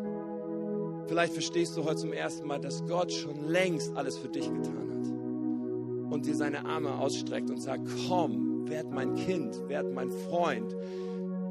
Vielleicht 1.11 1.33
verstehst 1.33 1.75
du 1.75 1.83
heute 1.83 1.97
zum 1.97 2.13
ersten 2.13 2.47
Mal, 2.47 2.61
dass 2.61 2.85
Gott 2.87 3.11
schon 3.11 3.49
längst 3.49 3.97
alles 3.97 4.17
für 4.17 4.29
dich 4.29 4.45
getan 4.45 4.91
hat 4.91 6.13
und 6.13 6.25
dir 6.25 6.33
seine 6.33 6.65
Arme 6.65 6.99
ausstreckt 6.99 7.49
und 7.49 7.57
sagt, 7.57 7.85
komm, 8.07 8.69
werd 8.69 8.89
mein 8.91 9.15
Kind, 9.15 9.67
werd 9.67 9.93
mein 9.93 10.09
Freund, 10.09 10.73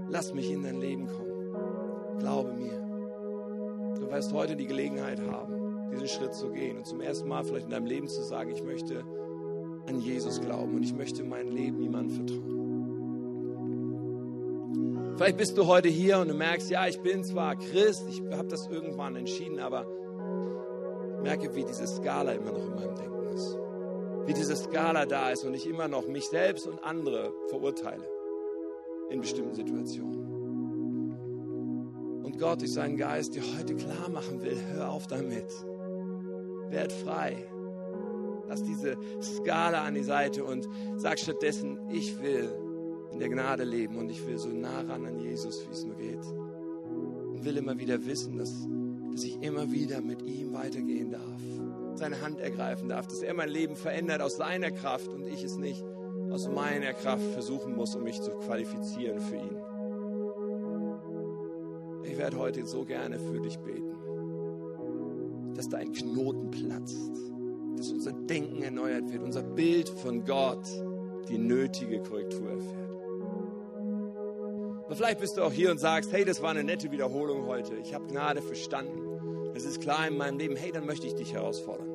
lass 0.09 0.33
mich 0.33 0.51
in 0.51 0.63
dein 0.63 0.81
Leben 0.81 1.09
kommen. 1.09 2.19
Glaube 2.21 2.55
mir. 2.55 3.99
Du 4.01 4.11
wirst 4.11 4.33
heute 4.33 4.57
die 4.57 4.67
Gelegenheit 4.67 5.21
haben, 5.31 5.91
diesen 5.93 6.09
Schritt 6.09 6.33
zu 6.33 6.49
gehen 6.53 6.79
und 6.79 6.87
zum 6.87 7.03
ersten 7.03 7.29
Mal 7.29 7.45
vielleicht 7.45 7.67
in 7.67 7.73
deinem 7.73 7.85
Leben 7.85 8.09
zu 8.09 8.23
sagen, 8.23 8.53
ich 8.53 8.65
möchte 8.65 9.05
an 9.87 10.01
Jesus 10.01 10.41
glauben 10.41 10.75
und 10.75 10.85
ich 10.85 10.95
möchte 10.95 11.23
mein 11.23 11.49
Leben 11.49 11.83
jemandem 11.83 12.17
vertrauen. 12.17 12.60
Vielleicht 15.21 15.37
bist 15.37 15.59
du 15.59 15.67
heute 15.67 15.91
hier 15.91 16.19
und 16.19 16.29
du 16.29 16.35
merkst, 16.35 16.71
ja, 16.71 16.87
ich 16.87 16.99
bin 17.03 17.23
zwar 17.25 17.55
Christ, 17.55 18.07
ich 18.09 18.23
habe 18.33 18.49
das 18.49 18.69
irgendwann 18.69 19.17
entschieden, 19.17 19.59
aber 19.61 19.87
ich 21.17 21.23
merke, 21.23 21.55
wie 21.55 21.63
diese 21.63 21.87
Skala 21.87 22.33
immer 22.33 22.53
noch 22.53 22.67
in 22.67 22.75
meinem 22.75 22.97
Denken 22.97 23.27
ist. 23.35 23.55
Wie 24.25 24.33
diese 24.33 24.57
Skala 24.57 25.05
da 25.05 25.29
ist 25.29 25.45
und 25.45 25.53
ich 25.53 25.69
immer 25.69 25.89
noch 25.89 26.09
mich 26.09 26.25
selbst 26.25 26.67
und 26.67 26.83
andere 26.83 27.35
verurteile 27.49 28.09
in 29.11 29.21
bestimmten 29.21 29.55
Situationen. 29.55 31.13
Und 32.25 32.39
Gott 32.39 32.63
durch 32.63 32.73
seinen 32.73 32.97
Geist 32.97 33.35
dir 33.35 33.43
heute 33.59 33.75
klar 33.75 34.09
machen 34.09 34.41
will, 34.41 34.57
hör 34.73 34.91
auf 34.91 35.07
damit. 35.07 35.53
Werd 36.71 36.95
frei. 36.95 37.47
Lass 38.49 38.63
diese 38.63 38.97
Skala 39.21 39.85
an 39.85 39.93
die 39.93 40.03
Seite 40.03 40.45
und 40.45 40.67
sag 40.97 41.19
stattdessen, 41.19 41.79
ich 41.91 42.23
will 42.23 42.70
in 43.13 43.19
der 43.19 43.29
Gnade 43.29 43.65
leben 43.65 43.97
und 43.97 44.11
ich 44.11 44.27
will 44.27 44.39
so 44.39 44.49
nah 44.49 44.81
ran 44.83 45.07
an 45.07 45.19
Jesus, 45.19 45.67
wie 45.67 45.73
es 45.73 45.85
nur 45.85 45.97
geht. 45.97 46.25
Und 46.25 47.45
will 47.45 47.57
immer 47.57 47.79
wieder 47.79 48.05
wissen, 48.07 48.37
dass, 48.39 48.67
dass 49.13 49.25
ich 49.25 49.43
immer 49.43 49.71
wieder 49.73 50.01
mit 50.01 50.23
ihm 50.23 50.53
weitergehen 50.53 51.11
darf, 51.11 51.43
seine 51.95 52.21
Hand 52.21 52.41
ergreifen 52.41 52.89
darf, 52.89 53.07
dass 53.07 53.23
er 53.23 53.35
mein 53.35 53.49
Leben 53.49 53.77
verändert 53.77 54.23
aus 54.23 54.37
seiner 54.37 54.71
Kraft 54.71 55.09
und 55.09 55.27
ich 55.27 55.43
es 55.45 55.57
nicht 55.57 55.85
aus 56.31 56.49
meiner 56.49 56.93
Kraft 56.93 57.25
versuchen 57.33 57.75
muss, 57.75 57.95
um 57.95 58.05
mich 58.05 58.21
zu 58.21 58.31
qualifizieren 58.33 59.21
für 59.21 59.37
ihn. 59.37 59.57
Ich 62.05 62.17
werde 62.17 62.39
heute 62.39 62.65
so 62.67 62.85
gerne 62.85 63.19
für 63.19 63.41
dich 63.41 63.59
beten, 63.59 63.95
dass 65.55 65.69
dein 65.69 65.93
Knoten 65.93 66.51
platzt, 66.51 67.11
dass 67.77 67.93
unser 67.93 68.13
Denken 68.13 68.63
erneuert 68.63 69.13
wird, 69.13 69.23
unser 69.23 69.43
Bild 69.43 69.89
von 69.89 70.25
Gott 70.25 70.67
die 71.29 71.39
nötige 71.39 72.01
Korrektur 72.01 72.51
erfährt. 72.51 72.90
Und 74.91 74.97
vielleicht 74.97 75.21
bist 75.21 75.37
du 75.37 75.43
auch 75.43 75.53
hier 75.53 75.71
und 75.71 75.79
sagst, 75.79 76.13
hey, 76.13 76.25
das 76.25 76.43
war 76.43 76.51
eine 76.51 76.65
nette 76.65 76.91
Wiederholung 76.91 77.47
heute. 77.47 77.77
Ich 77.77 77.95
habe 77.95 78.09
Gnade 78.09 78.43
verstanden. 78.43 79.53
Das 79.55 79.65
ist 79.65 79.81
klar 79.81 80.09
in 80.09 80.17
meinem 80.17 80.37
Leben. 80.37 80.57
Hey, 80.57 80.73
dann 80.73 80.85
möchte 80.85 81.07
ich 81.07 81.15
dich 81.15 81.33
herausfordern. 81.33 81.87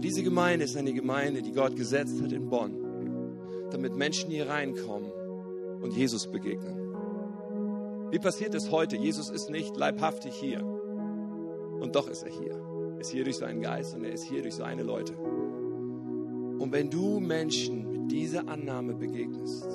Diese 0.00 0.22
Gemeinde 0.22 0.66
ist 0.66 0.76
eine 0.76 0.92
Gemeinde, 0.92 1.42
die 1.42 1.50
Gott 1.50 1.74
gesetzt 1.74 2.22
hat 2.22 2.30
in 2.30 2.48
Bonn, 2.48 3.40
damit 3.72 3.96
Menschen 3.96 4.30
hier 4.30 4.48
reinkommen 4.48 5.10
und 5.82 5.96
Jesus 5.96 6.30
begegnen. 6.30 6.94
Wie 8.12 8.20
passiert 8.20 8.54
es 8.54 8.70
heute? 8.70 8.94
Jesus 8.94 9.28
ist 9.28 9.50
nicht 9.50 9.76
leibhaftig 9.76 10.32
hier. 10.32 10.62
Und 10.62 11.96
doch 11.96 12.06
ist 12.06 12.22
er 12.22 12.30
hier. 12.30 12.52
Er 12.94 13.00
ist 13.00 13.10
hier 13.10 13.24
durch 13.24 13.38
seinen 13.38 13.62
Geist 13.62 13.96
und 13.96 14.04
er 14.04 14.12
ist 14.12 14.22
hier 14.22 14.42
durch 14.42 14.54
seine 14.54 14.84
Leute. 14.84 15.16
Und 15.16 16.70
wenn 16.70 16.88
du 16.88 17.18
Menschen 17.18 17.90
mit 17.90 18.12
dieser 18.12 18.46
Annahme 18.46 18.94
begegnest, 18.94 19.66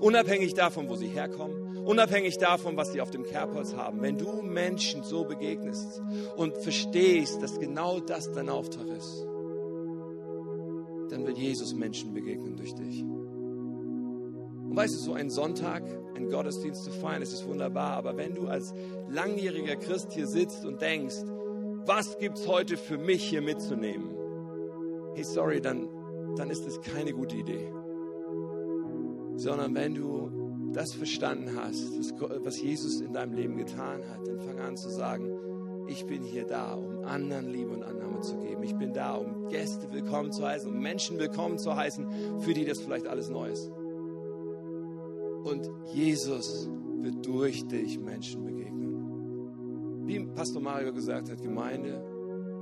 unabhängig 0.00 0.54
davon, 0.54 0.88
wo 0.88 0.96
sie 0.96 1.08
herkommen, 1.08 1.76
unabhängig 1.84 2.38
davon, 2.38 2.76
was 2.76 2.92
sie 2.92 3.00
auf 3.00 3.10
dem 3.10 3.24
Kerbholz 3.24 3.74
haben, 3.74 4.02
wenn 4.02 4.18
du 4.18 4.42
Menschen 4.42 5.02
so 5.02 5.24
begegnest 5.24 6.02
und 6.36 6.56
verstehst, 6.58 7.42
dass 7.42 7.58
genau 7.58 8.00
das 8.00 8.32
dein 8.32 8.48
Auftrag 8.48 8.88
ist, 8.88 9.26
dann 11.10 11.26
wird 11.26 11.38
Jesus 11.38 11.74
Menschen 11.74 12.12
begegnen 12.12 12.56
durch 12.56 12.74
dich. 12.74 13.02
Und 13.02 14.74
weißt 14.74 14.94
du, 14.94 14.98
so 14.98 15.12
ein 15.14 15.30
Sonntag, 15.30 15.84
ein 16.16 16.28
Gottesdienst 16.28 16.84
zu 16.84 16.90
feiern, 16.90 17.20
das 17.20 17.32
ist 17.32 17.46
wunderbar, 17.46 17.92
aber 17.92 18.16
wenn 18.16 18.34
du 18.34 18.48
als 18.48 18.74
langjähriger 19.08 19.76
Christ 19.76 20.12
hier 20.12 20.26
sitzt 20.26 20.64
und 20.64 20.82
denkst, 20.82 21.22
was 21.86 22.18
gibt 22.18 22.38
es 22.38 22.48
heute 22.48 22.76
für 22.76 22.98
mich 22.98 23.22
hier 23.22 23.42
mitzunehmen? 23.42 24.16
Hey, 25.14 25.22
sorry, 25.24 25.60
dann, 25.60 25.88
dann 26.36 26.50
ist 26.50 26.66
das 26.66 26.80
keine 26.80 27.12
gute 27.12 27.36
Idee. 27.36 27.70
Sondern 29.36 29.74
wenn 29.74 29.94
du 29.94 30.70
das 30.72 30.92
verstanden 30.92 31.56
hast, 31.56 31.86
was 32.20 32.60
Jesus 32.60 33.00
in 33.00 33.12
deinem 33.12 33.32
Leben 33.32 33.56
getan 33.56 34.02
hat, 34.10 34.26
dann 34.26 34.40
fang 34.40 34.58
an 34.58 34.76
zu 34.76 34.90
sagen, 34.90 35.30
ich 35.88 36.04
bin 36.06 36.22
hier 36.22 36.44
da, 36.44 36.74
um 36.74 37.04
anderen 37.04 37.48
Liebe 37.48 37.70
und 37.70 37.82
Annahme 37.82 38.20
zu 38.20 38.36
geben. 38.38 38.62
Ich 38.62 38.74
bin 38.74 38.92
da, 38.92 39.14
um 39.14 39.48
Gäste 39.48 39.92
willkommen 39.92 40.32
zu 40.32 40.46
heißen, 40.46 40.70
um 40.70 40.80
Menschen 40.80 41.18
willkommen 41.18 41.58
zu 41.58 41.76
heißen, 41.76 42.40
für 42.40 42.54
die 42.54 42.64
das 42.64 42.80
vielleicht 42.80 43.06
alles 43.06 43.30
neu 43.30 43.50
ist. 43.50 43.70
Und 45.44 45.70
Jesus 45.94 46.68
wird 47.00 47.24
durch 47.24 47.66
dich 47.68 48.00
Menschen 48.00 48.44
begegnen. 48.44 50.06
Wie 50.06 50.18
Pastor 50.34 50.60
Mario 50.60 50.92
gesagt 50.92 51.30
hat, 51.30 51.40
Gemeinde 51.40 52.02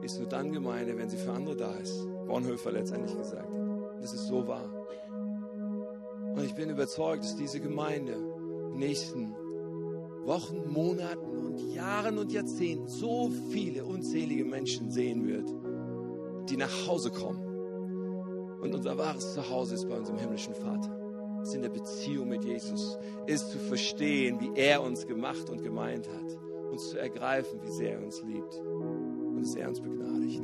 ist 0.02 0.18
nur 0.18 0.28
dann 0.28 0.52
Gemeinde, 0.52 0.96
wenn 0.98 1.08
sie 1.08 1.16
für 1.16 1.32
andere 1.32 1.56
da 1.56 1.74
ist. 1.76 2.06
Bonhoeffer 2.26 2.72
letztendlich 2.72 3.16
gesagt. 3.16 3.48
Das 4.00 4.12
ist 4.12 4.26
so 4.26 4.46
wahr. 4.46 4.68
Und 6.34 6.44
ich 6.44 6.54
bin 6.54 6.68
überzeugt, 6.68 7.22
dass 7.22 7.36
diese 7.36 7.60
Gemeinde 7.60 8.12
in 8.12 8.70
den 8.70 8.78
nächsten 8.78 9.34
Wochen, 10.24 10.72
Monaten 10.72 11.46
und 11.46 11.74
Jahren 11.74 12.18
und 12.18 12.32
Jahrzehnten 12.32 12.88
so 12.88 13.30
viele 13.50 13.84
unzählige 13.84 14.44
Menschen 14.44 14.90
sehen 14.90 15.26
wird, 15.28 15.48
die 16.50 16.56
nach 16.56 16.88
Hause 16.88 17.10
kommen. 17.10 17.42
Und 18.60 18.74
unser 18.74 18.98
wahres 18.98 19.34
Zuhause 19.34 19.74
ist 19.74 19.88
bei 19.88 19.96
unserem 19.96 20.18
himmlischen 20.18 20.54
Vater. 20.54 20.98
Ist 21.42 21.54
in 21.54 21.62
der 21.62 21.68
Beziehung 21.68 22.28
mit 22.30 22.44
Jesus, 22.44 22.98
ist 23.26 23.50
zu 23.50 23.58
verstehen, 23.58 24.40
wie 24.40 24.58
er 24.58 24.82
uns 24.82 25.06
gemacht 25.06 25.50
und 25.50 25.62
gemeint 25.62 26.08
hat, 26.08 26.38
uns 26.72 26.90
zu 26.90 26.98
ergreifen, 26.98 27.60
wie 27.62 27.70
sehr 27.70 27.98
er 27.98 28.04
uns 28.04 28.22
liebt. 28.22 28.56
Und 28.56 29.42
dass 29.42 29.54
er 29.54 29.68
uns 29.68 29.80
begnadigt. 29.80 30.42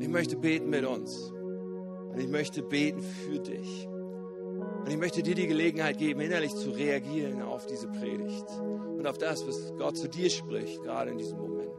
Ich 0.00 0.08
möchte 0.08 0.36
beten 0.36 0.70
mit 0.70 0.84
uns 0.86 1.32
und 2.12 2.20
ich 2.20 2.28
möchte 2.28 2.62
beten 2.62 3.02
für 3.02 3.38
dich. 3.38 3.88
Und 4.84 4.90
ich 4.90 4.98
möchte 4.98 5.22
dir 5.22 5.34
die 5.34 5.46
Gelegenheit 5.46 5.98
geben, 5.98 6.20
innerlich 6.20 6.54
zu 6.54 6.70
reagieren 6.70 7.40
auf 7.42 7.66
diese 7.66 7.88
Predigt 7.88 8.46
und 8.98 9.06
auf 9.06 9.16
das, 9.16 9.46
was 9.46 9.72
Gott 9.78 9.96
zu 9.96 10.08
dir 10.08 10.28
spricht, 10.28 10.82
gerade 10.82 11.12
in 11.12 11.18
diesem 11.18 11.38
Moment. 11.38 11.72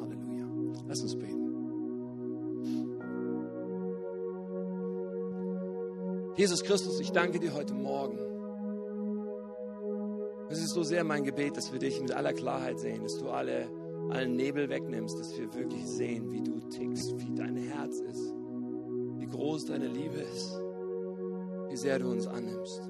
Halleluja. 0.00 0.46
Lass 0.88 1.02
uns 1.02 1.16
beten. 1.16 1.44
Jesus 6.36 6.64
Christus, 6.64 6.98
ich 6.98 7.12
danke 7.12 7.38
dir 7.38 7.54
heute 7.54 7.74
Morgen. 7.74 8.18
Es 10.48 10.58
ist 10.58 10.74
so 10.74 10.82
sehr 10.82 11.04
mein 11.04 11.24
Gebet, 11.24 11.56
dass 11.56 11.72
wir 11.72 11.78
dich 11.78 12.00
mit 12.00 12.12
aller 12.12 12.32
Klarheit 12.32 12.80
sehen, 12.80 13.02
dass 13.02 13.18
du 13.18 13.28
alle, 13.28 13.68
allen 14.10 14.34
Nebel 14.34 14.68
wegnimmst, 14.68 15.18
dass 15.18 15.38
wir 15.38 15.52
wirklich 15.54 15.86
sehen, 15.86 16.32
wie 16.32 16.42
du 16.42 16.58
tickst, 16.70 17.18
wie 17.18 17.34
dein 17.34 17.56
Herz 17.56 18.00
ist, 18.00 18.34
groß 19.34 19.66
deine 19.66 19.88
Liebe 19.88 20.18
ist, 20.18 20.58
wie 21.70 21.76
sehr 21.76 21.98
du 21.98 22.10
uns 22.10 22.26
annimmst. 22.26 22.80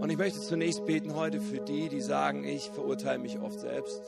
Und 0.00 0.10
ich 0.10 0.18
möchte 0.18 0.40
zunächst 0.40 0.84
beten 0.84 1.14
heute 1.14 1.40
für 1.40 1.60
die, 1.60 1.88
die 1.88 2.00
sagen, 2.00 2.44
ich 2.44 2.70
verurteile 2.70 3.18
mich 3.18 3.38
oft 3.40 3.60
selbst 3.60 4.02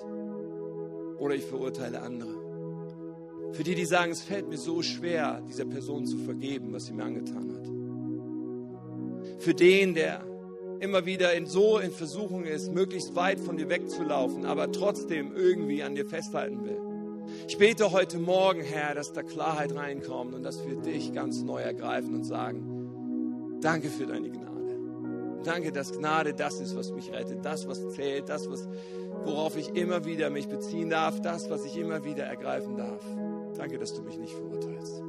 oder 1.18 1.34
ich 1.34 1.44
verurteile 1.44 2.02
andere. 2.02 2.34
Für 3.52 3.62
die, 3.62 3.74
die 3.74 3.86
sagen, 3.86 4.12
es 4.12 4.22
fällt 4.22 4.48
mir 4.48 4.58
so 4.58 4.82
schwer, 4.82 5.42
dieser 5.48 5.64
Person 5.64 6.06
zu 6.06 6.18
vergeben, 6.18 6.72
was 6.72 6.86
sie 6.86 6.92
mir 6.92 7.04
angetan 7.04 7.54
hat 7.54 7.76
für 9.38 9.54
den, 9.54 9.94
der 9.94 10.24
immer 10.80 11.06
wieder 11.06 11.34
in 11.34 11.46
so 11.46 11.78
in 11.78 11.90
Versuchung 11.90 12.44
ist, 12.44 12.72
möglichst 12.72 13.14
weit 13.14 13.40
von 13.40 13.56
dir 13.56 13.68
wegzulaufen, 13.68 14.44
aber 14.44 14.72
trotzdem 14.72 15.34
irgendwie 15.34 15.82
an 15.82 15.94
dir 15.94 16.06
festhalten 16.06 16.64
will. 16.64 16.85
Ich 17.48 17.58
bete 17.58 17.92
heute 17.92 18.18
Morgen, 18.18 18.62
Herr, 18.62 18.94
dass 18.94 19.12
da 19.12 19.22
Klarheit 19.22 19.74
reinkommt 19.74 20.34
und 20.34 20.42
dass 20.42 20.66
wir 20.66 20.76
dich 20.76 21.12
ganz 21.12 21.42
neu 21.42 21.60
ergreifen 21.60 22.14
und 22.14 22.24
sagen, 22.24 23.58
danke 23.60 23.88
für 23.88 24.06
deine 24.06 24.30
Gnade. 24.30 24.46
Danke, 25.44 25.70
dass 25.70 25.92
Gnade 25.92 26.34
das 26.34 26.60
ist, 26.60 26.76
was 26.76 26.92
mich 26.92 27.12
rettet, 27.12 27.44
das, 27.44 27.68
was 27.68 27.88
zählt, 27.90 28.28
das, 28.28 28.50
was, 28.50 28.68
worauf 29.24 29.56
ich 29.56 29.76
immer 29.76 30.04
wieder 30.04 30.28
mich 30.30 30.48
beziehen 30.48 30.90
darf, 30.90 31.20
das, 31.20 31.48
was 31.50 31.64
ich 31.64 31.76
immer 31.76 32.04
wieder 32.04 32.24
ergreifen 32.24 32.76
darf. 32.76 33.04
Danke, 33.56 33.78
dass 33.78 33.94
du 33.94 34.02
mich 34.02 34.18
nicht 34.18 34.34
verurteilst. 34.34 35.02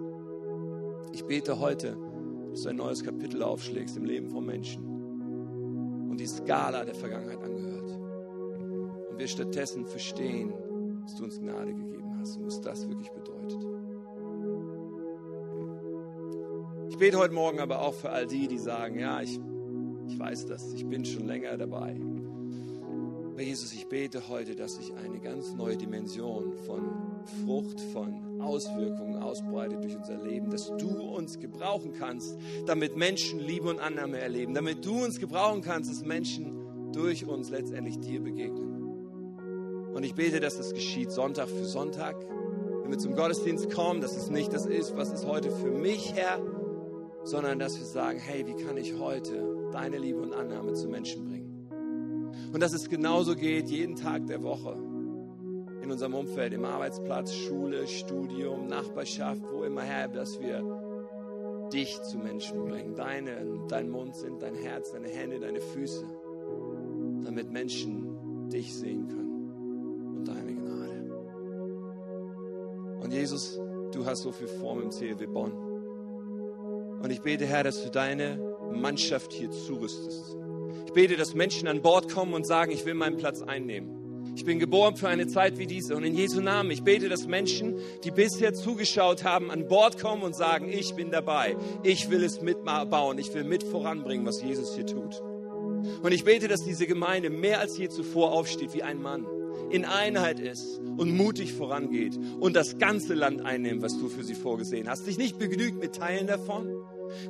Ich 1.11 1.26
bete 1.26 1.59
heute, 1.59 1.97
dass 2.51 2.61
du 2.61 2.70
ein 2.70 2.76
neues 2.76 3.03
Kapitel 3.03 3.41
aufschlägst 3.41 3.97
im 3.97 4.05
Leben 4.05 4.30
von 4.30 4.45
Menschen 4.45 4.84
und 6.09 6.20
die 6.20 6.28
Skala 6.28 6.86
der 6.86 6.95
Vergangenheit 6.95 7.41
angehört. 7.41 7.99
Und 9.09 9.18
wir 9.18 9.28
stattdessen 9.28 9.86
verstehen, 9.86 10.53
dass 11.08 11.16
du 11.16 11.24
uns 11.24 11.39
Gnade 11.39 11.74
gegeben 11.74 12.18
hast 12.20 12.36
und 12.36 12.47
was 12.47 12.60
das 12.60 12.86
wirklich 12.86 13.10
bedeutet. 13.12 13.66
Ich 16.89 16.97
bete 16.97 17.18
heute 17.18 17.34
Morgen 17.34 17.62
aber 17.62 17.82
auch 17.82 17.93
für 17.93 18.10
all 18.10 18.28
die, 18.28 18.49
die 18.49 18.58
sagen, 18.58 18.99
ja, 18.99 19.22
ich, 19.22 19.39
ich 20.10 20.20
weiß 20.20 20.47
das, 20.47 20.74
ich 20.74 20.86
bin 20.86 21.05
schon 21.05 21.26
länger 21.26 21.55
dabei. 21.55 21.95
Aber 23.32 23.41
Jesus, 23.41 23.72
ich 23.72 23.88
bete 23.88 24.28
heute, 24.28 24.58
dass 24.58 24.76
sich 24.76 24.93
eine 24.95 25.22
ganz 25.22 25.53
neue 25.53 25.78
Dimension 25.78 26.58
von 26.66 26.82
Frucht, 27.45 27.80
von 27.80 28.41
Auswirkungen 28.41 29.16
ausbreitet 29.16 29.82
durch 29.82 29.95
unser 29.95 30.22
Leben, 30.22 30.49
dass 30.49 30.76
du 30.76 30.89
uns 30.89 31.39
gebrauchen 31.39 31.93
kannst, 31.93 32.38
damit 32.66 32.97
Menschen 32.97 33.39
Liebe 33.39 33.70
und 33.70 33.80
Annahme 33.80 34.18
erleben, 34.18 34.53
damit 34.53 34.86
du 34.86 35.05
uns 35.05 35.20
gebrauchen 35.20 35.62
kannst, 35.62 35.89
dass 35.89 36.03
Menschen 36.03 36.91
durch 36.91 37.26
uns 37.26 37.49
letztendlich 37.49 37.97
dir 37.97 38.22
begegnen. 38.22 38.76
Und 39.98 40.04
ich 40.04 40.14
bete, 40.14 40.39
dass 40.39 40.58
das 40.58 40.76
geschieht 40.76 41.12
Sonntag 41.12 41.50
für 41.50 41.66
Sonntag. 41.66 42.16
Wenn 42.84 42.91
wir 42.91 43.00
zum 43.00 43.16
Gottesdienst 43.16 43.72
kommen, 43.72 44.00
dass 44.00 44.16
es 44.16 44.30
nicht 44.30 44.54
das 44.54 44.68
ist, 44.68 44.95
was 44.95 45.12
ist 45.12 45.26
heute 45.26 45.50
für 45.50 45.72
mich, 45.72 46.14
Herr, 46.14 46.39
sondern 47.24 47.58
dass 47.58 47.80
wir 47.80 47.86
sagen, 47.88 48.20
hey, 48.20 48.45
wie 48.45 48.64
kann 48.64 48.78
ich 48.78 49.00
heute 49.00 49.70
deine 49.72 49.98
Liebe 49.98 50.22
und 50.22 50.36
Annahme 50.36 50.74
zu 50.74 50.88
Menschen 50.88 51.26
bringen? 51.26 52.30
Und 52.54 52.62
dass 52.62 52.74
es 52.74 52.89
genauso 52.89 53.36
geht 53.36 53.70
jeden 53.70 53.95
Tag 53.95 54.28
der 54.28 54.43
Woche 54.43 54.78
in 55.82 55.91
unserem 55.91 56.14
Umfeld, 56.14 56.54
im 56.54 56.66
Arbeitsplatz, 56.66 57.34
Schule, 57.34 57.88
Studium, 57.88 58.68
Nachbarschaft, 58.68 59.41
wo 59.52 59.64
immer 59.64 59.82
her, 59.82 60.10
dass 60.10 60.39
wir 60.39 61.70
dich 61.74 62.00
zu 62.04 62.20
Menschen 62.20 62.66
bringen. 62.66 62.93
Deine, 62.93 63.66
dein 63.68 63.89
Mund 63.89 64.16
sind 64.16 64.43
dein 64.43 64.54
Herz, 64.54 64.91
deine 64.91 65.08
Hände, 65.08 65.39
deine 65.39 65.60
Füße, 65.60 66.06
damit 67.24 67.52
Menschen 67.52 68.48
dich 68.52 68.76
sehen 68.76 69.08
können 69.08 69.26
Und 73.00 73.14
Jesus, 73.14 73.60
du 73.91 74.06
hast 74.06 74.24
so 74.24 74.32
viel 74.32 74.48
vor 74.48 74.82
im 74.82 74.89
CLW 74.89 75.26
Bonn. 75.28 75.52
Und 77.02 77.12
ich 77.12 77.22
bete, 77.22 77.45
Herr, 77.45 77.64
dass 77.64 77.84
du 77.84 77.89
deine 77.89 78.39
Mannschaft 78.74 79.32
hier 79.32 79.52
zurüstest. 79.52 80.36
Ich 80.86 80.93
bete, 80.93 81.16
dass 81.16 81.36
Menschen 81.36 81.68
an 81.68 81.82
Bord 81.82 82.12
kommen 82.12 82.34
und 82.34 82.45
sagen, 82.45 82.72
ich 82.72 82.86
will 82.86 82.95
meinen 82.95 83.18
Platz 83.18 83.41
einnehmen. 83.41 83.98
Ich 84.36 84.45
bin 84.45 84.60
geboren 84.60 84.95
für 84.95 85.08
eine 85.08 85.28
Zeit 85.28 85.58
wie 85.58 85.66
diese. 85.66 85.95
Und 85.95 86.04
in 86.04 86.16
Jesu 86.16 86.41
Namen, 86.41 86.70
ich 86.70 86.84
bete, 86.84 87.10
dass 87.10 87.26
Menschen, 87.26 87.76
die 88.04 88.12
bisher 88.12 88.54
zugeschaut 88.54 89.24
haben, 89.24 89.50
an 89.50 89.68
Bord 89.68 90.00
kommen 90.00 90.22
und 90.22 90.36
sagen, 90.36 90.70
ich 90.70 90.93
bin 90.93 91.10
dabei. 91.10 91.56
Ich 91.84 92.10
will 92.10 92.24
es 92.24 92.41
mitbauen. 92.41 93.18
Ich 93.18 93.34
will 93.34 93.43
mit 93.43 93.64
voranbringen, 93.64 94.26
was 94.26 94.41
Jesus 94.41 94.76
hier 94.76 94.86
tut. 94.86 95.22
Und 96.02 96.12
ich 96.12 96.24
bete, 96.24 96.48
dass 96.48 96.64
diese 96.64 96.86
Gemeinde 96.86 97.30
mehr 97.30 97.60
als 97.60 97.78
je 97.78 97.89
zuvor 97.89 98.32
aufsteht 98.32 98.74
wie 98.74 98.84
ein 98.84 99.02
Mann, 99.02 99.26
in 99.70 99.86
Einheit 99.86 100.39
ist 100.39 100.80
und 100.97 101.15
mutig 101.15 101.53
vorangeht 101.53 102.18
und 102.39 102.55
das 102.55 102.78
ganze 102.78 103.13
Land 103.13 103.41
einnimmt, 103.41 103.82
was 103.82 103.97
du 103.97 104.09
für 104.09 104.24
sie 104.24 104.36
vorgesehen 104.36 104.89
hast. 104.89 105.05
Dich 105.07 105.18
nicht 105.18 105.38
begnügt 105.38 105.80
mit 105.80 105.95
Teilen 105.95 106.28
davon. 106.28 106.70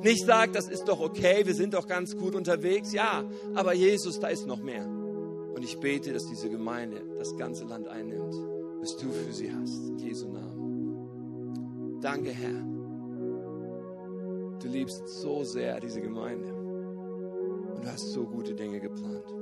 Nicht 0.02 0.24
sagt, 0.24 0.54
das 0.54 0.68
ist 0.68 0.84
doch 0.84 1.00
okay, 1.00 1.46
wir 1.46 1.54
sind 1.54 1.74
doch 1.74 1.86
ganz 1.86 2.16
gut 2.16 2.34
unterwegs. 2.34 2.92
Ja, 2.92 3.24
aber 3.54 3.74
Jesus, 3.74 4.18
da 4.20 4.28
ist 4.28 4.46
noch 4.46 4.62
mehr. 4.62 4.86
Und 4.86 5.64
ich 5.64 5.78
bete, 5.80 6.12
dass 6.12 6.26
diese 6.26 6.48
Gemeinde 6.48 7.02
das 7.18 7.36
ganze 7.36 7.64
Land 7.64 7.88
einnimmt, 7.88 8.34
was 8.80 8.96
du 8.96 9.10
für 9.10 9.32
sie 9.32 9.52
hast. 9.52 9.88
In 9.88 9.98
Jesu 9.98 10.28
Namen. 10.28 11.98
Danke, 12.00 12.30
Herr. 12.30 12.64
Du 14.60 14.68
liebst 14.68 15.08
so 15.08 15.44
sehr 15.44 15.80
diese 15.80 16.00
Gemeinde. 16.00 16.52
Und 17.74 17.84
du 17.84 17.88
hast 17.88 18.12
so 18.12 18.24
gute 18.24 18.54
Dinge 18.54 18.80
geplant. 18.80 19.37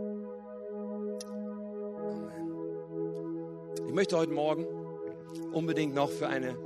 Ich 3.86 3.92
möchte 3.92 4.16
heute 4.16 4.32
Morgen 4.32 4.66
unbedingt 5.52 5.94
noch 5.94 6.10
für 6.10 6.26
eine 6.26 6.56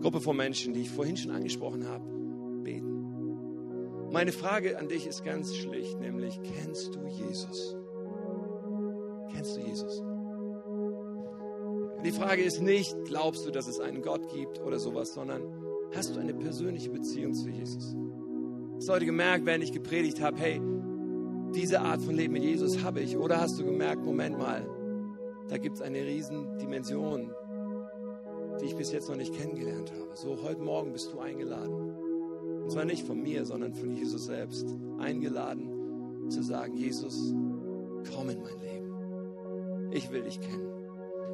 Gruppe 0.00 0.20
von 0.20 0.36
Menschen, 0.36 0.74
die 0.74 0.82
ich 0.82 0.90
vorhin 0.90 1.16
schon 1.16 1.30
angesprochen 1.30 1.88
habe, 1.88 2.04
beten. 2.62 4.10
Meine 4.12 4.32
Frage 4.32 4.78
an 4.78 4.88
dich 4.88 5.06
ist 5.06 5.24
ganz 5.24 5.56
schlicht, 5.56 5.98
nämlich, 5.98 6.38
kennst 6.42 6.94
du 6.94 7.06
Jesus? 7.06 7.76
Kennst 9.32 9.56
du 9.56 9.60
Jesus? 9.60 10.02
Die 12.04 12.12
Frage 12.12 12.42
ist 12.42 12.62
nicht, 12.62 12.94
glaubst 13.06 13.46
du, 13.46 13.50
dass 13.50 13.66
es 13.66 13.80
einen 13.80 14.02
Gott 14.02 14.28
gibt 14.28 14.60
oder 14.60 14.78
sowas, 14.78 15.14
sondern 15.14 15.42
hast 15.94 16.14
du 16.14 16.20
eine 16.20 16.34
persönliche 16.34 16.90
Beziehung 16.90 17.34
zu 17.34 17.48
Jesus? 17.48 17.96
Hast 18.76 18.88
du 18.88 18.92
heute 18.92 19.06
gemerkt, 19.06 19.46
während 19.46 19.64
ich 19.64 19.72
gepredigt 19.72 20.20
habe, 20.20 20.38
hey, 20.38 20.60
diese 21.54 21.80
Art 21.80 22.02
von 22.02 22.14
Leben 22.14 22.34
mit 22.34 22.44
Jesus 22.44 22.84
habe 22.84 23.00
ich? 23.00 23.16
Oder 23.16 23.40
hast 23.40 23.58
du 23.58 23.64
gemerkt, 23.64 24.04
Moment 24.04 24.38
mal, 24.38 24.68
da 25.48 25.56
gibt 25.56 25.76
es 25.76 25.82
eine 25.82 26.04
riesen 26.04 26.58
Dimension, 26.58 27.34
die 28.60 28.66
ich 28.66 28.76
bis 28.76 28.92
jetzt 28.92 29.08
noch 29.08 29.16
nicht 29.16 29.34
kennengelernt 29.34 29.92
habe. 29.92 30.14
So, 30.14 30.42
heute 30.42 30.60
Morgen 30.60 30.92
bist 30.92 31.12
du 31.12 31.20
eingeladen. 31.20 31.94
Und 32.62 32.70
zwar 32.70 32.84
nicht 32.84 33.06
von 33.06 33.22
mir, 33.22 33.46
sondern 33.46 33.72
von 33.72 33.90
Jesus 33.94 34.26
selbst. 34.26 34.76
Eingeladen 34.98 36.28
zu 36.28 36.42
sagen, 36.42 36.76
Jesus, 36.76 37.32
komm 38.14 38.28
in 38.28 38.42
mein 38.42 38.60
Leben. 38.60 39.90
Ich 39.92 40.10
will 40.10 40.22
dich 40.22 40.38
kennen. 40.40 40.68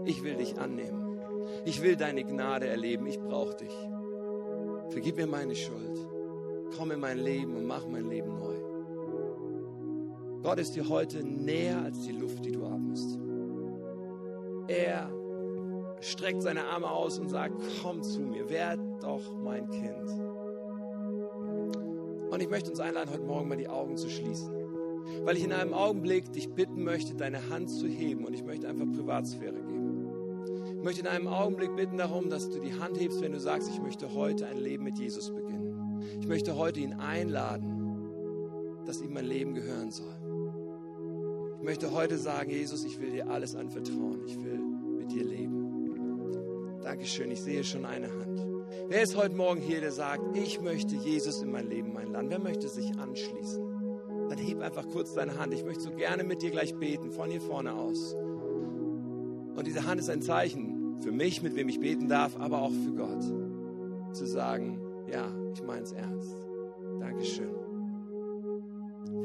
Ich 0.04 0.22
will 0.22 0.36
dich 0.36 0.58
annehmen. 0.58 1.18
Ich 1.64 1.82
will 1.82 1.96
deine 1.96 2.22
Gnade 2.24 2.68
erleben. 2.68 3.06
Ich 3.06 3.18
brauche 3.18 3.56
dich. 3.56 3.74
Vergib 4.90 5.16
mir 5.16 5.26
meine 5.26 5.56
Schuld. 5.56 5.98
Komm 6.76 6.92
in 6.92 7.00
mein 7.00 7.18
Leben 7.18 7.56
und 7.56 7.64
mach 7.64 7.88
mein 7.88 8.08
Leben 8.08 8.38
neu. 8.38 8.54
Gott 10.42 10.58
ist 10.58 10.76
dir 10.76 10.88
heute 10.88 11.24
näher 11.24 11.82
als 11.82 12.02
die 12.02 12.12
Luft, 12.12 12.44
die 12.44 12.52
du 12.52 12.64
atmest. 12.64 13.18
Er 14.68 15.10
streckt 16.00 16.42
seine 16.42 16.64
Arme 16.64 16.90
aus 16.90 17.18
und 17.18 17.28
sagt, 17.28 17.54
komm 17.82 18.02
zu 18.02 18.20
mir, 18.20 18.48
werd 18.48 18.80
doch 19.02 19.34
mein 19.36 19.68
Kind. 19.70 20.10
Und 22.30 22.40
ich 22.40 22.48
möchte 22.48 22.70
uns 22.70 22.80
einladen, 22.80 23.10
heute 23.10 23.22
Morgen 23.22 23.48
mal 23.48 23.56
die 23.56 23.68
Augen 23.68 23.96
zu 23.96 24.08
schließen. 24.08 24.52
Weil 25.24 25.36
ich 25.36 25.44
in 25.44 25.52
einem 25.52 25.74
Augenblick 25.74 26.32
dich 26.32 26.50
bitten 26.50 26.82
möchte, 26.82 27.14
deine 27.14 27.50
Hand 27.50 27.70
zu 27.70 27.86
heben 27.86 28.24
und 28.24 28.32
ich 28.32 28.42
möchte 28.42 28.68
einfach 28.68 28.86
Privatsphäre 28.90 29.60
geben. 29.62 30.08
Ich 30.66 30.82
möchte 30.82 31.02
in 31.02 31.06
einem 31.06 31.28
Augenblick 31.28 31.76
bitten 31.76 31.98
darum, 31.98 32.30
dass 32.30 32.50
du 32.50 32.58
die 32.58 32.74
Hand 32.74 32.98
hebst, 32.98 33.20
wenn 33.20 33.32
du 33.32 33.40
sagst, 33.40 33.70
ich 33.70 33.80
möchte 33.80 34.14
heute 34.14 34.46
ein 34.46 34.58
Leben 34.58 34.84
mit 34.84 34.98
Jesus 34.98 35.34
beginnen. 35.34 36.02
Ich 36.20 36.26
möchte 36.26 36.56
heute 36.56 36.80
ihn 36.80 36.94
einladen, 36.94 37.74
dass 38.84 39.00
ihm 39.00 39.12
mein 39.12 39.26
Leben 39.26 39.54
gehören 39.54 39.90
soll. 39.90 40.23
Ich 41.64 41.66
möchte 41.66 41.92
heute 41.92 42.18
sagen, 42.18 42.50
Jesus, 42.50 42.84
ich 42.84 43.00
will 43.00 43.10
dir 43.10 43.26
alles 43.26 43.56
anvertrauen. 43.56 44.20
Ich 44.26 44.36
will 44.36 44.58
mit 44.98 45.10
dir 45.10 45.24
leben. 45.24 46.78
Dankeschön, 46.82 47.30
ich 47.30 47.40
sehe 47.40 47.64
schon 47.64 47.86
eine 47.86 48.12
Hand. 48.12 48.46
Wer 48.88 49.00
ist 49.00 49.16
heute 49.16 49.34
Morgen 49.34 49.62
hier, 49.62 49.80
der 49.80 49.90
sagt, 49.90 50.36
ich 50.36 50.60
möchte 50.60 50.94
Jesus 50.94 51.40
in 51.40 51.50
mein 51.50 51.70
Leben 51.70 51.96
einladen? 51.96 52.28
Wer 52.28 52.38
möchte 52.38 52.68
sich 52.68 52.98
anschließen? 52.98 53.64
Dann 54.28 54.36
heb 54.36 54.60
einfach 54.60 54.86
kurz 54.90 55.14
deine 55.14 55.38
Hand. 55.38 55.54
Ich 55.54 55.64
möchte 55.64 55.84
so 55.84 55.90
gerne 55.92 56.22
mit 56.22 56.42
dir 56.42 56.50
gleich 56.50 56.74
beten, 56.74 57.10
von 57.10 57.30
hier 57.30 57.40
vorne 57.40 57.72
aus. 57.72 58.12
Und 58.12 59.66
diese 59.66 59.86
Hand 59.86 59.98
ist 59.98 60.10
ein 60.10 60.20
Zeichen 60.20 60.98
für 61.00 61.12
mich, 61.12 61.40
mit 61.40 61.56
wem 61.56 61.70
ich 61.70 61.80
beten 61.80 62.10
darf, 62.10 62.38
aber 62.38 62.60
auch 62.60 62.72
für 62.72 62.92
Gott. 62.92 63.22
Zu 64.14 64.26
sagen, 64.26 64.82
ja, 65.10 65.32
ich 65.54 65.62
meine 65.62 65.84
es 65.84 65.92
ernst. 65.92 66.36
Dankeschön. 67.00 67.63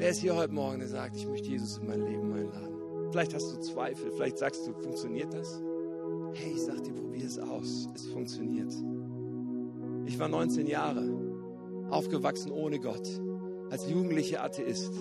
Wer 0.00 0.08
ist 0.08 0.20
hier 0.22 0.34
heute 0.34 0.54
Morgen, 0.54 0.78
der 0.78 0.88
sagt, 0.88 1.14
ich 1.14 1.28
möchte 1.28 1.50
Jesus 1.50 1.76
in 1.76 1.86
mein 1.86 2.00
Leben 2.00 2.32
einladen? 2.32 3.10
Vielleicht 3.10 3.34
hast 3.34 3.52
du 3.52 3.60
Zweifel, 3.60 4.10
vielleicht 4.12 4.38
sagst 4.38 4.66
du, 4.66 4.72
funktioniert 4.72 5.30
das? 5.34 5.60
Hey, 6.32 6.52
ich 6.54 6.62
sag 6.62 6.82
dir, 6.84 6.94
probier 6.94 7.26
es 7.26 7.38
aus. 7.38 7.86
Es 7.94 8.06
funktioniert. 8.06 8.72
Ich 10.06 10.18
war 10.18 10.28
19 10.28 10.66
Jahre, 10.68 11.06
aufgewachsen 11.90 12.50
ohne 12.50 12.80
Gott, 12.80 13.06
als 13.68 13.90
jugendlicher 13.90 14.42
Atheist. 14.42 14.94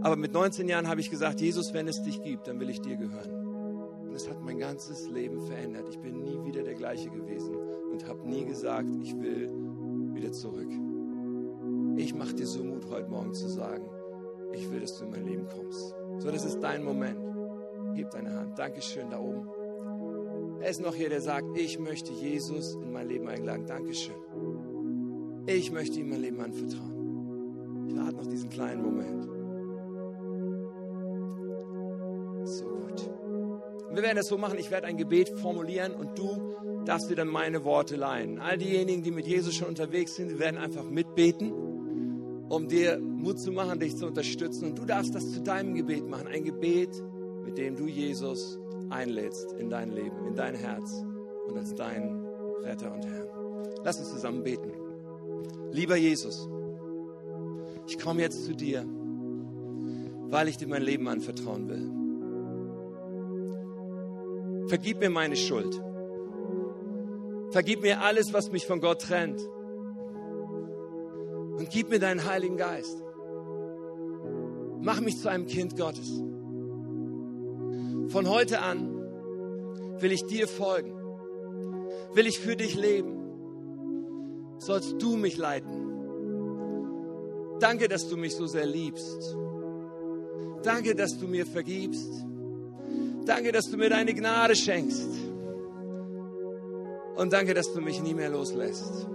Aber 0.00 0.16
mit 0.16 0.32
19 0.32 0.68
Jahren 0.68 0.88
habe 0.88 1.00
ich 1.00 1.10
gesagt, 1.10 1.40
Jesus, 1.40 1.72
wenn 1.72 1.86
es 1.86 2.02
dich 2.02 2.20
gibt, 2.20 2.48
dann 2.48 2.58
will 2.58 2.70
ich 2.70 2.80
dir 2.80 2.96
gehören. 2.96 4.02
Und 4.04 4.16
es 4.16 4.28
hat 4.28 4.42
mein 4.42 4.58
ganzes 4.58 5.08
Leben 5.10 5.42
verändert. 5.42 5.88
Ich 5.88 6.00
bin 6.00 6.24
nie 6.24 6.42
wieder 6.44 6.64
der 6.64 6.74
gleiche 6.74 7.08
gewesen 7.08 7.54
und 7.92 8.08
habe 8.08 8.28
nie 8.28 8.44
gesagt, 8.44 8.90
ich 9.00 9.14
will 9.14 9.48
wieder 10.12 10.32
zurück. 10.32 10.72
Ich 11.96 12.12
mache 12.16 12.34
dir 12.34 12.48
so 12.48 12.64
Mut, 12.64 12.90
heute 12.90 13.08
Morgen 13.08 13.32
zu 13.32 13.48
sagen, 13.48 13.84
ich 14.54 14.70
will, 14.70 14.80
dass 14.80 14.98
du 14.98 15.04
in 15.04 15.10
mein 15.10 15.26
Leben 15.26 15.46
kommst. 15.48 15.94
So, 16.18 16.30
das 16.30 16.44
ist 16.44 16.60
dein 16.60 16.84
Moment. 16.84 17.18
Gib 17.94 18.10
deine 18.10 18.34
Hand. 18.34 18.58
Dankeschön 18.58 19.10
da 19.10 19.20
oben. 19.20 19.48
Er 20.60 20.70
ist 20.70 20.80
noch 20.80 20.94
hier, 20.94 21.08
der 21.08 21.20
sagt, 21.20 21.46
ich 21.56 21.78
möchte 21.78 22.12
Jesus 22.12 22.74
in 22.74 22.92
mein 22.92 23.08
Leben 23.08 23.28
einladen. 23.28 23.66
Dankeschön. 23.66 24.14
Ich 25.46 25.70
möchte 25.70 26.00
ihm 26.00 26.08
mein 26.08 26.22
Leben 26.22 26.40
anvertrauen. 26.40 27.86
Ich 27.88 27.96
warte 27.96 28.16
noch 28.16 28.26
diesen 28.26 28.48
kleinen 28.48 28.82
Moment. 28.82 29.24
So 32.48 32.64
gut. 32.64 33.10
Wir 33.92 34.02
werden 34.02 34.16
das 34.16 34.28
so 34.28 34.38
machen, 34.38 34.58
ich 34.58 34.70
werde 34.70 34.86
ein 34.86 34.96
Gebet 34.96 35.28
formulieren 35.28 35.94
und 35.94 36.18
du 36.18 36.54
darfst 36.84 37.10
dir 37.10 37.16
dann 37.16 37.28
meine 37.28 37.64
Worte 37.64 37.96
leihen. 37.96 38.38
All 38.40 38.58
diejenigen, 38.58 39.02
die 39.02 39.10
mit 39.10 39.26
Jesus 39.26 39.54
schon 39.54 39.68
unterwegs 39.68 40.16
sind, 40.16 40.38
werden 40.38 40.58
einfach 40.58 40.84
mitbeten, 40.84 41.52
um 42.48 42.68
dir 42.68 42.98
Mut 42.98 43.38
zu 43.38 43.52
machen, 43.52 43.78
dich 43.78 43.96
zu 43.96 44.06
unterstützen. 44.06 44.70
Und 44.70 44.78
du 44.78 44.84
darfst 44.84 45.14
das 45.14 45.32
zu 45.32 45.40
deinem 45.40 45.74
Gebet 45.74 46.08
machen. 46.08 46.26
Ein 46.26 46.44
Gebet, 46.44 47.02
mit 47.44 47.58
dem 47.58 47.76
du 47.76 47.86
Jesus 47.86 48.58
einlädst 48.90 49.52
in 49.52 49.70
dein 49.70 49.90
Leben, 49.90 50.26
in 50.26 50.34
dein 50.34 50.54
Herz 50.54 51.04
und 51.46 51.56
als 51.56 51.74
dein 51.74 52.24
Retter 52.62 52.92
und 52.92 53.04
Herr. 53.06 53.26
Lass 53.82 53.98
uns 53.98 54.10
zusammen 54.10 54.42
beten. 54.42 54.72
Lieber 55.72 55.96
Jesus, 55.96 56.48
ich 57.86 57.98
komme 57.98 58.22
jetzt 58.22 58.44
zu 58.44 58.54
dir, 58.54 58.84
weil 60.30 60.48
ich 60.48 60.56
dir 60.56 60.68
mein 60.68 60.82
Leben 60.82 61.08
anvertrauen 61.08 61.68
will. 61.68 61.90
Vergib 64.68 65.00
mir 65.00 65.10
meine 65.10 65.36
Schuld. 65.36 65.80
Vergib 67.50 67.82
mir 67.82 68.00
alles, 68.00 68.32
was 68.32 68.50
mich 68.50 68.66
von 68.66 68.80
Gott 68.80 69.02
trennt. 69.02 69.40
Und 71.64 71.70
gib 71.70 71.88
mir 71.88 71.98
deinen 71.98 72.26
Heiligen 72.26 72.58
Geist. 72.58 73.02
Mach 74.82 75.00
mich 75.00 75.18
zu 75.18 75.30
einem 75.30 75.46
Kind 75.46 75.78
Gottes. 75.78 76.20
Von 78.08 78.28
heute 78.28 78.60
an 78.60 78.86
will 79.98 80.12
ich 80.12 80.26
dir 80.26 80.46
folgen. 80.46 80.92
Will 82.12 82.26
ich 82.26 82.38
für 82.38 82.54
dich 82.54 82.74
leben. 82.74 83.16
Sollst 84.58 85.00
du 85.00 85.16
mich 85.16 85.38
leiten. 85.38 85.88
Danke, 87.60 87.88
dass 87.88 88.10
du 88.10 88.18
mich 88.18 88.34
so 88.34 88.46
sehr 88.46 88.66
liebst. 88.66 89.34
Danke, 90.64 90.94
dass 90.94 91.16
du 91.18 91.26
mir 91.26 91.46
vergibst. 91.46 92.26
Danke, 93.24 93.52
dass 93.52 93.70
du 93.70 93.78
mir 93.78 93.88
deine 93.88 94.12
Gnade 94.12 94.54
schenkst. 94.54 95.08
Und 97.16 97.32
danke, 97.32 97.54
dass 97.54 97.72
du 97.72 97.80
mich 97.80 98.02
nie 98.02 98.12
mehr 98.12 98.28
loslässt. 98.28 99.08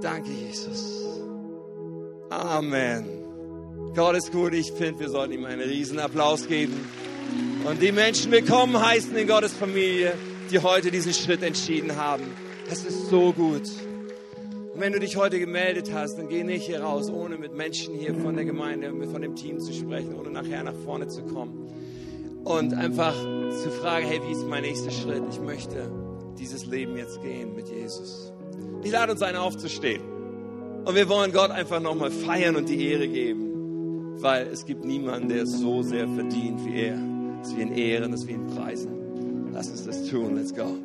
Danke, 0.00 0.30
Jesus. 0.30 1.20
Amen. 2.30 3.04
Gott 3.94 4.16
ist 4.16 4.30
gut. 4.30 4.54
Ich 4.54 4.70
finde, 4.72 5.00
wir 5.00 5.08
sollten 5.08 5.32
ihm 5.32 5.44
einen 5.44 5.62
riesen 5.62 5.98
Applaus 5.98 6.46
geben. 6.46 6.88
Und 7.68 7.82
die 7.82 7.90
Menschen 7.90 8.30
willkommen 8.30 8.80
heißen 8.80 9.16
in 9.16 9.26
Gottes 9.26 9.52
Familie, 9.52 10.14
die 10.50 10.60
heute 10.60 10.92
diesen 10.92 11.12
Schritt 11.12 11.42
entschieden 11.42 11.96
haben. 11.96 12.24
Das 12.68 12.84
ist 12.84 13.08
so 13.08 13.32
gut. 13.32 13.62
Und 14.72 14.80
wenn 14.80 14.92
du 14.92 15.00
dich 15.00 15.16
heute 15.16 15.40
gemeldet 15.40 15.92
hast, 15.92 16.16
dann 16.16 16.28
geh 16.28 16.44
nicht 16.44 16.66
hier 16.66 16.82
raus, 16.82 17.10
ohne 17.10 17.36
mit 17.36 17.54
Menschen 17.54 17.94
hier 17.94 18.14
von 18.14 18.36
der 18.36 18.44
Gemeinde, 18.44 18.92
von 19.10 19.20
dem 19.20 19.34
Team 19.34 19.58
zu 19.58 19.72
sprechen, 19.72 20.14
ohne 20.14 20.30
nachher 20.30 20.62
nach 20.62 20.76
vorne 20.84 21.08
zu 21.08 21.22
kommen. 21.22 21.66
Und 22.44 22.72
einfach 22.72 23.14
zu 23.14 23.70
fragen, 23.82 24.06
hey, 24.06 24.20
wie 24.24 24.32
ist 24.32 24.46
mein 24.46 24.62
nächster 24.62 24.92
Schritt? 24.92 25.24
Ich 25.30 25.40
möchte 25.40 25.90
dieses 26.38 26.66
Leben 26.66 26.96
jetzt 26.96 27.20
gehen 27.20 27.56
mit 27.56 27.68
Jesus. 27.68 28.32
Ich 28.82 28.90
lade 28.92 29.12
uns 29.12 29.22
ein, 29.22 29.36
aufzustehen. 29.36 30.02
Und 30.84 30.94
wir 30.94 31.08
wollen 31.08 31.32
Gott 31.32 31.50
einfach 31.50 31.80
nochmal 31.80 32.10
feiern 32.10 32.56
und 32.56 32.68
die 32.68 32.90
Ehre 32.90 33.08
geben 33.08 33.48
weil 34.20 34.48
es 34.48 34.64
gibt 34.64 34.84
niemanden, 34.84 35.28
der 35.28 35.42
es 35.42 35.52
so 35.58 35.82
sehr 35.82 36.08
verdient 36.08 36.64
wie 36.64 36.80
er. 36.80 36.98
Dass 37.42 37.56
wir 37.56 37.62
ihn 37.62 37.72
ehren, 37.72 38.12
dass 38.12 38.26
wir 38.26 38.34
ihn 38.34 38.46
preisen. 38.48 39.50
Lass 39.52 39.70
uns 39.70 39.84
das 39.84 40.06
tun. 40.06 40.34
Let's 40.36 40.54
go. 40.54 40.76